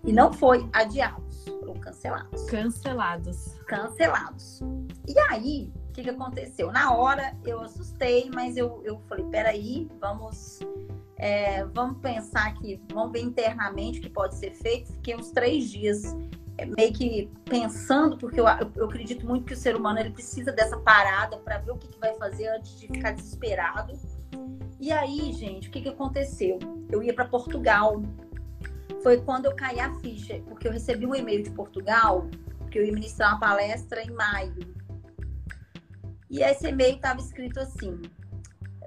E 0.05 0.13
não 0.13 0.33
foi 0.33 0.69
adiados, 0.73 1.45
foram 1.45 1.75
cancelados. 1.75 2.45
Cancelados. 2.45 3.55
Cancelados. 3.67 4.61
E 5.07 5.19
aí, 5.31 5.73
o 5.89 5.93
que, 5.93 6.03
que 6.03 6.11
aconteceu? 6.11 6.73
Na 6.73 6.93
hora 6.95 7.37
eu 7.45 7.61
assustei, 7.61 8.31
mas 8.35 8.57
eu, 8.57 8.83
eu 8.85 9.01
falei: 9.09 9.25
peraí, 9.27 9.89
vamos 10.01 10.61
é, 11.23 11.65
vamos 11.67 11.99
pensar 11.99 12.49
aqui, 12.49 12.83
vamos 12.93 13.13
ver 13.13 13.21
internamente 13.21 14.01
o 14.01 14.03
que 14.03 14.11
pode 14.11 14.35
ser 14.35 14.51
feito. 14.53 14.93
Fiquei 14.95 15.15
uns 15.15 15.31
três 15.31 15.71
dias 15.71 16.17
é, 16.59 16.67
meio 16.67 16.93
que 16.93 17.31
pensando, 17.45 18.19
porque 18.19 18.41
eu, 18.41 18.45
eu, 18.75 18.87
acredito 18.87 19.25
muito 19.25 19.47
que 19.47 19.53
o 19.53 19.57
ser 19.57 19.77
humano 19.77 20.01
ele 20.01 20.11
precisa 20.11 20.51
dessa 20.51 20.77
parada 20.79 21.37
para 21.39 21.59
ver 21.59 21.71
o 21.71 21.77
que, 21.77 21.87
que, 21.87 21.99
vai 22.01 22.13
fazer 22.15 22.49
antes 22.49 22.77
de 22.79 22.89
ficar 22.89 23.13
desesperado. 23.13 23.93
E 24.81 24.91
aí, 24.91 25.33
gente, 25.33 25.69
o 25.69 25.71
que, 25.71 25.83
que 25.83 25.89
aconteceu? 25.89 26.59
Eu 26.91 27.03
ia 27.05 27.15
para 27.15 27.25
Portugal. 27.25 28.03
Foi 29.03 29.21
quando 29.21 29.47
eu 29.47 29.57
caí 29.57 29.81
a 29.81 29.93
ficha, 30.01 30.41
porque 30.47 30.69
eu 30.69 30.73
recebi 30.73 31.07
um 31.07 31.15
e-mail 31.15 31.43
de 31.43 31.51
Portugal, 31.51 32.29
que 32.71 32.79
eu 32.79 32.85
ia 32.85 32.93
ministrar 32.93 33.33
uma 33.33 33.41
palestra 33.41 34.03
em 34.03 34.11
maio. 34.11 34.75
E 36.31 36.41
esse 36.43 36.69
e-mail 36.69 36.97
estava 36.97 37.21
escrito 37.21 37.61
assim: 37.61 38.01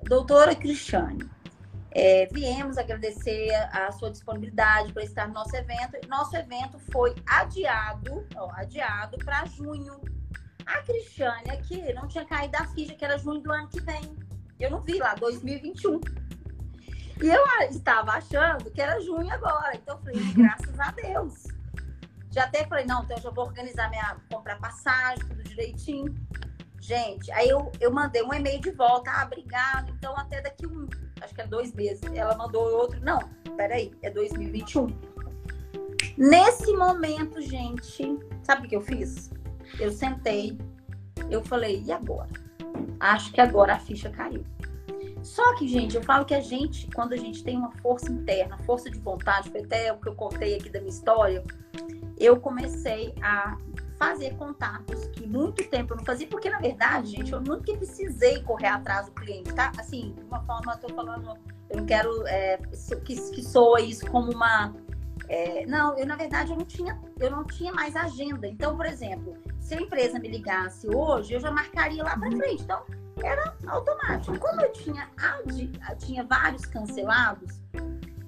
Doutora 0.03 0.55
Cristiane, 0.55 1.29
é, 1.91 2.27
viemos 2.31 2.77
agradecer 2.77 3.51
a 3.71 3.91
sua 3.91 4.11
disponibilidade 4.11 4.91
para 4.91 5.03
estar 5.03 5.27
no 5.27 5.33
nosso 5.33 5.55
evento. 5.55 6.07
Nosso 6.07 6.35
evento 6.35 6.79
foi 6.91 7.15
adiado, 7.25 8.27
adiado 8.53 9.17
para 9.19 9.45
junho. 9.45 10.01
A 10.65 10.81
Cristiane 10.81 11.51
aqui 11.51 11.93
não 11.93 12.07
tinha 12.07 12.25
caído 12.25 12.57
a 12.57 12.65
ficha 12.67 12.95
que 12.95 13.05
era 13.05 13.17
junho 13.17 13.39
do 13.39 13.51
ano 13.51 13.67
que 13.67 13.79
vem. 13.79 14.17
Eu 14.59 14.71
não 14.71 14.81
vi 14.81 14.97
lá, 14.97 15.13
2021. 15.15 15.99
E 17.21 17.27
eu 17.27 17.43
estava 17.69 18.11
achando 18.11 18.69
que 18.71 18.81
era 18.81 18.99
junho 18.99 19.31
agora. 19.31 19.75
Então 19.75 19.95
eu 19.95 20.01
falei, 20.01 20.33
graças 20.33 20.79
a 20.79 20.91
Deus. 20.91 21.43
Já 22.31 22.43
até 22.43 22.65
falei, 22.65 22.85
não, 22.85 23.03
então 23.03 23.15
eu 23.15 23.23
já 23.23 23.29
vou 23.29 23.45
organizar 23.45 23.89
minha. 23.89 24.17
comprar 24.29 24.59
passagem, 24.59 25.23
tudo 25.25 25.41
direitinho. 25.43 26.13
Gente, 26.81 27.31
aí 27.31 27.49
eu, 27.49 27.71
eu 27.79 27.91
mandei 27.91 28.21
um 28.21 28.33
e-mail 28.33 28.59
de 28.59 28.71
volta. 28.71 29.09
Ah, 29.09 29.25
obrigado. 29.25 29.91
Então, 29.97 30.15
até 30.17 30.41
daqui 30.41 30.67
um, 30.67 30.87
acho 31.21 31.33
que 31.33 31.41
é 31.41 31.47
dois 31.47 31.73
meses. 31.73 32.03
Ela 32.13 32.35
mandou 32.35 32.61
outro. 32.77 32.99
Não, 33.01 33.19
peraí, 33.55 33.91
é 34.01 34.09
2021. 34.09 34.87
Nesse 36.17 36.73
momento, 36.73 37.41
gente, 37.41 38.19
sabe 38.43 38.67
o 38.67 38.69
que 38.69 38.75
eu 38.75 38.81
fiz? 38.81 39.31
Eu 39.79 39.91
sentei, 39.91 40.57
eu 41.29 41.43
falei, 41.43 41.81
e 41.85 41.91
agora? 41.91 42.29
Acho 42.99 43.31
que 43.31 43.41
agora 43.41 43.73
a 43.73 43.79
ficha 43.79 44.09
caiu. 44.09 44.45
Só 45.25 45.55
que, 45.55 45.67
gente, 45.67 45.95
eu 45.95 46.03
falo 46.03 46.23
que 46.23 46.35
a 46.35 46.39
gente, 46.39 46.87
quando 46.93 47.13
a 47.13 47.17
gente 47.17 47.43
tem 47.43 47.57
uma 47.57 47.71
força 47.77 48.11
interna, 48.11 48.59
força 48.59 48.91
de 48.91 48.99
vontade, 48.99 49.49
foi 49.49 49.61
até 49.61 49.91
o 49.91 49.97
que 49.97 50.07
eu 50.07 50.13
contei 50.13 50.55
aqui 50.55 50.69
da 50.69 50.79
minha 50.79 50.91
história, 50.91 51.43
eu 52.15 52.39
comecei 52.39 53.11
a 53.23 53.57
fazer 53.97 54.35
contatos 54.35 55.07
que 55.07 55.25
muito 55.25 55.67
tempo 55.67 55.93
eu 55.93 55.97
não 55.97 56.05
fazia, 56.05 56.27
porque 56.27 56.47
na 56.47 56.59
verdade, 56.59 57.09
gente, 57.09 57.33
eu 57.33 57.41
nunca 57.41 57.75
precisei 57.75 58.43
correr 58.43 58.67
atrás 58.67 59.07
do 59.07 59.13
cliente, 59.13 59.51
tá? 59.51 59.71
Assim, 59.79 60.13
de 60.13 60.23
uma 60.25 60.43
forma, 60.43 60.73
eu 60.73 60.77
tô 60.77 60.93
falando, 60.93 61.35
eu 61.71 61.77
não 61.77 61.85
quero 61.87 62.27
é, 62.27 62.57
que, 63.03 63.15
que 63.31 63.43
soa 63.43 63.81
isso 63.81 64.05
como 64.11 64.31
uma. 64.31 64.75
É, 65.27 65.65
não, 65.65 65.97
eu 65.97 66.05
na 66.05 66.15
verdade 66.15 66.51
eu 66.51 66.57
não 66.57 66.65
tinha, 66.65 67.01
eu 67.19 67.31
não 67.31 67.43
tinha 67.43 67.73
mais 67.73 67.95
agenda. 67.95 68.47
Então, 68.47 68.77
por 68.77 68.85
exemplo, 68.85 69.35
se 69.59 69.73
a 69.73 69.81
empresa 69.81 70.19
me 70.19 70.27
ligasse 70.27 70.87
hoje, 70.87 71.33
eu 71.33 71.39
já 71.39 71.49
marcaria 71.49 72.03
lá 72.03 72.15
para 72.15 72.29
frente. 72.29 72.61
Então, 72.61 72.83
era 73.23 73.55
automático. 73.67 74.37
Como 74.39 74.61
eu 74.61 74.71
tinha, 74.71 75.09
tinha 75.97 76.23
vários 76.23 76.65
cancelados, 76.65 77.61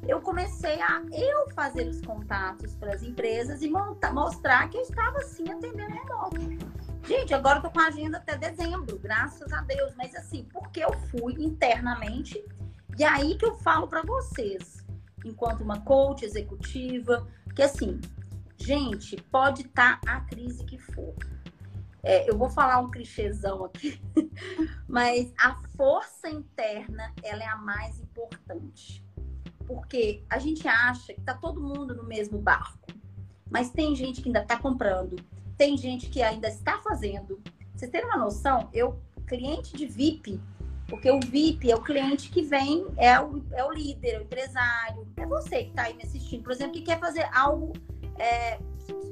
eu 0.07 0.21
comecei 0.21 0.81
a 0.81 1.01
eu 1.11 1.49
fazer 1.51 1.87
os 1.87 2.01
contatos 2.01 2.75
para 2.75 2.93
as 2.93 3.03
empresas 3.03 3.61
e 3.61 3.69
monta, 3.69 4.11
mostrar 4.11 4.69
que 4.69 4.77
eu 4.77 4.81
estava 4.81 5.21
sim 5.21 5.51
atendendo 5.51 5.93
remoto. 5.93 6.41
Gente, 7.05 7.33
agora 7.33 7.59
eu 7.59 7.63
tô 7.63 7.69
com 7.69 7.79
a 7.79 7.87
agenda 7.87 8.17
até 8.17 8.37
dezembro, 8.37 8.97
graças 8.99 9.51
a 9.51 9.61
Deus. 9.61 9.93
Mas 9.95 10.15
assim, 10.15 10.45
porque 10.51 10.81
eu 10.81 10.93
fui 11.09 11.33
internamente 11.33 12.43
e 12.97 13.03
aí 13.03 13.37
que 13.37 13.45
eu 13.45 13.55
falo 13.55 13.87
para 13.87 14.01
vocês, 14.01 14.83
enquanto 15.23 15.61
uma 15.61 15.81
coach 15.81 16.25
executiva, 16.25 17.27
que 17.55 17.61
assim, 17.61 17.99
gente, 18.57 19.15
pode 19.23 19.63
estar 19.63 20.01
tá 20.01 20.13
a 20.13 20.21
crise 20.21 20.63
que 20.65 20.77
for. 20.77 21.13
É, 22.03 22.29
eu 22.29 22.37
vou 22.37 22.49
falar 22.49 22.79
um 22.79 22.91
clichêzão 22.91 23.65
aqui, 23.65 24.01
mas 24.87 25.33
a 25.39 25.55
força 25.75 26.29
interna 26.29 27.13
ela 27.23 27.43
é 27.43 27.47
a 27.47 27.57
mais 27.57 27.99
importante 27.99 29.05
porque 29.67 30.23
a 30.29 30.39
gente 30.39 30.65
acha 30.67 31.13
que 31.13 31.21
tá 31.21 31.33
todo 31.33 31.61
mundo 31.61 31.93
no 31.93 32.03
mesmo 32.03 32.39
barco. 32.39 32.87
Mas 33.49 33.69
tem 33.69 33.95
gente 33.95 34.21
que 34.21 34.29
ainda 34.29 34.41
está 34.41 34.57
comprando, 34.57 35.17
tem 35.57 35.77
gente 35.77 36.09
que 36.09 36.21
ainda 36.21 36.47
está 36.47 36.79
fazendo. 36.79 37.39
Vocês 37.75 37.91
terem 37.91 38.07
uma 38.07 38.17
noção, 38.17 38.69
eu, 38.73 38.99
cliente 39.27 39.75
de 39.75 39.85
VIP, 39.85 40.39
porque 40.87 41.11
o 41.11 41.19
VIP 41.19 41.69
é 41.69 41.75
o 41.75 41.81
cliente 41.81 42.29
que 42.29 42.41
vem, 42.41 42.87
é 42.95 43.19
o, 43.19 43.43
é 43.51 43.63
o 43.63 43.71
líder, 43.71 44.15
é 44.15 44.19
o 44.19 44.23
empresário, 44.23 45.05
é 45.17 45.25
você 45.25 45.65
que 45.65 45.69
está 45.69 45.83
aí 45.83 45.93
me 45.93 46.03
assistindo, 46.03 46.43
por 46.43 46.53
exemplo, 46.53 46.73
que 46.73 46.81
quer 46.81 46.99
fazer 46.99 47.27
algo 47.33 47.73
é, 48.17 48.57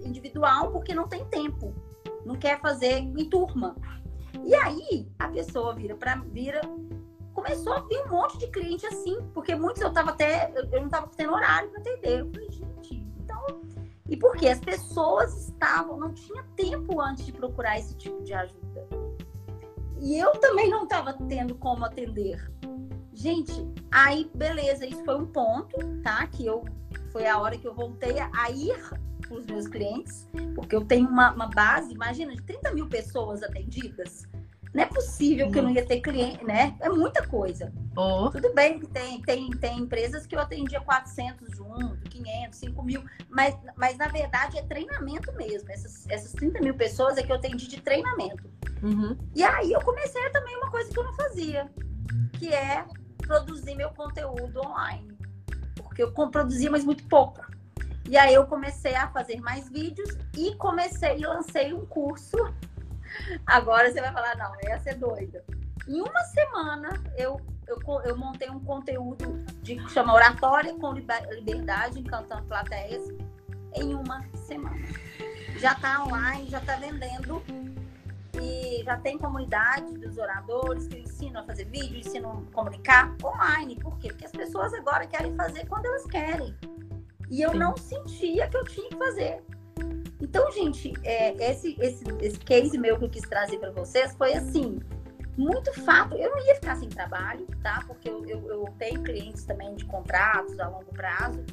individual 0.06 0.72
porque 0.72 0.94
não 0.94 1.08
tem 1.08 1.26
tempo, 1.26 1.74
não 2.26 2.36
quer 2.36 2.60
fazer 2.60 2.98
em 2.98 3.30
turma. 3.30 3.76
E 4.44 4.54
aí 4.56 5.08
a 5.18 5.28
pessoa 5.30 5.74
vira 5.74 5.96
para 5.96 6.16
vira 6.16 6.62
começou 7.34 7.74
a 7.74 7.82
vir 7.82 8.02
um 8.06 8.10
monte 8.10 8.38
de 8.38 8.48
cliente 8.48 8.88
assim, 8.88 9.18
porque 9.34 9.54
muitos 9.56 9.82
eu 9.82 9.92
tava 9.92 10.12
até, 10.12 10.52
eu 10.72 10.82
não 10.82 10.90
tava 10.90 11.08
tendo 11.16 11.34
horário 11.34 11.70
para 11.70 11.82
atender. 11.82 12.22
Eu 12.22 12.32
falei, 12.32 12.50
gente, 12.50 13.08
então. 13.20 13.62
E 14.08 14.16
porque 14.16 14.48
as 14.48 14.60
pessoas 14.60 15.50
estavam, 15.50 15.98
não 15.98 16.14
tinha 16.14 16.44
tempo 16.56 17.00
antes 17.02 17.26
de 17.26 17.34
procurar 17.34 17.78
esse 17.78 17.96
tipo 17.96 18.24
de 18.24 18.34
ajuda. 18.34 18.88
E 20.00 20.18
eu 20.18 20.32
também 20.34 20.70
não 20.70 20.84
estava 20.84 21.14
tendo 21.14 21.56
como 21.56 21.84
atender. 21.86 22.52
Gente, 23.14 23.54
aí 23.92 24.30
beleza, 24.34 24.86
isso 24.86 25.04
foi 25.04 25.16
um 25.16 25.26
ponto, 25.26 25.78
tá? 26.02 26.26
Que 26.28 26.46
eu 26.46 26.64
foi 27.12 27.28
a 27.28 27.40
hora 27.40 27.58
que 27.58 27.68
eu 27.68 27.74
voltei 27.74 28.18
a 28.20 28.52
ir 28.52 28.78
para 29.28 29.38
os 29.38 29.46
meus 29.46 29.68
clientes, 29.68 30.28
porque 30.56 30.76
eu 30.76 30.86
tenho 30.86 31.08
uma, 31.08 31.32
uma 31.32 31.48
base, 31.48 31.94
imagina, 31.94 32.34
de 32.36 32.42
30 32.42 32.74
mil 32.74 32.88
pessoas 32.88 33.44
atendidas. 33.44 34.28
Não 34.74 34.84
é 34.84 34.88
possível 34.88 35.50
que 35.50 35.58
eu 35.58 35.64
não 35.64 35.70
ia 35.70 35.86
ter 35.86 36.02
cliente, 36.02 36.44
né? 36.44 36.76
É 36.82 36.90
muita 36.90 37.26
coisa. 37.26 37.72
Oh. 37.96 38.30
Tudo 38.30 38.54
bem 38.54 38.78
que 38.78 38.88
tem, 38.88 39.22
tem, 39.22 39.50
tem 39.52 39.80
empresas 39.80 40.28
que 40.28 40.36
eu 40.36 40.40
atendia 40.40 40.82
400 40.82 41.56
junto, 41.56 42.10
500, 42.10 42.60
5 42.60 42.84
mil, 42.84 43.02
mas, 43.30 43.56
mas 43.78 43.98
na 43.98 44.10
verdade 44.10 44.58
é 44.58 44.64
treinamento 44.64 45.32
mesmo. 45.34 45.72
Essas, 45.72 46.06
essas 46.10 46.34
30 46.34 46.60
mil 46.60 46.74
pessoas 46.74 47.18
é 47.18 47.24
que 47.24 47.32
eu 47.32 47.38
atendi 47.38 47.70
de 47.70 47.80
treinamento. 47.80 48.50
Uhum. 48.84 49.18
E 49.34 49.44
aí 49.44 49.72
eu 49.72 49.80
comecei 49.80 50.30
também 50.32 50.58
uma 50.58 50.70
coisa 50.70 50.92
que 50.92 51.00
eu 51.00 51.06
não 51.06 51.14
fazia, 51.14 51.72
que 52.38 52.54
é 52.54 52.86
produzir 53.20 53.76
meu 53.76 53.92
conteúdo 53.92 54.60
online. 54.60 55.18
Porque 55.76 56.04
eu 56.04 56.12
produzia, 56.12 56.70
mas 56.70 56.84
muito 56.84 57.08
pouco. 57.08 57.55
E 58.08 58.18
aí 58.18 58.34
eu 58.34 58.46
comecei 58.46 58.96
a 58.96 59.08
fazer 59.10 59.42
mais 59.42 59.70
vídeos 59.70 60.10
e 60.38 60.56
comecei 60.56 61.18
e 61.18 61.26
lancei 61.26 61.74
um 61.74 61.86
curso. 61.86 62.38
Agora 63.46 63.92
você 63.92 64.02
vai 64.02 64.12
falar, 64.12 64.36
não, 64.38 64.54
essa 64.62 64.92
é 64.92 64.94
doida. 64.94 65.44
Em 65.88 66.02
uma 66.02 66.24
semana 66.24 66.90
eu 67.18 67.40
eu, 67.68 67.80
eu 68.04 68.18
montei 68.18 68.50
um 68.50 68.60
conteúdo 68.60 69.44
de 69.62 69.78
chama 69.90 70.14
Oratória 70.14 70.74
com 70.76 70.94
Liberdade, 70.94 72.00
encantando 72.00 72.44
plateias, 72.44 73.10
em 73.74 73.94
uma 73.96 74.24
semana. 74.36 74.88
Já 75.58 75.74
está 75.74 76.04
online, 76.04 76.50
já 76.50 76.60
está 76.60 76.76
vendendo 76.76 77.42
e 78.42 78.84
já 78.84 78.98
tem 78.98 79.18
comunidade 79.18 79.98
dos 79.98 80.18
oradores 80.18 80.88
que 80.88 81.00
ensinam 81.00 81.42
a 81.42 81.46
fazer 81.46 81.66
vídeo, 81.66 81.98
ensinam 81.98 82.46
a 82.48 82.54
comunicar 82.54 83.16
online. 83.24 83.78
Por 83.78 83.98
quê? 83.98 84.10
Porque 84.10 84.26
as 84.26 84.32
pessoas 84.32 84.74
agora 84.74 85.08
querem 85.08 85.36
fazer 85.36 85.66
quando 85.68 85.86
elas 85.86 86.06
querem. 86.06 86.56
E 87.30 87.42
eu 87.42 87.52
Sim. 87.52 87.58
não 87.58 87.78
sentia 87.78 88.48
que 88.48 88.58
eu 88.58 88.64
tinha 88.66 88.90
que 88.90 88.98
fazer. 88.98 89.44
Então, 90.22 90.52
gente, 90.52 90.94
é, 91.04 91.34
esse, 91.52 91.76
esse, 91.80 92.04
esse 92.22 92.40
case 92.40 92.78
meu 92.78 92.98
que 92.98 93.06
eu 93.06 93.10
quis 93.10 93.24
trazer 93.24 93.58
para 93.60 93.72
vocês 93.72 94.16
foi 94.16 94.34
assim: 94.34 94.80
muito 95.38 95.74
fato. 95.82 96.16
Eu 96.16 96.32
não 96.32 96.46
ia 96.46 96.56
ficar 96.56 96.76
sem 96.78 96.90
trabalho, 96.90 97.46
tá? 97.62 97.84
Porque 97.88 98.10
eu, 98.10 98.26
eu, 98.26 98.48
eu 98.50 98.66
tenho 98.78 99.04
clientes 99.04 99.44
também 99.46 99.76
de 99.76 99.86
contratos 99.86 100.60
a 100.60 100.70
longo 100.70 100.92
prazo. 100.94 101.44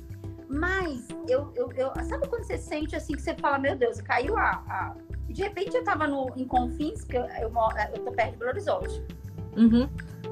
Mas 0.49 1.09
eu, 1.29 1.53
eu, 1.57 1.73
eu, 1.73 1.93
sabe 2.05 2.29
quando 2.29 2.45
você 2.45 2.59
sente 2.59 2.95
assim 2.95 3.15
que 3.15 3.23
você 3.23 3.35
fala, 3.35 3.59
meu 3.59 3.77
Deus, 3.77 4.01
caiu 4.01 4.37
a. 4.37 4.63
a... 4.69 4.95
De 5.29 5.43
repente 5.43 5.75
eu 5.75 5.83
tava 5.83 6.07
no, 6.07 6.31
em 6.37 6.47
Confins, 6.47 7.05
que 7.05 7.17
eu, 7.17 7.25
eu, 7.41 7.51
eu 7.95 8.05
tô 8.05 8.13
perto 8.13 8.33
de 8.33 8.37
Belo 8.37 8.51
Horizonte. 8.51 9.03
Uhum. 9.57 9.89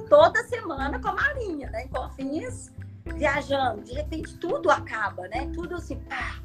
Toda 0.09 0.43
semana 0.45 1.01
com 1.01 1.09
a 1.09 1.14
Marinha, 1.14 1.70
né? 1.70 1.84
Em 1.84 1.88
Confins, 1.88 2.70
viajando. 3.16 3.82
De 3.82 3.92
repente 3.92 4.36
tudo 4.38 4.70
acaba, 4.70 5.28
né? 5.28 5.50
Tudo 5.54 5.76
assim, 5.76 5.98
pá. 6.00 6.40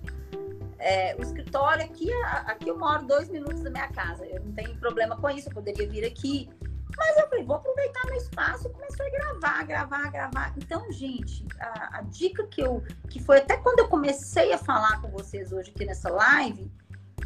É, 0.78 1.16
o 1.16 1.22
escritório 1.22 1.84
aqui, 1.84 2.11
aqui 2.45 2.68
eu 2.68 2.78
moro 2.78 3.07
dois 3.07 3.30
minutos 3.30 3.61
da 3.61 3.70
minha 3.70 3.88
casa. 3.89 4.26
Eu 4.26 4.43
não 4.43 4.51
tenho 4.53 4.78
problema 4.78 5.18
com 5.18 5.30
isso, 5.30 5.49
eu 5.49 5.53
poderia 5.53 5.88
vir 5.88 6.05
aqui. 6.05 6.49
Mas 6.97 7.18
eu 7.18 7.28
falei, 7.28 7.43
vou 7.43 7.57
aproveitar 7.57 8.05
meu 8.05 8.16
espaço 8.16 8.68
e 8.68 8.72
comecei 8.72 9.07
a 9.07 9.11
gravar, 9.11 9.63
gravar, 9.63 10.11
gravar. 10.11 10.53
Então, 10.57 10.89
gente, 10.91 11.45
a, 11.59 11.99
a, 11.99 12.01
dica 12.03 12.45
que 12.47 12.61
eu. 12.61 12.84
que 13.09 13.22
foi 13.22 13.39
até 13.39 13.57
quando 13.57 13.80
eu 13.80 13.88
comecei 13.88 14.53
a 14.53 14.57
falar 14.57 15.01
com 15.01 15.09
vocês 15.09 15.51
hoje 15.51 15.72
aqui 15.72 15.86
nessa 15.86 16.09
live, 16.09 16.72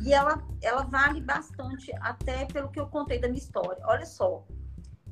e 0.02 0.14
ela, 0.14 0.42
ela 0.62 0.84
vale 0.84 1.22
bastante, 1.22 1.92
até 2.02 2.46
pelo 2.46 2.70
que 2.70 2.80
eu 2.80 2.88
contei 2.88 3.20
da 3.20 3.28
minha 3.28 3.40
história. 3.40 3.82
Olha 3.86 4.06
só, 4.06 4.46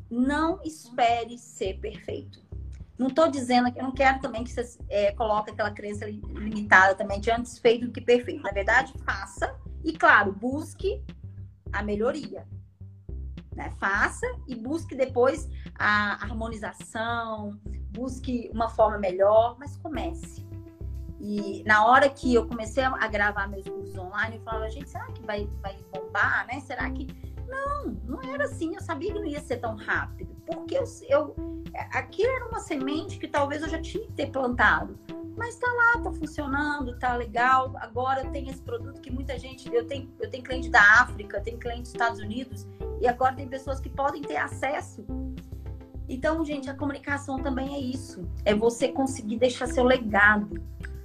não 0.10 0.62
espere 0.64 1.38
ser 1.38 1.80
perfeito. 1.80 2.47
Não 2.98 3.08
estou 3.08 3.30
dizendo 3.30 3.72
que 3.72 3.80
eu 3.80 3.84
não 3.84 3.92
quero 3.92 4.20
também 4.20 4.44
que 4.44 4.52
você 4.52 4.78
é, 4.90 5.12
coloque 5.12 5.52
aquela 5.52 5.72
crença 5.72 6.06
limitada 6.06 6.96
também 6.96 7.20
de 7.20 7.30
antes 7.30 7.60
feito 7.60 7.86
do 7.86 7.92
que 7.92 8.02
perfeito. 8.02 8.42
Na 8.42 8.52
verdade, 8.52 8.94
faça 9.06 9.56
e, 9.84 9.94
claro, 9.94 10.32
busque 10.32 11.04
a 11.72 11.84
melhoria. 11.84 12.48
Né? 13.56 13.72
Faça 13.80 14.26
e 14.48 14.56
busque 14.56 14.96
depois 14.96 15.48
a 15.78 16.14
harmonização, 16.24 17.60
busque 17.92 18.50
uma 18.54 18.70
forma 18.70 18.98
melhor, 18.98 19.58
mas 19.60 19.78
comece. 19.78 20.48
E 21.20 21.64
na 21.66 21.86
hora 21.86 22.10
que 22.10 22.34
eu 22.34 22.48
comecei 22.48 22.84
a 22.84 23.08
gravar 23.08 23.48
meus 23.48 23.68
cursos 23.68 23.98
online, 23.98 24.36
eu 24.38 24.42
falava, 24.44 24.70
gente, 24.70 24.90
será 24.90 25.06
que 25.08 25.24
vai, 25.24 25.50
vai 25.62 25.76
bombar, 25.92 26.46
né? 26.48 26.60
Será 26.62 26.90
que. 26.92 27.08
Não, 27.48 27.98
não 28.06 28.22
era 28.24 28.46
assim. 28.46 28.76
Eu 28.76 28.82
sabia 28.82 29.14
que 29.14 29.20
não 29.20 29.26
ia 29.26 29.40
ser 29.40 29.58
tão 29.58 29.76
rápido. 29.76 30.36
Porque 30.46 30.78
eu, 30.78 30.84
eu 31.10 31.36
aquilo 31.92 32.32
era 32.32 32.48
uma 32.48 32.60
semente 32.60 33.18
que 33.18 33.28
talvez 33.28 33.62
eu 33.62 33.70
já 33.70 33.82
tinha 33.82 34.06
que 34.06 34.14
ter 34.14 34.32
plantado 34.32 34.98
mas 35.38 35.56
tá 35.56 35.72
lá, 35.72 36.02
tá 36.02 36.12
funcionando, 36.12 36.98
tá 36.98 37.16
legal. 37.16 37.72
Agora 37.76 38.28
tem 38.32 38.50
esse 38.50 38.60
produto 38.60 39.00
que 39.00 39.12
muita 39.12 39.38
gente, 39.38 39.72
eu 39.72 39.86
tenho, 39.86 40.12
eu 40.20 40.28
tenho 40.32 40.44
cliente 40.44 40.68
da 40.68 40.82
África, 41.00 41.40
tenho 41.40 41.60
cliente 41.60 41.84
dos 41.84 41.92
Estados 41.92 42.20
Unidos, 42.20 42.68
e 43.00 43.08
agora 43.08 43.36
tem 43.36 43.48
pessoas 43.48 43.80
que 43.80 43.88
podem 43.88 44.24
ter 44.24 44.38
acesso. 44.38 45.06
Então, 46.10 46.44
gente, 46.44 46.70
a 46.70 46.74
comunicação 46.74 47.38
também 47.38 47.76
é 47.76 47.80
isso. 47.80 48.28
É 48.44 48.56
você 48.56 48.88
conseguir 48.88 49.38
deixar 49.38 49.68
seu 49.68 49.84
legado, 49.84 50.60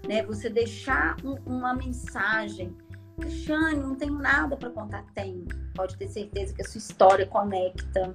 né? 0.08 0.22
Você 0.22 0.48
deixar 0.48 1.16
um, 1.22 1.34
uma 1.44 1.74
mensagem. 1.74 2.74
Cristiane, 3.20 3.80
não 3.80 3.94
tenho 3.94 4.14
nada 4.14 4.56
para 4.56 4.70
contar. 4.70 5.04
Tem. 5.14 5.46
Pode 5.74 5.96
ter 5.96 6.08
certeza 6.08 6.54
que 6.54 6.62
a 6.62 6.64
sua 6.64 6.78
história 6.78 7.26
conecta 7.26 8.14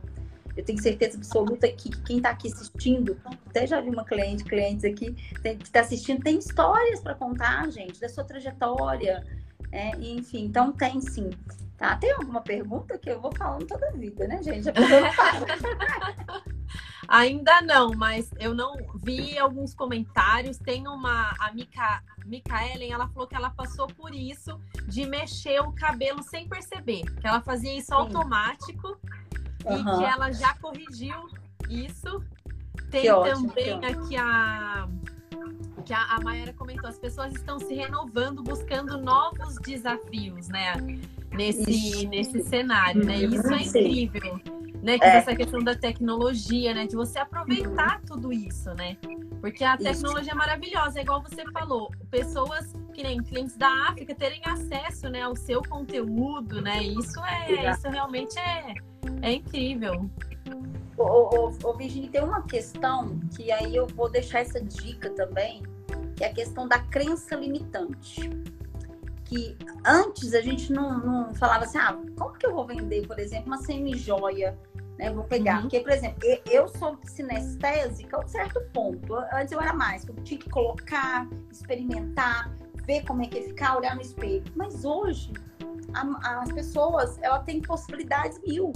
eu 0.57 0.65
tenho 0.65 0.81
certeza 0.81 1.17
absoluta 1.17 1.67
que 1.67 1.89
quem 2.01 2.17
está 2.17 2.31
aqui 2.31 2.47
assistindo, 2.47 3.15
até 3.47 3.67
já 3.67 3.79
vi 3.79 3.91
uma 3.91 4.03
cliente, 4.03 4.43
clientes 4.43 4.83
aqui, 4.83 5.13
que 5.13 5.49
está 5.63 5.81
assistindo, 5.81 6.23
tem 6.23 6.39
histórias 6.39 6.99
para 6.99 7.13
contar, 7.13 7.69
gente, 7.69 7.99
da 8.01 8.09
sua 8.09 8.23
trajetória. 8.23 9.23
É, 9.71 9.91
enfim, 9.97 10.45
então 10.45 10.71
tem 10.71 10.99
sim. 10.99 11.29
Tá? 11.77 11.95
Tem 11.97 12.11
alguma 12.13 12.41
pergunta 12.41 12.97
que 12.97 13.07
eu 13.07 13.21
vou 13.21 13.31
falando 13.37 13.67
toda 13.67 13.87
a 13.87 13.91
vida, 13.91 14.27
né, 14.27 14.41
gente? 14.41 14.67
A 14.67 14.73
pessoa 14.73 14.99
não 14.99 15.13
para. 15.13 16.43
Ainda 17.07 17.61
não, 17.61 17.91
mas 17.95 18.29
eu 18.39 18.53
não 18.53 18.75
vi 18.95 19.37
alguns 19.37 19.73
comentários. 19.73 20.57
Tem 20.57 20.87
uma 20.87 21.33
a 21.39 21.51
Mica, 21.53 22.03
Micaelen, 22.25 22.91
ela 22.91 23.07
falou 23.07 23.27
que 23.27 23.35
ela 23.35 23.49
passou 23.49 23.87
por 23.87 24.13
isso 24.13 24.59
de 24.87 25.05
mexer 25.05 25.61
o 25.61 25.71
cabelo 25.71 26.21
sem 26.21 26.47
perceber, 26.47 27.03
que 27.19 27.25
ela 27.25 27.41
fazia 27.41 27.73
isso 27.73 27.87
Sim. 27.87 27.93
automático 27.93 28.97
uhum. 29.65 29.77
e 29.77 29.97
que 29.97 30.03
ela 30.03 30.31
já 30.31 30.53
corrigiu 30.55 31.29
isso. 31.69 32.23
Tem 32.91 33.09
ótimo, 33.09 33.49
também 33.49 33.85
aqui 33.85 34.17
a 34.17 34.87
que 35.85 35.93
a, 35.93 36.03
a 36.03 36.19
Mayara 36.19 36.53
comentou, 36.53 36.89
as 36.89 36.99
pessoas 36.99 37.33
estão 37.33 37.59
se 37.59 37.73
renovando, 37.73 38.43
buscando 38.43 38.97
novos 38.97 39.55
desafios, 39.55 40.47
né? 40.49 40.73
Nesse, 41.31 41.69
isso. 41.69 42.07
nesse 42.07 42.43
cenário, 42.43 43.05
né? 43.05 43.17
Uhum. 43.17 43.35
Isso 43.35 43.53
é 43.53 43.63
incrível. 43.63 44.41
Né, 44.81 44.99
que 44.99 45.05
é. 45.05 45.17
essa 45.17 45.35
questão 45.35 45.59
da 45.59 45.75
tecnologia, 45.75 46.73
né? 46.73 46.85
De 46.85 46.95
você 46.95 47.19
aproveitar 47.19 47.99
tudo 48.01 48.31
isso, 48.31 48.73
né? 48.75 48.95
Porque 49.41 49.63
a 49.63 49.75
tecnologia 49.77 50.21
isso. 50.21 50.31
é 50.31 50.35
maravilhosa, 50.35 50.99
é 50.99 51.01
igual 51.01 51.21
você 51.21 51.43
falou, 51.51 51.91
pessoas 52.09 52.73
que 52.93 53.03
nem 53.03 53.21
clientes 53.21 53.55
da 53.55 53.69
África 53.89 54.15
terem 54.15 54.41
acesso, 54.45 55.09
né, 55.09 55.21
ao 55.21 55.35
seu 55.35 55.61
conteúdo, 55.61 56.61
né? 56.61 56.81
Isso 56.83 57.23
é, 57.23 57.71
isso 57.71 57.87
realmente 57.89 58.37
é, 58.39 58.73
é 59.21 59.33
incrível. 59.33 60.09
Ô, 60.97 61.03
ô, 61.03 61.53
ô, 61.63 61.73
Virginia, 61.73 62.09
tem 62.09 62.23
uma 62.23 62.41
questão 62.41 63.19
que 63.35 63.51
aí 63.51 63.75
eu 63.75 63.85
vou 63.87 64.09
deixar 64.09 64.39
essa 64.39 64.59
dica 64.59 65.09
também, 65.11 65.61
que 66.15 66.23
é 66.23 66.27
a 66.27 66.33
questão 66.33 66.67
da 66.67 66.79
crença 66.79 67.35
limitante. 67.35 68.29
Que 69.25 69.57
antes 69.85 70.33
a 70.33 70.41
gente 70.41 70.71
não, 70.71 70.97
não 70.99 71.35
falava 71.35 71.65
assim, 71.65 71.77
ah, 71.77 71.97
como 72.17 72.33
que 72.33 72.45
eu 72.45 72.53
vou 72.53 72.65
vender, 72.65 73.05
por 73.05 73.19
exemplo, 73.19 73.47
uma 73.47 73.57
semi-joia? 73.57 74.57
Né? 74.97 75.11
Vou 75.11 75.25
pegar. 75.25 75.57
Uhum. 75.57 75.61
Porque, 75.63 75.81
por 75.81 75.91
exemplo, 75.91 76.17
eu 76.49 76.67
sou 76.67 76.97
sinestésica 77.03 78.17
a 78.17 78.21
um 78.21 78.27
certo 78.27 78.59
ponto. 78.73 79.15
Antes 79.33 79.51
eu 79.51 79.61
era 79.61 79.73
mais, 79.73 80.07
eu 80.07 80.15
tinha 80.23 80.39
que 80.39 80.49
colocar, 80.49 81.27
experimentar, 81.51 82.55
ver 82.85 83.03
como 83.05 83.21
é 83.21 83.27
que 83.27 83.37
ia 83.37 83.43
ficar, 83.43 83.77
olhar 83.77 83.95
no 83.95 84.01
espelho. 84.01 84.43
Mas 84.55 84.83
hoje, 84.83 85.31
a, 85.93 86.41
as 86.41 86.51
pessoas, 86.51 87.19
ela 87.21 87.39
tem 87.39 87.61
possibilidades 87.61 88.39
mil. 88.47 88.73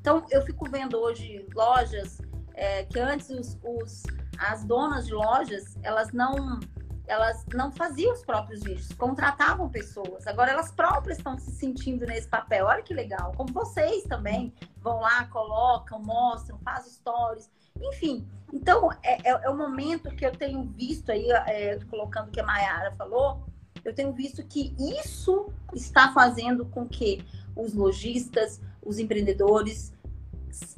Então, 0.00 0.24
eu 0.30 0.42
fico 0.42 0.68
vendo 0.68 0.98
hoje 0.98 1.46
lojas 1.54 2.18
é, 2.54 2.84
que 2.84 2.98
antes 2.98 3.30
os, 3.30 3.58
os, 3.62 4.02
as 4.38 4.64
donas 4.64 5.06
de 5.06 5.14
lojas, 5.14 5.76
elas 5.82 6.12
não 6.12 6.58
elas 7.06 7.44
não 7.52 7.72
faziam 7.72 8.12
os 8.12 8.24
próprios 8.24 8.62
vídeos, 8.62 8.92
contratavam 8.92 9.68
pessoas. 9.68 10.28
Agora 10.28 10.52
elas 10.52 10.70
próprias 10.70 11.18
estão 11.18 11.36
se 11.36 11.50
sentindo 11.50 12.06
nesse 12.06 12.28
papel. 12.28 12.66
Olha 12.66 12.82
que 12.82 12.94
legal. 12.94 13.32
Como 13.36 13.52
vocês 13.52 14.04
também 14.04 14.54
vão 14.76 15.00
lá, 15.00 15.24
colocam, 15.24 16.00
mostram, 16.00 16.56
fazem 16.60 16.92
stories. 16.92 17.50
Enfim, 17.82 18.28
então 18.52 18.92
é, 19.02 19.28
é, 19.28 19.40
é 19.42 19.50
o 19.50 19.56
momento 19.56 20.14
que 20.14 20.24
eu 20.24 20.30
tenho 20.30 20.62
visto 20.62 21.10
aí, 21.10 21.28
é, 21.48 21.80
colocando 21.90 22.28
o 22.28 22.30
que 22.30 22.40
a 22.40 22.46
Mayara 22.46 22.92
falou, 22.92 23.44
eu 23.84 23.92
tenho 23.92 24.12
visto 24.12 24.44
que 24.44 24.72
isso 24.78 25.52
está 25.74 26.12
fazendo 26.12 26.64
com 26.66 26.86
que 26.86 27.24
os 27.56 27.74
lojistas, 27.74 28.60
os 28.82 28.98
empreendedores 28.98 29.92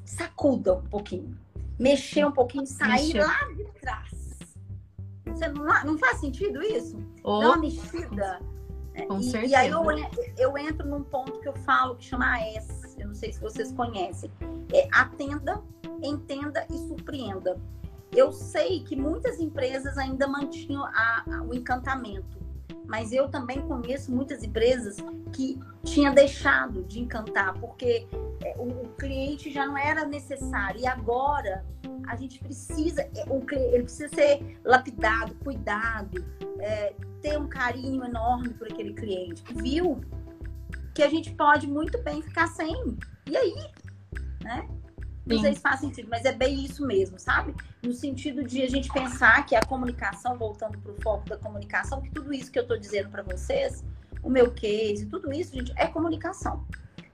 sacudam 0.05 0.78
um 0.78 0.88
pouquinho, 0.88 1.38
mexer 1.78 2.24
um 2.24 2.32
pouquinho, 2.32 2.66
sair 2.66 3.14
Mexer. 3.14 3.20
lá 3.20 3.48
de 3.55 3.64
trás. 3.80 4.22
Você 5.26 5.48
não, 5.48 5.64
não 5.84 5.98
faz 5.98 6.20
sentido 6.20 6.62
isso? 6.62 6.96
Oh. 7.24 7.40
Dá 7.40 7.46
uma 7.48 7.57
mexida. 7.59 8.40
Né? 8.94 9.07
Com 9.07 9.18
e, 9.18 9.24
certeza. 9.24 9.53
e 9.53 9.55
aí 9.55 9.70
eu, 9.70 9.82
eu 10.38 10.59
entro 10.59 10.86
num 10.86 11.03
ponto 11.03 11.40
que 11.40 11.48
eu 11.48 11.55
falo 11.55 11.96
que 11.96 12.05
chama 12.05 12.36
AS, 12.36 12.96
eu 12.98 13.09
não 13.09 13.14
sei 13.14 13.32
se 13.32 13.40
vocês 13.40 13.72
conhecem. 13.72 14.30
É 14.72 14.88
atenda, 14.92 15.62
entenda 16.03 16.66
e 16.70 16.76
surpreenda. 16.88 17.59
Eu 18.14 18.30
sei 18.30 18.84
que 18.84 18.94
muitas 18.94 19.40
empresas 19.40 19.96
ainda 19.96 20.28
mantinham 20.28 20.84
a, 20.84 21.24
a, 21.26 21.42
o 21.42 21.55
encantamento, 21.55 22.38
mas 22.87 23.12
eu 23.12 23.28
também 23.28 23.61
conheço 23.62 24.12
muitas 24.12 24.43
empresas 24.43 24.97
que 25.33 25.59
tinham 25.85 26.14
deixado 26.14 26.83
de 26.85 27.01
encantar, 27.01 27.55
porque 27.59 28.07
é, 28.45 28.55
o, 28.59 28.89
cliente 28.99 29.51
já 29.51 29.66
não 29.66 29.76
era 29.76 30.05
necessário. 30.05 30.80
E 30.80 30.87
agora 30.87 31.64
a 32.07 32.16
gente 32.16 32.39
precisa, 32.39 33.03
é, 33.03 33.24
ele 33.74 33.85
precisa 33.85 34.09
ser 34.09 34.61
lapidado, 34.64 35.35
cuidado, 35.37 36.24
é, 36.59 36.95
ter 37.20 37.39
um 37.39 37.49
carinho 37.49 38.05
enorme 38.05 38.51
por 38.51 38.66
aquele 38.66 38.93
cliente 38.93 39.43
que 39.43 39.55
viu 39.55 40.01
que 40.95 41.03
a 41.03 41.09
gente 41.09 41.33
pode 41.35 41.66
muito 41.66 42.03
bem 42.03 42.20
ficar 42.20 42.49
sem. 42.49 42.97
E 43.26 43.37
aí? 43.37 43.55
Né? 44.43 44.68
Não 45.25 45.39
sei 45.39 45.55
se 45.55 45.61
faz 45.61 45.81
sentido, 45.81 46.09
mas 46.11 46.25
é 46.25 46.33
bem 46.33 46.64
isso 46.64 46.85
mesmo, 46.85 47.18
sabe? 47.18 47.55
No 47.83 47.93
sentido 47.93 48.43
de 48.43 48.62
a 48.62 48.68
gente 48.68 48.93
pensar 48.93 49.47
que 49.47 49.55
a 49.55 49.61
comunicação, 49.61 50.37
voltando 50.37 50.79
para 50.79 50.93
o 50.93 51.01
foco 51.01 51.29
da 51.29 51.37
comunicação, 51.37 52.01
que 52.01 52.11
tudo 52.11 52.33
isso 52.33 52.51
que 52.51 52.59
eu 52.59 52.62
estou 52.62 52.77
dizendo 52.77 53.09
para 53.09 53.23
vocês, 53.23 53.85
o 54.23 54.29
meu 54.29 54.51
case, 54.51 55.07
tudo 55.07 55.33
isso, 55.33 55.55
gente, 55.55 55.73
é 55.77 55.87
comunicação. 55.87 56.66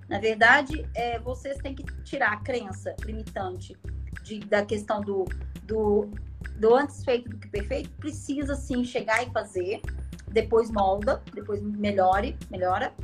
Na 0.09 0.19
verdade, 0.19 0.89
é, 0.95 1.19
vocês 1.19 1.59
têm 1.59 1.75
que 1.75 1.85
tirar 2.03 2.33
a 2.33 2.37
crença 2.39 2.97
limitante 3.05 3.77
de, 4.23 4.41
da 4.41 4.65
questão 4.65 5.03
do, 5.03 5.27
do, 5.65 6.11
do 6.57 6.75
antes 6.75 7.05
feito 7.05 7.29
do 7.29 7.37
que 7.37 7.49
perfeito. 7.49 7.91
Precisa 7.91 8.55
sim 8.55 8.85
chegar 8.85 9.23
e 9.23 9.31
fazer, 9.31 9.83
depois 10.29 10.71
molda, 10.71 11.23
depois 11.35 11.61
melhore, 11.63 12.39
melhora. 12.51 12.95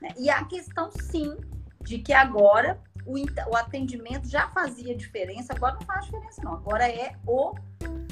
Né? 0.00 0.10
E 0.16 0.30
a 0.30 0.44
questão 0.44 0.88
sim 0.92 1.36
de 1.80 1.98
que 1.98 2.12
agora 2.12 2.80
o, 3.06 3.14
o 3.50 3.56
atendimento 3.56 4.28
já 4.28 4.48
fazia 4.48 4.94
diferença, 4.94 5.52
agora 5.52 5.74
não 5.74 5.82
faz 5.82 6.04
diferença, 6.04 6.42
não. 6.42 6.54
Agora 6.54 6.88
é 6.88 7.14
o. 7.26 7.54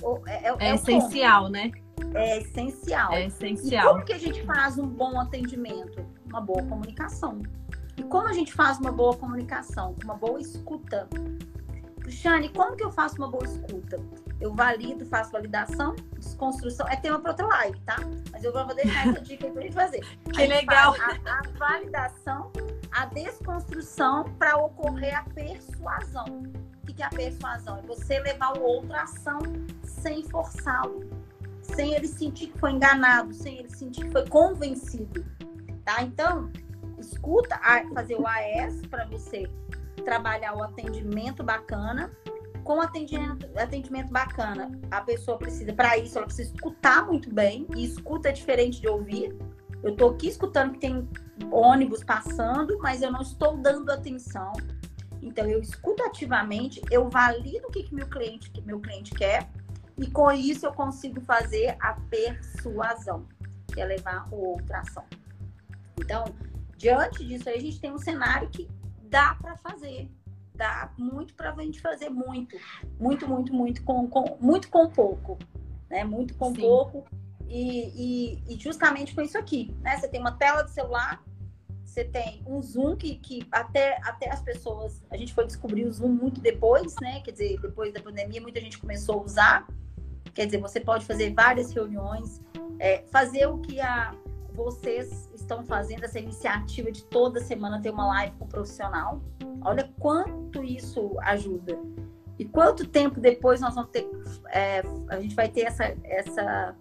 o 0.03 0.29
é, 0.29 0.49
é, 0.49 0.57
é 0.59 0.75
essencial, 0.75 1.43
ponto. 1.43 1.53
né? 1.53 1.71
É 2.15 2.39
essencial. 2.39 3.13
É 3.13 3.27
essencial. 3.27 3.85
E 3.85 3.89
como 3.89 4.05
que 4.05 4.13
a 4.13 4.19
gente 4.19 4.43
faz 4.45 4.79
um 4.79 4.87
bom 4.87 5.21
atendimento? 5.21 6.05
Uma 6.27 6.41
boa 6.41 6.63
comunicação. 6.63 7.41
E 7.97 8.03
como 8.05 8.29
a 8.29 8.33
gente 8.33 8.53
faz 8.53 8.79
uma 8.79 8.91
boa 8.91 9.17
comunicação? 9.17 9.95
Uma 10.03 10.15
boa 10.15 10.41
escuta. 10.41 11.09
Cristiane, 12.11 12.49
como 12.49 12.75
que 12.75 12.83
eu 12.83 12.91
faço 12.91 13.15
uma 13.19 13.31
boa 13.31 13.45
escuta? 13.45 13.97
Eu 14.41 14.53
valido, 14.53 15.07
faço 15.07 15.31
validação, 15.31 15.95
desconstrução. 16.19 16.89
É 16.89 16.97
tema 16.97 17.21
para 17.21 17.31
outra 17.31 17.47
live, 17.47 17.79
tá? 17.83 17.97
Mas 18.33 18.43
eu 18.43 18.53
vou 18.53 18.67
deixar 18.75 19.07
essa 19.07 19.21
dica 19.21 19.47
aí 19.47 19.53
pra 19.53 19.63
gente 19.63 19.75
fazer. 19.75 20.01
Que 20.35 20.47
legal! 20.47 20.97
A, 20.99 21.39
a 21.39 21.43
validação 21.57 22.51
a 22.91 23.07
desconstrução 23.07 24.25
para 24.41 24.57
ocorrer 24.57 25.17
a 25.17 25.23
persuasão. 25.23 26.43
O 26.83 26.87
que 26.87 27.01
é 27.01 27.07
a 27.07 27.11
persuasão? 27.11 27.79
É 27.79 27.83
você 27.83 28.19
levar 28.19 28.59
o 28.59 28.63
outro 28.63 28.93
à 28.93 29.03
ação 29.03 29.39
sem 29.85 30.25
forçá-lo, 30.25 31.09
sem 31.63 31.95
ele 31.95 32.09
sentir 32.09 32.49
que 32.49 32.59
foi 32.59 32.73
enganado, 32.73 33.33
sem 33.33 33.61
ele 33.61 33.71
sentir 33.71 34.07
que 34.07 34.11
foi 34.11 34.27
convencido. 34.27 35.25
Tá? 35.85 36.03
Então, 36.03 36.51
escuta, 36.99 37.57
fazer 37.95 38.17
o 38.17 38.27
AS 38.27 38.85
para 38.91 39.07
você 39.07 39.49
trabalhar 40.03 40.55
o 40.57 40.63
atendimento 40.63 41.43
bacana. 41.43 42.11
Com 42.65 42.81
atendimento, 42.81 43.49
atendimento 43.59 44.13
bacana, 44.13 44.71
a 44.91 45.01
pessoa 45.01 45.39
precisa, 45.39 45.73
para 45.73 45.97
isso, 45.97 46.19
ela 46.19 46.27
precisa 46.27 46.53
escutar 46.55 47.07
muito 47.07 47.33
bem, 47.33 47.67
e 47.75 47.85
escuta 47.85 48.29
é 48.29 48.33
diferente 48.33 48.81
de 48.81 48.89
ouvir. 48.89 49.35
Eu 49.83 49.93
estou 49.93 50.11
aqui 50.11 50.29
escutando 50.29 50.73
que 50.73 50.79
tem 50.79 51.09
ônibus 51.51 52.05
passando, 52.05 52.79
mas 52.81 53.01
eu 53.01 53.11
não 53.11 53.23
estou 53.23 53.57
dando 53.57 53.91
atenção. 53.91 54.53
Então 55.23 55.47
eu 55.47 55.61
escuto 55.61 56.03
ativamente, 56.05 56.81
eu 56.91 57.09
valido 57.09 57.67
o 57.67 57.71
que, 57.71 57.83
que 57.83 57.95
meu 57.95 58.07
cliente 58.07 58.51
que 58.51 58.61
meu 58.63 58.79
cliente 58.79 59.15
quer 59.15 59.49
e 60.01 60.11
com 60.11 60.33
isso 60.33 60.65
eu 60.65 60.73
consigo 60.73 61.21
fazer 61.21 61.77
a 61.79 61.93
persuasão, 62.09 63.27
que 63.73 63.81
é 63.81 63.85
levar 63.85 64.27
o 64.33 64.53
outro 64.53 64.75
ação. 64.75 65.05
Então, 65.99 66.25
diante 66.77 67.25
disso 67.27 67.49
aí, 67.51 67.59
a 67.59 67.61
gente 67.61 67.79
tem 67.79 67.93
um 67.93 67.99
cenário 67.99 68.49
que 68.49 68.67
dá 69.11 69.35
para 69.35 69.57
fazer, 69.57 70.09
dá 70.55 70.93
muito 70.97 71.35
para 71.35 71.53
a 71.53 71.63
gente 71.63 71.81
fazer 71.81 72.09
muito, 72.09 72.57
muito, 72.99 73.29
muito, 73.29 73.53
muito 73.53 73.83
com, 73.83 74.09
com 74.09 74.39
muito 74.41 74.71
com 74.71 74.89
pouco, 74.89 75.39
né? 75.91 76.05
Muito 76.05 76.35
com 76.35 76.55
Sim. 76.55 76.61
pouco 76.61 77.05
e, 77.49 78.39
e, 78.47 78.55
e, 78.55 78.59
justamente 78.59 79.15
com 79.15 79.21
isso 79.21 79.37
aqui, 79.37 79.75
né? 79.83 79.99
Você 79.99 80.09
tem 80.09 80.21
uma 80.21 80.33
tela 80.33 80.63
de 80.63 80.71
celular 80.71 81.23
você 81.91 82.05
tem 82.05 82.41
um 82.47 82.63
Zoom 82.63 82.95
que, 82.95 83.17
que 83.17 83.45
até, 83.51 83.99
até 84.05 84.31
as 84.31 84.41
pessoas. 84.41 85.03
A 85.11 85.17
gente 85.17 85.35
foi 85.35 85.45
descobrir 85.45 85.85
o 85.85 85.93
Zoom 85.93 86.11
muito 86.11 86.41
depois, 86.41 86.95
né? 87.01 87.21
Quer 87.21 87.33
dizer, 87.33 87.61
depois 87.61 87.93
da 87.93 88.01
pandemia, 88.01 88.41
muita 88.41 88.61
gente 88.61 88.79
começou 88.79 89.19
a 89.19 89.23
usar. 89.25 89.69
Quer 90.33 90.47
dizer, 90.47 90.59
você 90.59 90.79
pode 90.79 91.05
fazer 91.05 91.35
várias 91.35 91.73
reuniões, 91.73 92.41
é, 92.79 93.03
fazer 93.11 93.47
o 93.47 93.59
que 93.59 93.81
a, 93.81 94.15
vocês 94.55 95.31
estão 95.35 95.65
fazendo, 95.65 96.05
essa 96.05 96.19
iniciativa 96.19 96.91
de 96.91 97.05
toda 97.05 97.41
semana 97.41 97.81
ter 97.81 97.91
uma 97.91 98.07
live 98.07 98.37
com 98.37 98.45
um 98.45 98.49
profissional. 98.49 99.21
Olha 99.63 99.91
quanto 99.99 100.63
isso 100.63 101.17
ajuda. 101.23 101.79
E 102.39 102.45
quanto 102.45 102.87
tempo 102.87 103.21
depois 103.21 103.61
nós 103.61 103.75
vamos 103.75 103.91
ter. 103.91 104.09
É, 104.49 104.83
a 105.09 105.21
gente 105.21 105.35
vai 105.35 105.49
ter 105.49 105.63
essa. 105.63 105.95
essa 106.05 106.75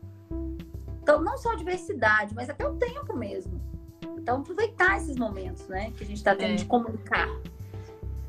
então, 1.02 1.22
não 1.22 1.38
só 1.38 1.54
a 1.54 1.56
diversidade, 1.56 2.36
mas 2.36 2.50
até 2.50 2.68
o 2.68 2.76
tempo 2.76 3.16
mesmo 3.16 3.60
então, 4.30 4.42
aproveitar 4.42 4.98
esses 4.98 5.16
momentos, 5.16 5.68
né? 5.68 5.92
Que 5.98 6.04
a 6.04 6.08
gente 6.08 6.18
está 6.18 6.36
tendo 6.36 6.54
é. 6.54 6.56
de 6.56 6.66
comunicar. 6.66 7.28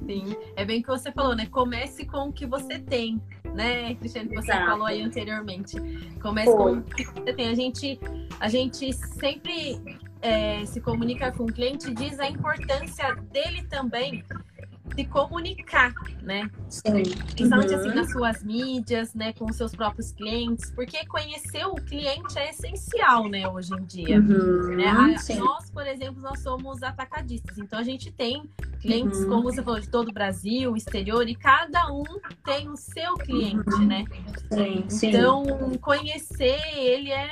Sim, 0.07 0.35
é 0.57 0.65
bem 0.65 0.81
o 0.81 0.83
que 0.83 0.89
você 0.89 1.13
falou, 1.13 1.37
né? 1.37 1.47
Comece 1.47 2.05
com 2.05 2.29
o 2.29 2.33
que 2.33 2.47
você 2.47 2.79
tem, 2.79 3.21
né, 3.55 3.95
Cristiane, 3.95 4.29
que 4.29 4.35
você 4.35 4.51
Exato. 4.51 4.67
falou 4.67 4.87
aí 4.87 5.03
anteriormente. 5.03 5.77
Comece 6.21 6.51
Foi. 6.51 6.73
com 6.73 6.79
o 6.79 6.83
que 6.83 7.05
você 7.05 7.33
tem. 7.33 7.49
A 7.49 7.55
gente, 7.55 8.01
a 8.41 8.49
gente 8.49 8.93
sempre 8.93 9.81
é, 10.23 10.65
se 10.65 10.81
comunica 10.81 11.31
com 11.33 11.45
o 11.45 11.53
cliente, 11.53 11.93
diz 11.95 12.19
a 12.19 12.29
importância 12.29 13.15
dele 13.31 13.63
também 13.65 14.25
se 14.95 15.05
comunicar, 15.05 15.93
né? 16.23 16.51
Sim. 16.69 17.03
Principalmente 17.35 17.75
assim, 17.75 17.89
uhum. 17.89 17.91
assim 17.91 17.95
nas 17.95 18.13
suas 18.13 18.43
mídias, 18.43 19.15
né? 19.15 19.33
Com 19.33 19.47
os 19.47 19.57
seus 19.57 19.75
próprios 19.75 20.13
clientes, 20.13 20.71
porque 20.73 21.05
conhecer 21.07 21.65
o 21.67 21.75
cliente 21.75 22.39
é 22.39 22.51
essencial, 22.51 23.29
né, 23.29 23.49
hoje 23.49 23.73
em 23.75 23.85
dia. 23.85 24.19
Uhum. 24.19 24.77
Né? 24.77 24.87
A, 24.87 25.35
nós, 25.37 25.71
por 25.71 25.87
exemplo, 25.87 26.21
nós 26.21 26.41
somos 26.41 26.83
atacadistas, 26.83 27.59
então 27.59 27.79
a 27.79 27.83
gente 27.83 28.11
tem 28.11 28.49
clientes, 28.81 29.21
uhum. 29.21 29.29
como 29.29 29.43
você 29.43 29.63
falou, 29.63 29.81
de 29.81 29.89
todo 29.89 30.09
o 30.09 30.13
Brasil, 30.13 30.75
exterior, 30.75 31.29
e 31.29 31.35
cada 31.35 31.93
um 31.93 32.05
tem 32.45 32.69
o 32.69 32.77
seu 32.77 33.15
cliente, 33.15 33.75
uhum. 33.75 33.87
né? 33.87 34.05
Sim, 34.89 35.09
então, 35.09 35.45
conhecer 35.81 36.61
ele 36.75 37.11
é, 37.11 37.29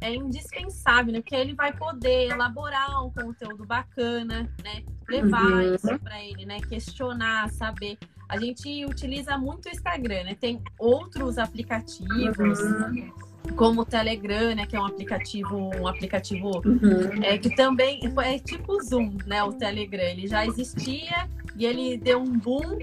é 0.00 0.14
indispensável, 0.14 1.12
né? 1.12 1.20
Porque 1.20 1.34
ele 1.34 1.54
vai 1.54 1.72
poder 1.72 2.30
elaborar 2.30 3.04
um 3.04 3.10
conteúdo 3.10 3.66
bacana, 3.66 4.48
né? 4.62 4.82
Levar 5.08 5.44
uhum. 5.44 5.74
isso 5.74 5.98
para 5.98 6.22
ele, 6.22 6.46
né? 6.46 6.60
questionar, 6.60 7.50
saber. 7.50 7.98
A 8.28 8.38
gente 8.38 8.84
utiliza 8.84 9.36
muito 9.36 9.66
o 9.66 9.68
Instagram, 9.70 10.24
né? 10.24 10.36
Tem 10.38 10.62
outros 10.78 11.38
aplicativos. 11.38 12.60
Uhum. 12.60 13.12
Como 13.56 13.80
o 13.80 13.84
Telegram, 13.84 14.54
né, 14.54 14.66
que 14.66 14.76
é 14.76 14.80
um 14.80 14.84
aplicativo, 14.84 15.70
um 15.80 15.88
aplicativo 15.88 16.60
uhum. 16.64 17.22
é, 17.22 17.36
que 17.38 17.52
também 17.56 17.98
é 18.22 18.38
tipo 18.38 18.80
Zoom, 18.82 19.16
né? 19.26 19.42
O 19.42 19.52
Telegram, 19.54 20.04
ele 20.04 20.28
já 20.28 20.46
existia 20.46 21.28
e 21.56 21.64
ele 21.64 21.96
deu 21.96 22.20
um 22.20 22.38
boom 22.38 22.78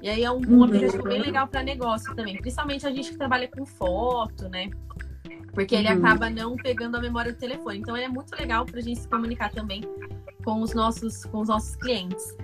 e 0.00 0.08
aí 0.08 0.22
é 0.22 0.30
um, 0.30 0.40
um 0.48 0.64
aplicativo 0.64 1.02
bem 1.02 1.20
legal 1.20 1.48
para 1.48 1.62
negócio 1.62 2.14
também, 2.14 2.38
principalmente 2.38 2.86
a 2.86 2.90
gente 2.92 3.10
que 3.10 3.18
trabalha 3.18 3.48
com 3.48 3.66
foto, 3.66 4.48
né? 4.48 4.70
Porque 5.52 5.74
ele 5.74 5.88
uhum. 5.88 5.98
acaba 5.98 6.30
não 6.30 6.56
pegando 6.56 6.96
a 6.96 7.00
memória 7.00 7.32
do 7.32 7.38
telefone. 7.38 7.78
Então 7.78 7.96
é 7.96 8.08
muito 8.08 8.34
legal 8.36 8.64
para 8.64 8.78
a 8.78 8.82
gente 8.82 9.00
se 9.00 9.08
comunicar 9.08 9.50
também 9.50 9.82
com 10.44 10.60
os 10.60 10.74
nossos, 10.74 11.24
com 11.24 11.40
os 11.40 11.48
nossos 11.48 11.76
clientes. 11.76 12.36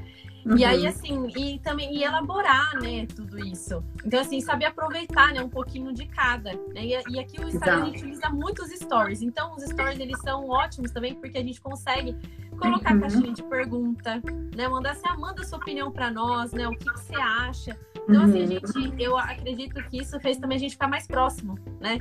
Uhum. 0.44 0.56
E 0.56 0.64
aí, 0.64 0.86
assim, 0.86 1.28
e 1.36 1.58
também 1.60 1.94
e 1.96 2.02
elaborar, 2.02 2.74
né, 2.80 3.06
tudo 3.06 3.38
isso. 3.38 3.82
Então, 4.04 4.20
assim, 4.20 4.40
saber 4.40 4.66
aproveitar, 4.66 5.32
né, 5.32 5.40
um 5.40 5.48
pouquinho 5.48 5.92
de 5.92 6.06
cada. 6.06 6.52
Né? 6.74 6.84
E, 6.84 7.02
e 7.10 7.20
aqui 7.20 7.40
o 7.40 7.48
Instagram 7.48 7.82
a 7.82 7.84
gente 7.86 7.98
utiliza 7.98 8.28
muitos 8.28 8.70
stories. 8.70 9.22
Então, 9.22 9.54
os 9.54 9.62
stories, 9.62 10.00
eles 10.00 10.18
são 10.20 10.48
ótimos 10.48 10.90
também, 10.90 11.14
porque 11.14 11.38
a 11.38 11.42
gente 11.42 11.60
consegue 11.60 12.16
colocar 12.58 12.92
uhum. 12.94 13.00
caixinha 13.00 13.32
de 13.32 13.42
pergunta, 13.44 14.20
né? 14.54 14.68
Mandar 14.68 14.92
assim, 14.92 15.06
ah, 15.06 15.16
manda 15.16 15.44
sua 15.44 15.58
opinião 15.58 15.92
para 15.92 16.10
nós, 16.10 16.52
né? 16.52 16.66
O 16.66 16.72
que, 16.72 16.84
que, 16.84 17.00
você 17.00 17.14
acha? 17.14 17.78
Então, 18.08 18.24
assim, 18.24 18.40
a 18.40 18.42
uhum. 18.42 18.82
gente, 18.82 19.02
eu 19.02 19.16
acredito 19.16 19.82
que 19.88 19.98
isso 19.98 20.18
fez 20.18 20.38
também 20.38 20.56
a 20.56 20.60
gente 20.60 20.72
ficar 20.72 20.88
mais 20.88 21.06
próximo, 21.06 21.56
né? 21.80 21.98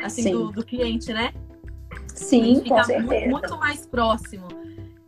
Assim, 0.00 0.32
do, 0.32 0.52
do, 0.52 0.64
cliente, 0.64 1.12
né? 1.12 1.32
Sim, 2.08 2.62
com 2.66 2.82
certeza. 2.82 3.06
Muito, 3.06 3.28
muito 3.28 3.58
mais 3.58 3.86
próximo, 3.86 4.48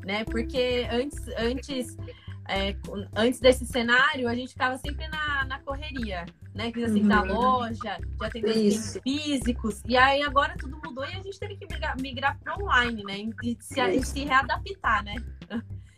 né? 0.05 0.25
Porque 0.25 0.87
antes, 0.91 1.27
antes 1.39 1.97
é, 2.49 2.77
antes 3.17 3.41
desse 3.41 3.65
cenário, 3.67 4.29
a 4.29 4.35
gente 4.35 4.51
ficava 4.51 4.77
sempre 4.77 5.09
na, 5.09 5.45
na 5.47 5.59
correria, 5.61 6.27
né? 6.55 6.71
Que 6.71 6.85
assim, 6.85 7.03
uhum. 7.03 7.09
da 7.09 7.23
loja, 7.23 7.99
de 7.99 8.25
atendentes 8.25 8.99
físicos. 9.03 9.83
E 9.87 9.97
aí 9.97 10.23
agora 10.23 10.55
tudo 10.59 10.79
mudou 10.85 11.05
e 11.05 11.15
a 11.15 11.23
gente 11.23 11.39
teve 11.39 11.57
que 11.57 11.67
migrar, 11.67 12.01
migrar 12.01 12.39
para 12.41 12.57
online, 12.57 13.03
né? 13.03 13.19
E 13.43 13.57
se, 13.61 14.03
se 14.03 14.25
readaptar, 14.25 15.05
né? 15.05 15.15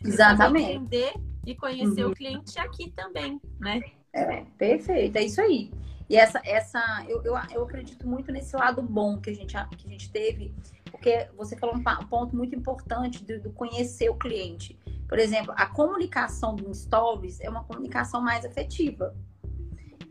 Exatamente. 0.05 0.71
Entender 0.71 1.13
e 1.45 1.55
conhecer 1.55 2.05
uhum. 2.05 2.13
o 2.13 2.15
cliente 2.15 2.59
aqui 2.59 2.93
também, 2.93 3.41
né? 3.59 3.81
É, 4.13 4.45
perfeito, 4.57 5.17
é 5.17 5.25
isso 5.25 5.41
aí. 5.41 5.71
E 6.09 6.17
essa, 6.17 6.41
essa 6.45 7.05
eu, 7.09 7.23
eu, 7.25 7.35
eu 7.53 7.65
acredito 7.65 8.07
muito 8.07 8.31
nesse 8.31 8.57
lado 8.57 8.83
bom 8.83 9.19
que 9.19 9.31
a 9.31 9.35
gente, 9.35 9.55
que 9.77 9.87
a 9.87 9.91
gente 9.91 10.11
teve, 10.11 10.55
porque 10.91 11.29
você 11.37 11.57
falou 11.57 11.77
um, 11.77 11.83
ponto 12.07 12.37
muito 12.37 12.55
importante 12.55 13.25
do, 13.25 13.41
do 13.41 13.53
conhecer 13.53 14.09
o 14.09 14.15
cliente. 14.15 14.79
Por 15.09 15.19
exemplo, 15.19 15.53
a 15.57 15.67
comunicação 15.67 16.55
do 16.55 16.73
Stories 16.75 17.41
é 17.41 17.49
uma 17.49 17.65
comunicação 17.65 18.21
mais 18.21 18.45
afetiva. 18.45 19.15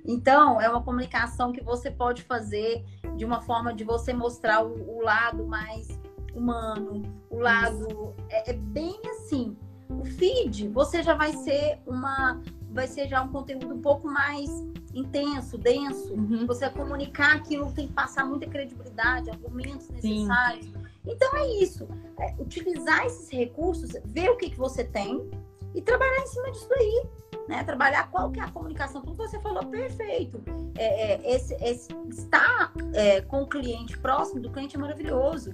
Então, 0.07 0.61
é 0.61 0.69
uma 0.69 0.83
comunicação 0.83 1.51
que 1.51 1.63
você 1.63 1.89
pode 1.89 2.21
fazer 2.23 2.85
de 3.15 3.25
uma 3.25 3.41
forma 3.41 3.73
de 3.73 3.83
você 3.83 4.13
mostrar 4.13 4.63
o, 4.63 4.97
o 4.97 5.01
lado 5.01 5.47
mais 5.47 5.87
humano, 6.33 7.01
o 7.29 7.39
lado. 7.39 8.13
É, 8.29 8.51
é, 8.51 8.53
bem 8.53 8.99
assim. 9.09 9.57
O 9.89 10.05
feed, 10.05 10.69
você 10.69 11.01
já 11.01 11.15
vai 11.15 11.33
ser 11.33 11.79
uma. 11.85 12.41
Vai 12.71 12.87
ser 12.87 13.07
já 13.07 13.21
um 13.23 13.29
conteúdo 13.29 13.73
um 13.73 13.81
pouco 13.81 14.07
mais 14.07 14.49
intenso, 14.95 15.57
denso. 15.57 16.13
Uhum. 16.13 16.47
Você 16.47 16.69
comunicar 16.69 17.35
aquilo 17.35 17.71
tem 17.71 17.87
que 17.87 17.93
passar 17.93 18.25
muita 18.25 18.47
credibilidade, 18.47 19.29
argumentos 19.29 19.89
necessários. 19.89 20.65
Sim. 20.65 20.73
Então 21.05 21.35
é 21.35 21.47
isso. 21.61 21.87
É, 22.19 22.35
utilizar 22.39 23.05
esses 23.05 23.29
recursos, 23.29 23.91
ver 24.05 24.29
o 24.29 24.37
que, 24.37 24.49
que 24.49 24.57
você 24.57 24.83
tem 24.83 25.29
e 25.75 25.81
trabalhar 25.81 26.21
em 26.21 26.27
cima 26.27 26.51
disso 26.51 26.73
aí 26.73 27.03
né? 27.47 27.63
Trabalhar 27.63 28.09
qual 28.09 28.31
que 28.31 28.39
é 28.39 28.43
a 28.43 28.49
comunicação, 28.49 29.01
como 29.01 29.15
você 29.15 29.39
falou, 29.39 29.65
perfeito. 29.65 30.41
É, 30.77 31.13
é, 31.13 31.35
esse, 31.35 31.53
esse, 31.55 31.89
estar 32.09 32.73
é, 32.93 33.21
com 33.21 33.43
o 33.43 33.47
cliente, 33.47 33.97
próximo 33.97 34.41
do 34.41 34.51
cliente 34.51 34.75
é 34.75 34.79
maravilhoso. 34.79 35.53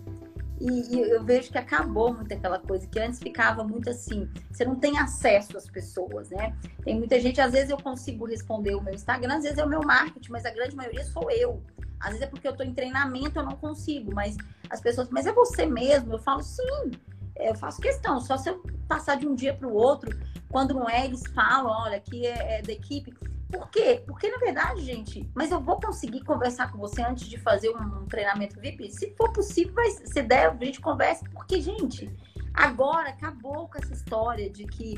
E, 0.61 0.95
e, 0.95 1.09
eu 1.09 1.23
vejo 1.23 1.51
que 1.51 1.57
acabou 1.57 2.13
muito 2.13 2.31
aquela 2.31 2.59
coisa 2.59 2.85
que 2.85 2.99
antes 2.99 3.19
ficava 3.19 3.63
muito 3.63 3.89
assim, 3.89 4.29
você 4.51 4.63
não 4.63 4.75
tem 4.75 4.99
acesso 4.99 5.57
às 5.57 5.67
pessoas, 5.67 6.29
né? 6.29 6.55
Tem 6.83 6.95
muita 6.95 7.19
gente, 7.19 7.41
às 7.41 7.51
vezes 7.51 7.71
eu 7.71 7.77
consigo 7.77 8.25
responder 8.25 8.75
o 8.75 8.81
meu 8.81 8.93
Instagram, 8.93 9.37
às 9.37 9.43
vezes 9.43 9.57
é 9.57 9.65
o 9.65 9.69
meu 9.69 9.81
marketing, 9.81 10.31
mas 10.31 10.45
a 10.45 10.51
grande 10.51 10.75
maioria 10.75 11.03
sou 11.05 11.31
eu. 11.31 11.63
Às 11.99 12.11
vezes 12.11 12.21
é 12.21 12.27
porque 12.27 12.47
eu 12.47 12.51
estou 12.51 12.65
em 12.65 12.75
treinamento, 12.75 13.39
eu 13.39 13.43
não 13.43 13.57
consigo, 13.57 14.13
mas 14.13 14.37
as 14.69 14.79
pessoas, 14.79 15.09
mas 15.09 15.25
é 15.25 15.33
você 15.33 15.65
mesmo? 15.65 16.13
Eu 16.13 16.19
falo, 16.19 16.43
sim, 16.43 16.91
eu 17.37 17.55
faço 17.55 17.81
questão, 17.81 18.19
só 18.19 18.37
se 18.37 18.49
eu 18.49 18.61
passar 18.87 19.15
de 19.17 19.27
um 19.27 19.33
dia 19.33 19.55
para 19.55 19.67
o 19.67 19.73
outro, 19.73 20.15
quando 20.47 20.75
não 20.75 20.87
é, 20.87 21.05
eles 21.05 21.23
falam, 21.33 21.71
olha, 21.71 21.97
aqui 21.97 22.27
é, 22.27 22.59
é 22.59 22.61
da 22.61 22.71
equipe. 22.71 23.11
Por 23.51 23.69
quê? 23.69 24.03
Porque, 24.05 24.29
na 24.29 24.37
verdade, 24.37 24.81
gente, 24.81 25.29
mas 25.35 25.51
eu 25.51 25.59
vou 25.59 25.79
conseguir 25.79 26.23
conversar 26.23 26.71
com 26.71 26.77
você 26.77 27.01
antes 27.01 27.27
de 27.27 27.37
fazer 27.37 27.69
um, 27.69 28.05
treinamento 28.05 28.59
VIP? 28.59 28.89
Se 28.91 29.13
for 29.15 29.31
possível, 29.33 29.73
vai, 29.73 29.89
se 29.89 30.21
der, 30.21 30.49
a 30.49 30.65
gente 30.65 30.79
conversa. 30.79 31.25
Porque, 31.33 31.59
gente, 31.59 32.09
agora 32.53 33.09
acabou 33.09 33.67
com 33.67 33.77
essa 33.77 33.93
história 33.93 34.49
de 34.49 34.65
que 34.65 34.95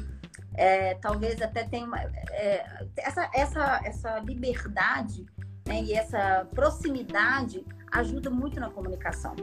é, 0.56 0.94
talvez 0.96 1.42
até 1.42 1.64
tenha 1.64 1.86
uma, 1.86 2.00
é, 2.02 2.86
essa, 2.98 3.30
essa, 3.34 3.82
essa 3.84 4.20
liberdade 4.20 5.26
né, 5.68 5.82
e 5.82 5.94
essa 5.94 6.48
proximidade 6.54 7.66
ajuda 7.92 8.30
muito 8.30 8.60
na 8.60 8.70
comunicação. 8.70 9.36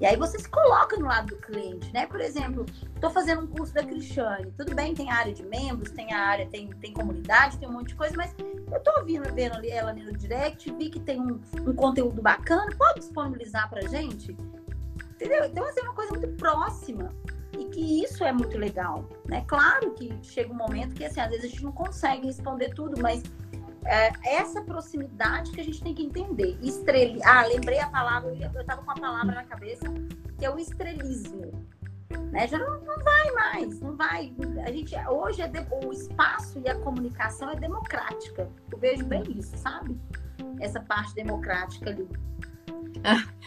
E 0.00 0.06
aí 0.06 0.16
você 0.16 0.38
se 0.38 0.48
coloca 0.48 0.96
no 0.96 1.06
lado 1.06 1.26
do 1.26 1.36
cliente, 1.36 1.92
né? 1.92 2.06
Por 2.06 2.22
exemplo, 2.22 2.64
estou 2.94 3.10
fazendo 3.10 3.42
um 3.42 3.46
curso 3.46 3.74
da 3.74 3.84
Cristiane. 3.84 4.50
Tudo 4.56 4.74
bem, 4.74 4.94
tem 4.94 5.10
área 5.10 5.32
de 5.32 5.42
membros, 5.42 5.90
tem 5.90 6.10
área, 6.14 6.46
tem, 6.46 6.68
tem 6.68 6.94
comunidade, 6.94 7.58
tem 7.58 7.68
um 7.68 7.72
monte 7.72 7.88
de 7.88 7.96
coisa, 7.96 8.16
mas 8.16 8.34
eu 8.38 8.78
estou 8.78 9.04
vendo, 9.04 9.34
vendo 9.34 9.56
ali 9.56 9.70
ela 9.70 9.90
ali 9.90 10.02
no 10.02 10.16
direct, 10.16 10.72
vi 10.72 10.88
que 10.88 11.00
tem 11.00 11.20
um, 11.20 11.38
um 11.66 11.74
conteúdo 11.74 12.22
bacana, 12.22 12.74
pode 12.78 13.00
disponibilizar 13.00 13.68
pra 13.68 13.82
gente? 13.82 14.34
Entendeu? 15.10 15.44
Então, 15.44 15.64
assim, 15.66 15.80
é 15.80 15.82
uma 15.82 15.94
coisa 15.94 16.12
muito 16.12 16.28
próxima 16.38 17.14
e 17.58 17.66
que 17.66 18.02
isso 18.02 18.24
é 18.24 18.32
muito 18.32 18.56
legal, 18.56 19.06
né? 19.26 19.44
Claro 19.46 19.90
que 19.90 20.18
chega 20.22 20.50
um 20.50 20.56
momento 20.56 20.94
que, 20.94 21.04
assim, 21.04 21.20
às 21.20 21.28
vezes 21.28 21.44
a 21.44 21.48
gente 21.48 21.62
não 21.62 21.72
consegue 21.72 22.26
responder 22.26 22.70
tudo, 22.70 22.98
mas 23.02 23.22
é, 23.84 24.12
essa 24.24 24.62
proximidade 24.62 25.50
que 25.52 25.60
a 25.60 25.64
gente 25.64 25.82
tem 25.82 25.94
que 25.94 26.02
entender. 26.02 26.58
Estreli... 26.62 27.20
Ah, 27.22 27.46
lembrei 27.46 27.78
a 27.78 27.88
palavra, 27.88 28.34
eu 28.34 28.60
estava 28.60 28.82
com 28.82 28.90
a 28.90 28.94
palavra 28.94 29.34
na 29.34 29.44
cabeça, 29.44 29.86
que 30.38 30.44
é 30.44 30.50
o 30.50 30.58
estrelismo. 30.58 31.66
Né? 32.32 32.46
Já 32.46 32.58
não, 32.58 32.80
não 32.80 32.98
vai 32.98 33.30
mais, 33.32 33.80
não 33.80 33.96
vai. 33.96 34.32
A 34.64 34.70
gente, 34.70 34.94
hoje 35.08 35.42
é 35.42 35.48
de... 35.48 35.66
o 35.84 35.92
espaço 35.92 36.60
e 36.64 36.68
a 36.68 36.74
comunicação 36.76 37.50
é 37.50 37.56
democrática. 37.56 38.50
Eu 38.70 38.78
vejo 38.78 39.04
bem 39.04 39.22
isso, 39.36 39.56
sabe? 39.56 39.98
Essa 40.60 40.80
parte 40.80 41.14
democrática 41.14 41.90
ali. 41.90 42.08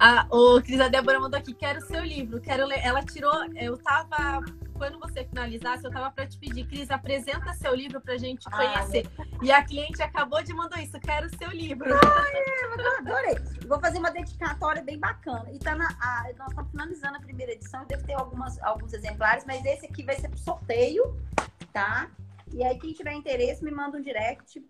Ah, 0.00 0.28
o 0.30 0.62
Cris, 0.62 0.78
a 0.78 0.86
Débora 0.86 1.18
mandou 1.18 1.36
aqui, 1.36 1.52
quero 1.52 1.80
seu 1.80 2.04
livro, 2.04 2.40
quero 2.40 2.64
ler. 2.64 2.78
Ela 2.84 3.02
tirou, 3.02 3.34
eu 3.56 3.76
tava 3.78 4.44
quando 4.78 4.98
você 4.98 5.24
finalizasse, 5.24 5.84
eu 5.84 5.90
tava 5.90 6.10
para 6.10 6.26
te 6.26 6.38
pedir, 6.38 6.64
Cris, 6.66 6.90
apresenta 6.90 7.52
seu 7.54 7.74
livro 7.74 8.00
pra 8.00 8.16
gente 8.16 8.48
conhecer. 8.48 9.06
Ah, 9.18 9.24
e 9.42 9.50
a 9.50 9.62
cliente 9.62 10.00
acabou 10.00 10.42
de 10.42 10.54
mandar 10.54 10.82
isso, 10.82 10.98
quero 11.00 11.28
seu 11.36 11.50
livro. 11.50 11.92
Ai, 11.92 12.78
eu 12.78 12.98
adorei. 12.98 13.34
Vou 13.66 13.80
fazer 13.80 13.98
uma 13.98 14.10
dedicatória 14.10 14.82
bem 14.82 14.98
bacana. 14.98 15.50
E 15.52 15.58
tá 15.58 15.74
na, 15.74 15.88
a, 16.00 16.30
nós 16.38 16.48
estamos 16.48 16.70
finalizando 16.70 17.16
a 17.16 17.20
primeira 17.20 17.52
edição, 17.52 17.84
deve 17.86 18.04
ter 18.04 18.14
algumas, 18.14 18.58
alguns 18.62 18.92
exemplares, 18.92 19.44
mas 19.44 19.64
esse 19.64 19.86
aqui 19.86 20.04
vai 20.04 20.16
ser 20.16 20.28
pro 20.28 20.38
sorteio, 20.38 21.20
tá? 21.72 22.08
E 22.52 22.64
aí, 22.64 22.78
quem 22.78 22.92
tiver 22.92 23.12
interesse, 23.12 23.62
me 23.62 23.70
manda 23.70 23.98
um 23.98 24.00
direct. 24.00 24.64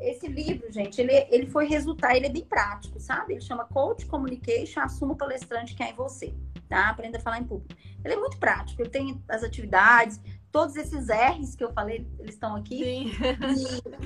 Esse 0.00 0.26
livro, 0.26 0.70
gente, 0.72 1.00
ele, 1.00 1.12
ele 1.30 1.46
foi 1.46 1.66
resultar, 1.66 2.16
ele 2.16 2.26
é 2.26 2.30
bem 2.30 2.44
prático, 2.44 2.98
sabe? 2.98 3.34
Ele 3.34 3.40
chama 3.40 3.64
Coach 3.64 4.06
Communication, 4.06 4.80
Assuma 4.80 5.14
o 5.14 5.16
Palestrante 5.16 5.74
que 5.74 5.82
é 5.82 5.90
em 5.90 5.94
você, 5.94 6.34
tá? 6.68 6.90
Aprenda 6.90 7.18
a 7.18 7.20
falar 7.20 7.38
em 7.38 7.44
público. 7.44 7.74
Ele 8.04 8.14
é 8.14 8.16
muito 8.16 8.38
prático, 8.38 8.82
ele 8.82 8.90
tem 8.90 9.22
as 9.28 9.42
atividades, 9.42 10.20
todos 10.54 10.76
esses 10.76 11.08
R's 11.08 11.56
que 11.56 11.64
eu 11.64 11.72
falei, 11.72 12.06
eles 12.18 12.34
estão 12.34 12.54
aqui. 12.54 12.78
Sim. 12.78 13.12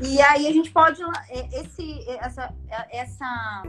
E, 0.02 0.14
e 0.14 0.22
aí 0.22 0.46
a 0.46 0.52
gente 0.52 0.70
pode. 0.70 1.02
É, 1.28 1.60
esse, 1.60 2.08
essa, 2.08 2.54
essa, 2.90 3.62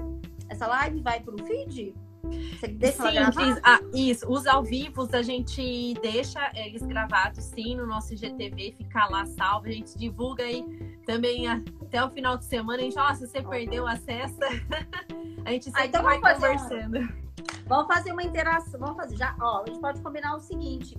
essa 0.47 0.67
live 0.67 1.01
vai 1.01 1.19
para 1.19 1.35
o 1.35 1.45
feed? 1.45 1.93
Você 2.21 2.67
deixa 2.67 3.03
sim, 3.03 3.31
Cris, 3.31 3.59
ah, 3.63 3.79
isso. 3.93 4.29
Os 4.29 4.45
ao 4.45 4.63
vivo 4.63 5.07
a 5.11 5.21
gente 5.21 5.93
deixa 6.01 6.51
eles 6.55 6.81
gravados 6.81 7.43
sim 7.45 7.75
no 7.75 7.87
nosso 7.87 8.13
IGTV, 8.13 8.75
fica 8.77 9.07
lá 9.07 9.25
salvo, 9.25 9.67
a 9.67 9.71
gente 9.71 9.97
divulga 9.97 10.43
aí 10.43 10.63
também 11.05 11.47
até 11.47 12.03
o 12.03 12.09
final 12.09 12.37
de 12.37 12.45
semana. 12.45 12.79
A 12.79 12.81
gente, 12.83 12.99
ó, 12.99 13.13
se 13.13 13.27
você 13.27 13.41
perdeu 13.41 13.87
acesso, 13.87 14.39
a 15.45 15.51
gente 15.51 15.65
sempre 15.65 15.81
ah, 15.81 15.85
então 15.85 16.03
vai 16.03 16.19
conversando. 16.19 16.99
Um... 16.99 17.29
Vamos 17.67 17.87
fazer 17.87 18.11
uma 18.11 18.23
interação. 18.23 18.79
Vamos 18.79 18.97
fazer. 18.97 19.15
Já, 19.15 19.35
ó, 19.39 19.63
a 19.63 19.65
gente 19.67 19.79
pode 19.79 20.01
combinar 20.01 20.35
o 20.35 20.39
seguinte. 20.39 20.97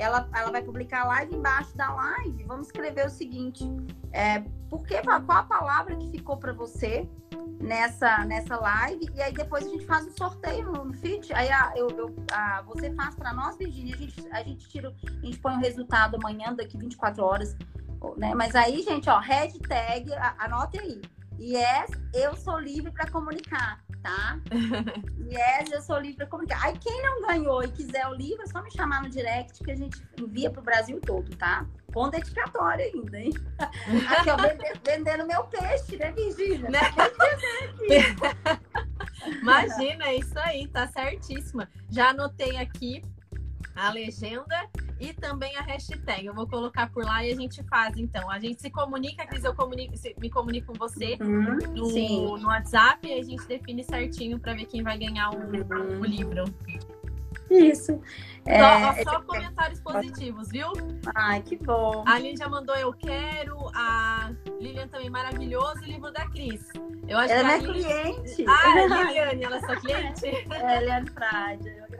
Ela, 0.00 0.26
ela 0.34 0.50
vai 0.50 0.62
publicar 0.62 1.02
a 1.02 1.04
live 1.04 1.36
embaixo 1.36 1.76
da 1.76 1.92
live. 1.92 2.44
Vamos 2.44 2.68
escrever 2.68 3.06
o 3.06 3.10
seguinte: 3.10 3.64
é, 4.12 4.40
porque, 4.68 5.00
qual 5.02 5.38
a 5.38 5.42
palavra 5.42 5.94
que 5.96 6.10
ficou 6.10 6.38
para 6.38 6.52
você 6.52 7.08
nessa, 7.60 8.24
nessa 8.24 8.56
live? 8.56 9.10
E 9.14 9.22
aí 9.22 9.32
depois 9.32 9.66
a 9.66 9.68
gente 9.68 9.84
faz 9.84 10.06
um 10.06 10.16
sorteio 10.16 10.72
no, 10.72 10.92
feed. 10.94 11.32
Aí 11.34 11.50
a, 11.50 11.72
eu, 11.76 11.88
eu, 11.90 12.14
a, 12.32 12.62
você 12.62 12.94
faz 12.94 13.14
para 13.14 13.32
nós, 13.34 13.58
Virginia. 13.58 13.94
A 13.94 13.98
gente, 13.98 14.28
a 14.32 14.42
gente 14.42 14.68
tira, 14.68 14.94
a 15.06 15.26
gente 15.26 15.38
põe 15.38 15.54
o 15.54 15.60
resultado 15.60 16.16
amanhã, 16.16 16.54
daqui 16.54 16.78
24 16.78 17.22
horas. 17.22 17.56
Né? 18.16 18.34
Mas 18.34 18.54
aí, 18.54 18.82
gente, 18.82 19.10
ó, 19.10 19.18
hashtag, 19.18 20.10
anote 20.38 20.78
aí. 20.80 21.00
Yes, 21.40 21.90
eu 22.14 22.36
sou 22.36 22.58
livre 22.58 22.90
para 22.92 23.10
comunicar 23.10 23.82
tá? 24.02 24.38
yes, 25.30 25.70
eu 25.70 25.80
sou 25.82 25.98
livre 25.98 26.16
para 26.18 26.26
comunicar. 26.26 26.64
Aí 26.64 26.76
quem 26.78 27.02
não 27.02 27.22
ganhou 27.22 27.62
e 27.62 27.70
quiser 27.70 28.06
o 28.06 28.14
livro, 28.14 28.42
é 28.42 28.46
só 28.46 28.62
me 28.62 28.70
chamar 28.70 29.02
no 29.02 29.10
direct 29.10 29.62
que 29.62 29.70
a 29.70 29.76
gente 29.76 30.02
envia 30.18 30.50
pro 30.50 30.62
Brasil 30.62 31.00
todo, 31.00 31.34
tá? 31.36 31.66
Com 31.92 32.08
dedicatória 32.08 32.84
ainda, 32.86 33.18
hein? 33.18 33.32
Aqui, 33.58 34.30
ó, 34.30 34.36
vendendo, 34.36 34.80
vendendo 34.84 35.26
meu 35.26 35.44
peixe, 35.44 35.96
né, 35.96 36.12
Virgínia? 36.12 36.70
Né? 36.70 36.80
Imagina, 39.42 40.06
é 40.06 40.16
isso 40.16 40.38
aí, 40.38 40.66
tá 40.68 40.86
certíssima. 40.88 41.68
Já 41.88 42.10
anotei 42.10 42.56
aqui 42.56 43.02
a 43.74 43.90
legenda 43.90 44.68
e 45.00 45.14
também 45.14 45.56
a 45.56 45.62
hashtag. 45.62 46.26
Eu 46.26 46.34
vou 46.34 46.46
colocar 46.46 46.90
por 46.90 47.04
lá 47.04 47.24
e 47.24 47.32
a 47.32 47.34
gente 47.34 47.62
faz, 47.64 47.96
então. 47.96 48.30
A 48.30 48.38
gente 48.38 48.60
se 48.60 48.70
comunica, 48.70 49.26
Cris, 49.26 49.44
eu 49.44 49.54
comunico, 49.54 49.94
me 50.20 50.30
comunico 50.30 50.72
com 50.72 50.78
você 50.78 51.16
uhum, 51.20 51.58
no, 51.74 52.38
no, 52.38 52.46
WhatsApp 52.46 53.08
e 53.08 53.18
a 53.18 53.22
gente 53.22 53.46
define 53.46 53.82
certinho 53.82 54.38
para 54.38 54.54
ver 54.54 54.66
quem 54.66 54.82
vai 54.82 54.98
ganhar 54.98 55.30
o, 55.30 55.38
uhum. 55.38 56.00
o 56.00 56.04
livro. 56.04 56.44
Isso. 57.50 58.00
Só, 58.44 58.52
é... 58.52 59.02
só, 59.02 59.20
comentários 59.22 59.80
positivos, 59.80 60.48
viu? 60.48 60.68
Ai, 61.14 61.42
que 61.42 61.56
bom. 61.56 62.04
A 62.06 62.18
Lilian 62.18 62.36
já 62.36 62.48
mandou 62.48 62.76
eu 62.76 62.92
quero. 62.92 63.56
A 63.74 64.30
Lilian 64.60 64.86
também 64.86 65.10
maravilhoso. 65.10 65.80
O 65.80 65.84
livro 65.84 66.12
da 66.12 66.28
Cris. 66.28 66.64
Eu 67.08 67.18
acho 67.18 67.32
ela 67.32 67.58
que 67.58 67.64
é 67.64 67.72
Lilian... 67.72 68.02
cliente. 68.12 68.44
Ah, 68.48 68.78
é 68.78 68.86
Liliane, 69.04 69.44
ela 69.44 69.56
é 69.56 69.60
sua 69.60 69.76
cliente? 69.76 70.26
É, 70.26 70.76
Eliane 70.76 71.10
Frade, 71.10 71.68
eu. 71.68 71.90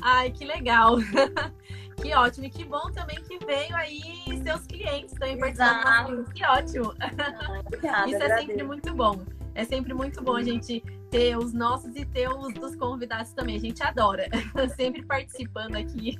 Ai, 0.00 0.30
que 0.30 0.44
legal. 0.44 0.96
Que 2.02 2.14
ótimo. 2.14 2.46
E 2.46 2.50
que 2.50 2.64
bom 2.64 2.90
também 2.90 3.16
que 3.22 3.38
veio 3.44 3.74
aí 3.76 4.02
seus 4.42 4.66
clientes 4.66 5.14
também 5.14 5.38
participando. 5.38 6.24
Que 6.34 6.44
ótimo. 6.44 6.94
Ah, 7.00 7.60
obrigada, 7.64 8.10
Isso 8.10 8.22
é 8.22 8.38
sempre 8.38 8.62
muito 8.64 8.92
bom. 8.94 9.24
É 9.54 9.64
sempre 9.64 9.94
muito 9.94 10.22
bom 10.22 10.36
a 10.36 10.42
gente 10.42 10.82
ter 11.10 11.36
os 11.36 11.52
nossos 11.52 11.94
e 11.94 12.04
ter 12.04 12.28
os 12.28 12.52
dos 12.54 12.74
convidados 12.74 13.32
também. 13.32 13.56
A 13.56 13.60
gente 13.60 13.82
adora. 13.82 14.26
sempre 14.76 15.04
participando 15.04 15.76
aqui. 15.76 16.18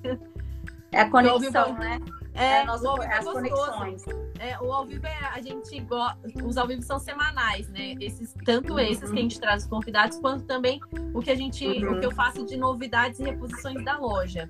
É 0.93 1.01
a 1.01 1.11
conexão, 1.11 1.75
né? 1.75 1.99
É, 2.35 2.45
é 2.45 2.65
é 2.65 3.19
as 3.19 3.25
conexões. 3.25 4.05
É, 4.39 4.59
o 4.61 4.73
ao 4.73 4.87
vivo 4.87 5.07
é, 5.07 5.19
a 5.33 5.41
gente 5.41 5.79
gosta. 5.81 6.19
Os 6.45 6.57
ao 6.57 6.67
vivo 6.67 6.83
são 6.83 6.99
semanais, 6.99 7.69
né? 7.69 7.95
Esses, 8.01 8.35
tanto 8.45 8.79
esses 8.79 9.11
que 9.11 9.19
a 9.19 9.23
gente 9.23 9.41
traz 9.41 9.65
os 9.65 9.69
convidados, 9.69 10.19
quanto 10.19 10.45
também 10.45 10.81
o 11.15 11.21
que 11.21 11.31
a 11.31 11.35
gente. 11.35 11.67
Uhum. 11.67 11.97
O 11.97 12.01
que 12.01 12.07
eu 12.07 12.11
faço 12.11 12.45
de 12.45 12.57
novidades 12.57 13.21
e 13.21 13.25
reposições 13.25 13.85
da 13.85 13.99
loja. 13.99 14.49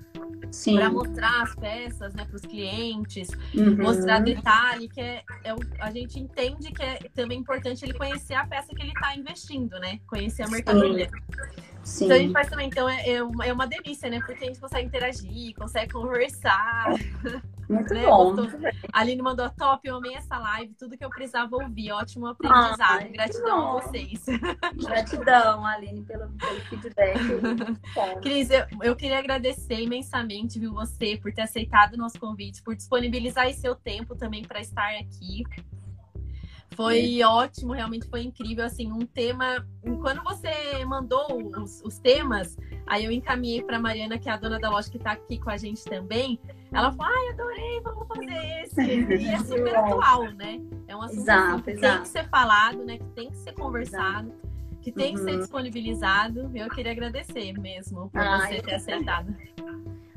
Para 0.75 0.89
mostrar 0.89 1.41
as 1.41 1.55
peças 1.55 2.13
né, 2.13 2.25
para 2.25 2.35
os 2.35 2.43
clientes, 2.43 3.29
uhum. 3.55 3.75
mostrar 3.75 4.19
detalhe, 4.19 4.87
que 4.87 5.01
é, 5.01 5.23
é, 5.43 5.55
a 5.79 5.89
gente 5.89 6.19
entende 6.19 6.71
que 6.71 6.83
é 6.83 6.99
também 7.15 7.39
importante 7.39 7.83
ele 7.83 7.93
conhecer 7.93 8.35
a 8.35 8.45
peça 8.45 8.67
que 8.67 8.81
ele 8.81 8.91
está 8.91 9.15
investindo, 9.15 9.79
né? 9.79 9.99
Conhecer 10.05 10.43
a 10.43 10.47
mercadoria. 10.47 11.09
Sim. 11.83 12.05
Então 12.05 12.17
a 12.17 12.19
gente 12.19 12.33
faz 12.33 12.49
também, 12.49 12.67
então 12.67 12.87
é, 12.87 13.09
é, 13.09 13.23
uma, 13.23 13.45
é 13.45 13.51
uma 13.51 13.67
delícia, 13.67 14.09
né? 14.09 14.19
Porque 14.19 14.43
a 14.43 14.47
gente 14.47 14.59
consegue 14.59 14.87
interagir, 14.87 15.55
consegue 15.55 15.91
conversar. 15.91 16.93
Muito 17.73 17.93
né? 17.93 18.05
bom. 18.05 18.35
A 18.91 18.99
Aline 18.99 19.21
mandou 19.21 19.49
top, 19.49 19.87
eu 19.87 19.97
amei 19.97 20.15
essa 20.15 20.37
live, 20.37 20.73
tudo 20.75 20.97
que 20.97 21.03
eu 21.03 21.09
precisava 21.09 21.55
ouvir. 21.55 21.91
Ótimo 21.91 22.27
aprendizado. 22.27 23.01
Ai, 23.01 23.09
Gratidão 23.09 23.77
a 23.77 23.81
vocês. 23.81 24.25
Gratidão, 24.85 25.65
Aline, 25.65 26.03
pelo, 26.03 26.29
pelo 26.29 26.59
feedback. 26.61 27.19
Cris, 28.21 28.49
eu, 28.49 28.65
eu 28.81 28.95
queria 28.95 29.19
agradecer 29.19 29.81
imensamente, 29.81 30.59
viu, 30.59 30.73
você, 30.73 31.17
por 31.17 31.33
ter 31.33 31.41
aceitado 31.41 31.93
o 31.93 31.97
nosso 31.97 32.19
convite, 32.19 32.61
por 32.61 32.75
disponibilizar 32.75 33.47
esse 33.47 33.61
seu 33.61 33.75
tempo 33.75 34.15
também 34.15 34.43
para 34.43 34.59
estar 34.59 34.89
aqui. 34.99 35.43
Foi 36.75 37.21
é. 37.21 37.27
ótimo, 37.27 37.73
realmente 37.73 38.07
foi 38.07 38.23
incrível. 38.23 38.65
Assim, 38.65 38.91
um 38.91 39.05
tema. 39.05 39.65
Quando 40.01 40.23
você 40.23 40.83
mandou 40.85 41.49
os, 41.61 41.81
os 41.83 41.99
temas, 41.99 42.57
aí 42.85 43.05
eu 43.05 43.11
encaminhei 43.11 43.63
para 43.63 43.79
Mariana, 43.79 44.17
que 44.17 44.29
é 44.29 44.31
a 44.31 44.37
dona 44.37 44.59
da 44.59 44.69
loja 44.69 44.89
que 44.89 44.97
está 44.97 45.11
aqui 45.11 45.39
com 45.39 45.49
a 45.49 45.57
gente 45.57 45.83
também. 45.83 46.39
Ela 46.73 46.91
falou: 46.91 47.13
ai, 47.13 47.29
adorei, 47.29 47.81
vamos 47.81 48.07
fazer 48.07 48.63
esse. 48.63 48.81
E 49.23 49.27
é 49.27 49.39
super 49.39 49.75
atual, 49.75 50.23
né? 50.31 50.61
É 50.87 50.95
um 50.95 51.01
assunto 51.01 51.19
exato, 51.21 51.63
que 51.63 51.71
exato. 51.71 51.93
tem 51.93 52.01
que 52.01 52.07
ser 52.07 52.29
falado, 52.29 52.83
né? 52.83 52.97
Que 52.97 53.09
tem 53.09 53.29
que 53.29 53.37
ser 53.37 53.53
conversado. 53.53 54.27
Exato. 54.27 54.53
Que 54.81 54.91
tem 54.91 55.11
uhum. 55.11 55.13
que 55.13 55.23
ser 55.23 55.31
uhum. 55.31 55.39
disponibilizado. 55.39 56.51
Eu 56.53 56.69
queria 56.69 56.91
agradecer 56.91 57.53
mesmo 57.53 58.09
por 58.09 58.19
ah, 58.19 58.39
você 58.39 58.61
ter 58.61 58.75
aceitado. 58.75 59.33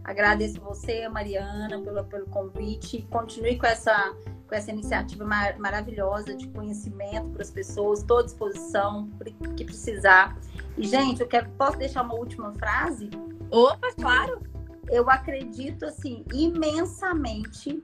Agradeço 0.03 0.61
você, 0.61 1.09
Mariana, 1.09 1.81
pelo, 1.81 2.05
pelo 2.05 2.27
convite. 2.27 3.07
Continue 3.11 3.59
com 3.59 3.67
essa 3.67 4.15
com 4.47 4.55
essa 4.55 4.71
iniciativa 4.71 5.25
mar 5.25 5.59
maravilhosa 5.59 6.35
de 6.35 6.47
conhecimento 6.49 7.31
para 7.31 7.43
as 7.43 7.51
pessoas, 7.51 8.01
estou 8.01 8.21
à 8.21 8.23
disposição 8.23 9.11
que 9.57 9.65
precisar. 9.65 10.39
E, 10.79 10.87
gente, 10.87 11.21
eu 11.21 11.27
quero, 11.27 11.49
posso 11.51 11.77
deixar 11.79 12.03
uma 12.03 12.15
última 12.15 12.53
frase? 12.53 13.11
Opa, 13.51 13.93
claro! 13.97 14.41
Eu 14.89 15.11
acredito, 15.11 15.85
assim, 15.85 16.25
imensamente 16.33 17.83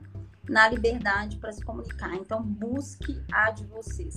na 0.49 0.67
liberdade 0.67 1.37
para 1.37 1.51
se 1.51 1.63
comunicar. 1.63 2.13
Então, 2.15 2.41
busque 2.41 3.23
a 3.31 3.51
de 3.51 3.65
vocês. 3.65 4.15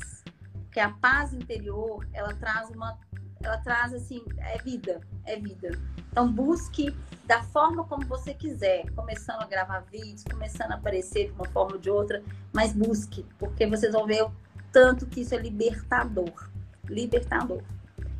Porque 0.64 0.80
a 0.80 0.90
paz 0.90 1.32
interior, 1.32 2.06
ela 2.12 2.34
traz 2.34 2.70
uma 2.70 2.98
ela 3.42 3.58
traz 3.58 3.92
assim, 3.92 4.22
é 4.38 4.58
vida, 4.58 5.00
é 5.24 5.36
vida. 5.36 5.70
Então 6.10 6.30
busque 6.30 6.94
da 7.26 7.42
forma 7.42 7.84
como 7.84 8.06
você 8.06 8.32
quiser, 8.34 8.90
começando 8.92 9.42
a 9.42 9.46
gravar 9.46 9.80
vídeos, 9.80 10.24
começando 10.24 10.72
a 10.72 10.74
aparecer 10.76 11.26
de 11.26 11.32
uma 11.32 11.46
forma 11.48 11.74
ou 11.74 11.78
de 11.78 11.90
outra, 11.90 12.22
mas 12.52 12.72
busque, 12.72 13.24
porque 13.38 13.66
vocês 13.66 13.92
vão 13.92 14.06
ver 14.06 14.24
o 14.24 14.32
tanto 14.72 15.06
que 15.06 15.20
isso 15.20 15.34
é 15.34 15.38
libertador. 15.38 16.50
Libertador. 16.88 17.62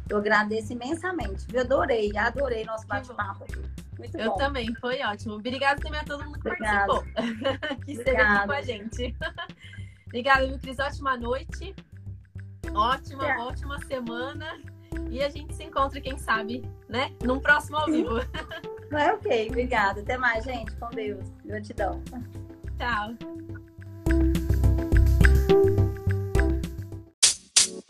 Eu 0.09 0.19
agradeço 0.19 0.73
imensamente. 0.73 1.47
Eu 1.53 1.63
adorei, 1.63 2.17
adorei 2.17 2.65
nosso 2.65 2.87
bate-papo 2.87 3.45
aqui. 3.45 3.63
Muito 3.99 4.17
Eu 4.17 4.31
bom. 4.31 4.37
também, 4.37 4.75
foi 4.77 5.03
ótimo. 5.03 5.35
Obrigada 5.35 5.81
também 5.81 6.01
a 6.01 6.05
todo 6.05 6.25
mundo 6.25 6.39
que 6.39 6.49
Obrigada. 6.49 6.87
participou, 6.87 7.77
que 7.85 7.93
esteve 7.93 8.21
aqui 8.21 8.47
com 8.47 8.53
a 8.53 8.63
gente. 8.63 9.17
Obrigada, 10.07 10.47
viu, 10.47 10.59
Cris? 10.59 10.79
Ótima 10.79 11.17
noite. 11.17 11.75
Ótima, 12.75 13.27
é. 13.27 13.39
ótima 13.39 13.79
semana. 13.87 14.61
E 15.11 15.23
a 15.23 15.29
gente 15.29 15.55
se 15.55 15.65
encontra, 15.65 16.01
quem 16.01 16.17
sabe, 16.19 16.63
né? 16.89 17.13
Num 17.23 17.41
próximo 17.41 17.77
ao 17.79 17.87
vivo. 17.87 18.15
É 18.93 19.13
ok, 19.13 19.49
obrigada. 19.49 20.01
Até 20.01 20.17
mais, 20.17 20.45
gente. 20.45 20.75
Com 20.77 20.89
Deus. 20.91 21.29
Gratidão. 21.45 22.01
Tchau. 22.79 23.66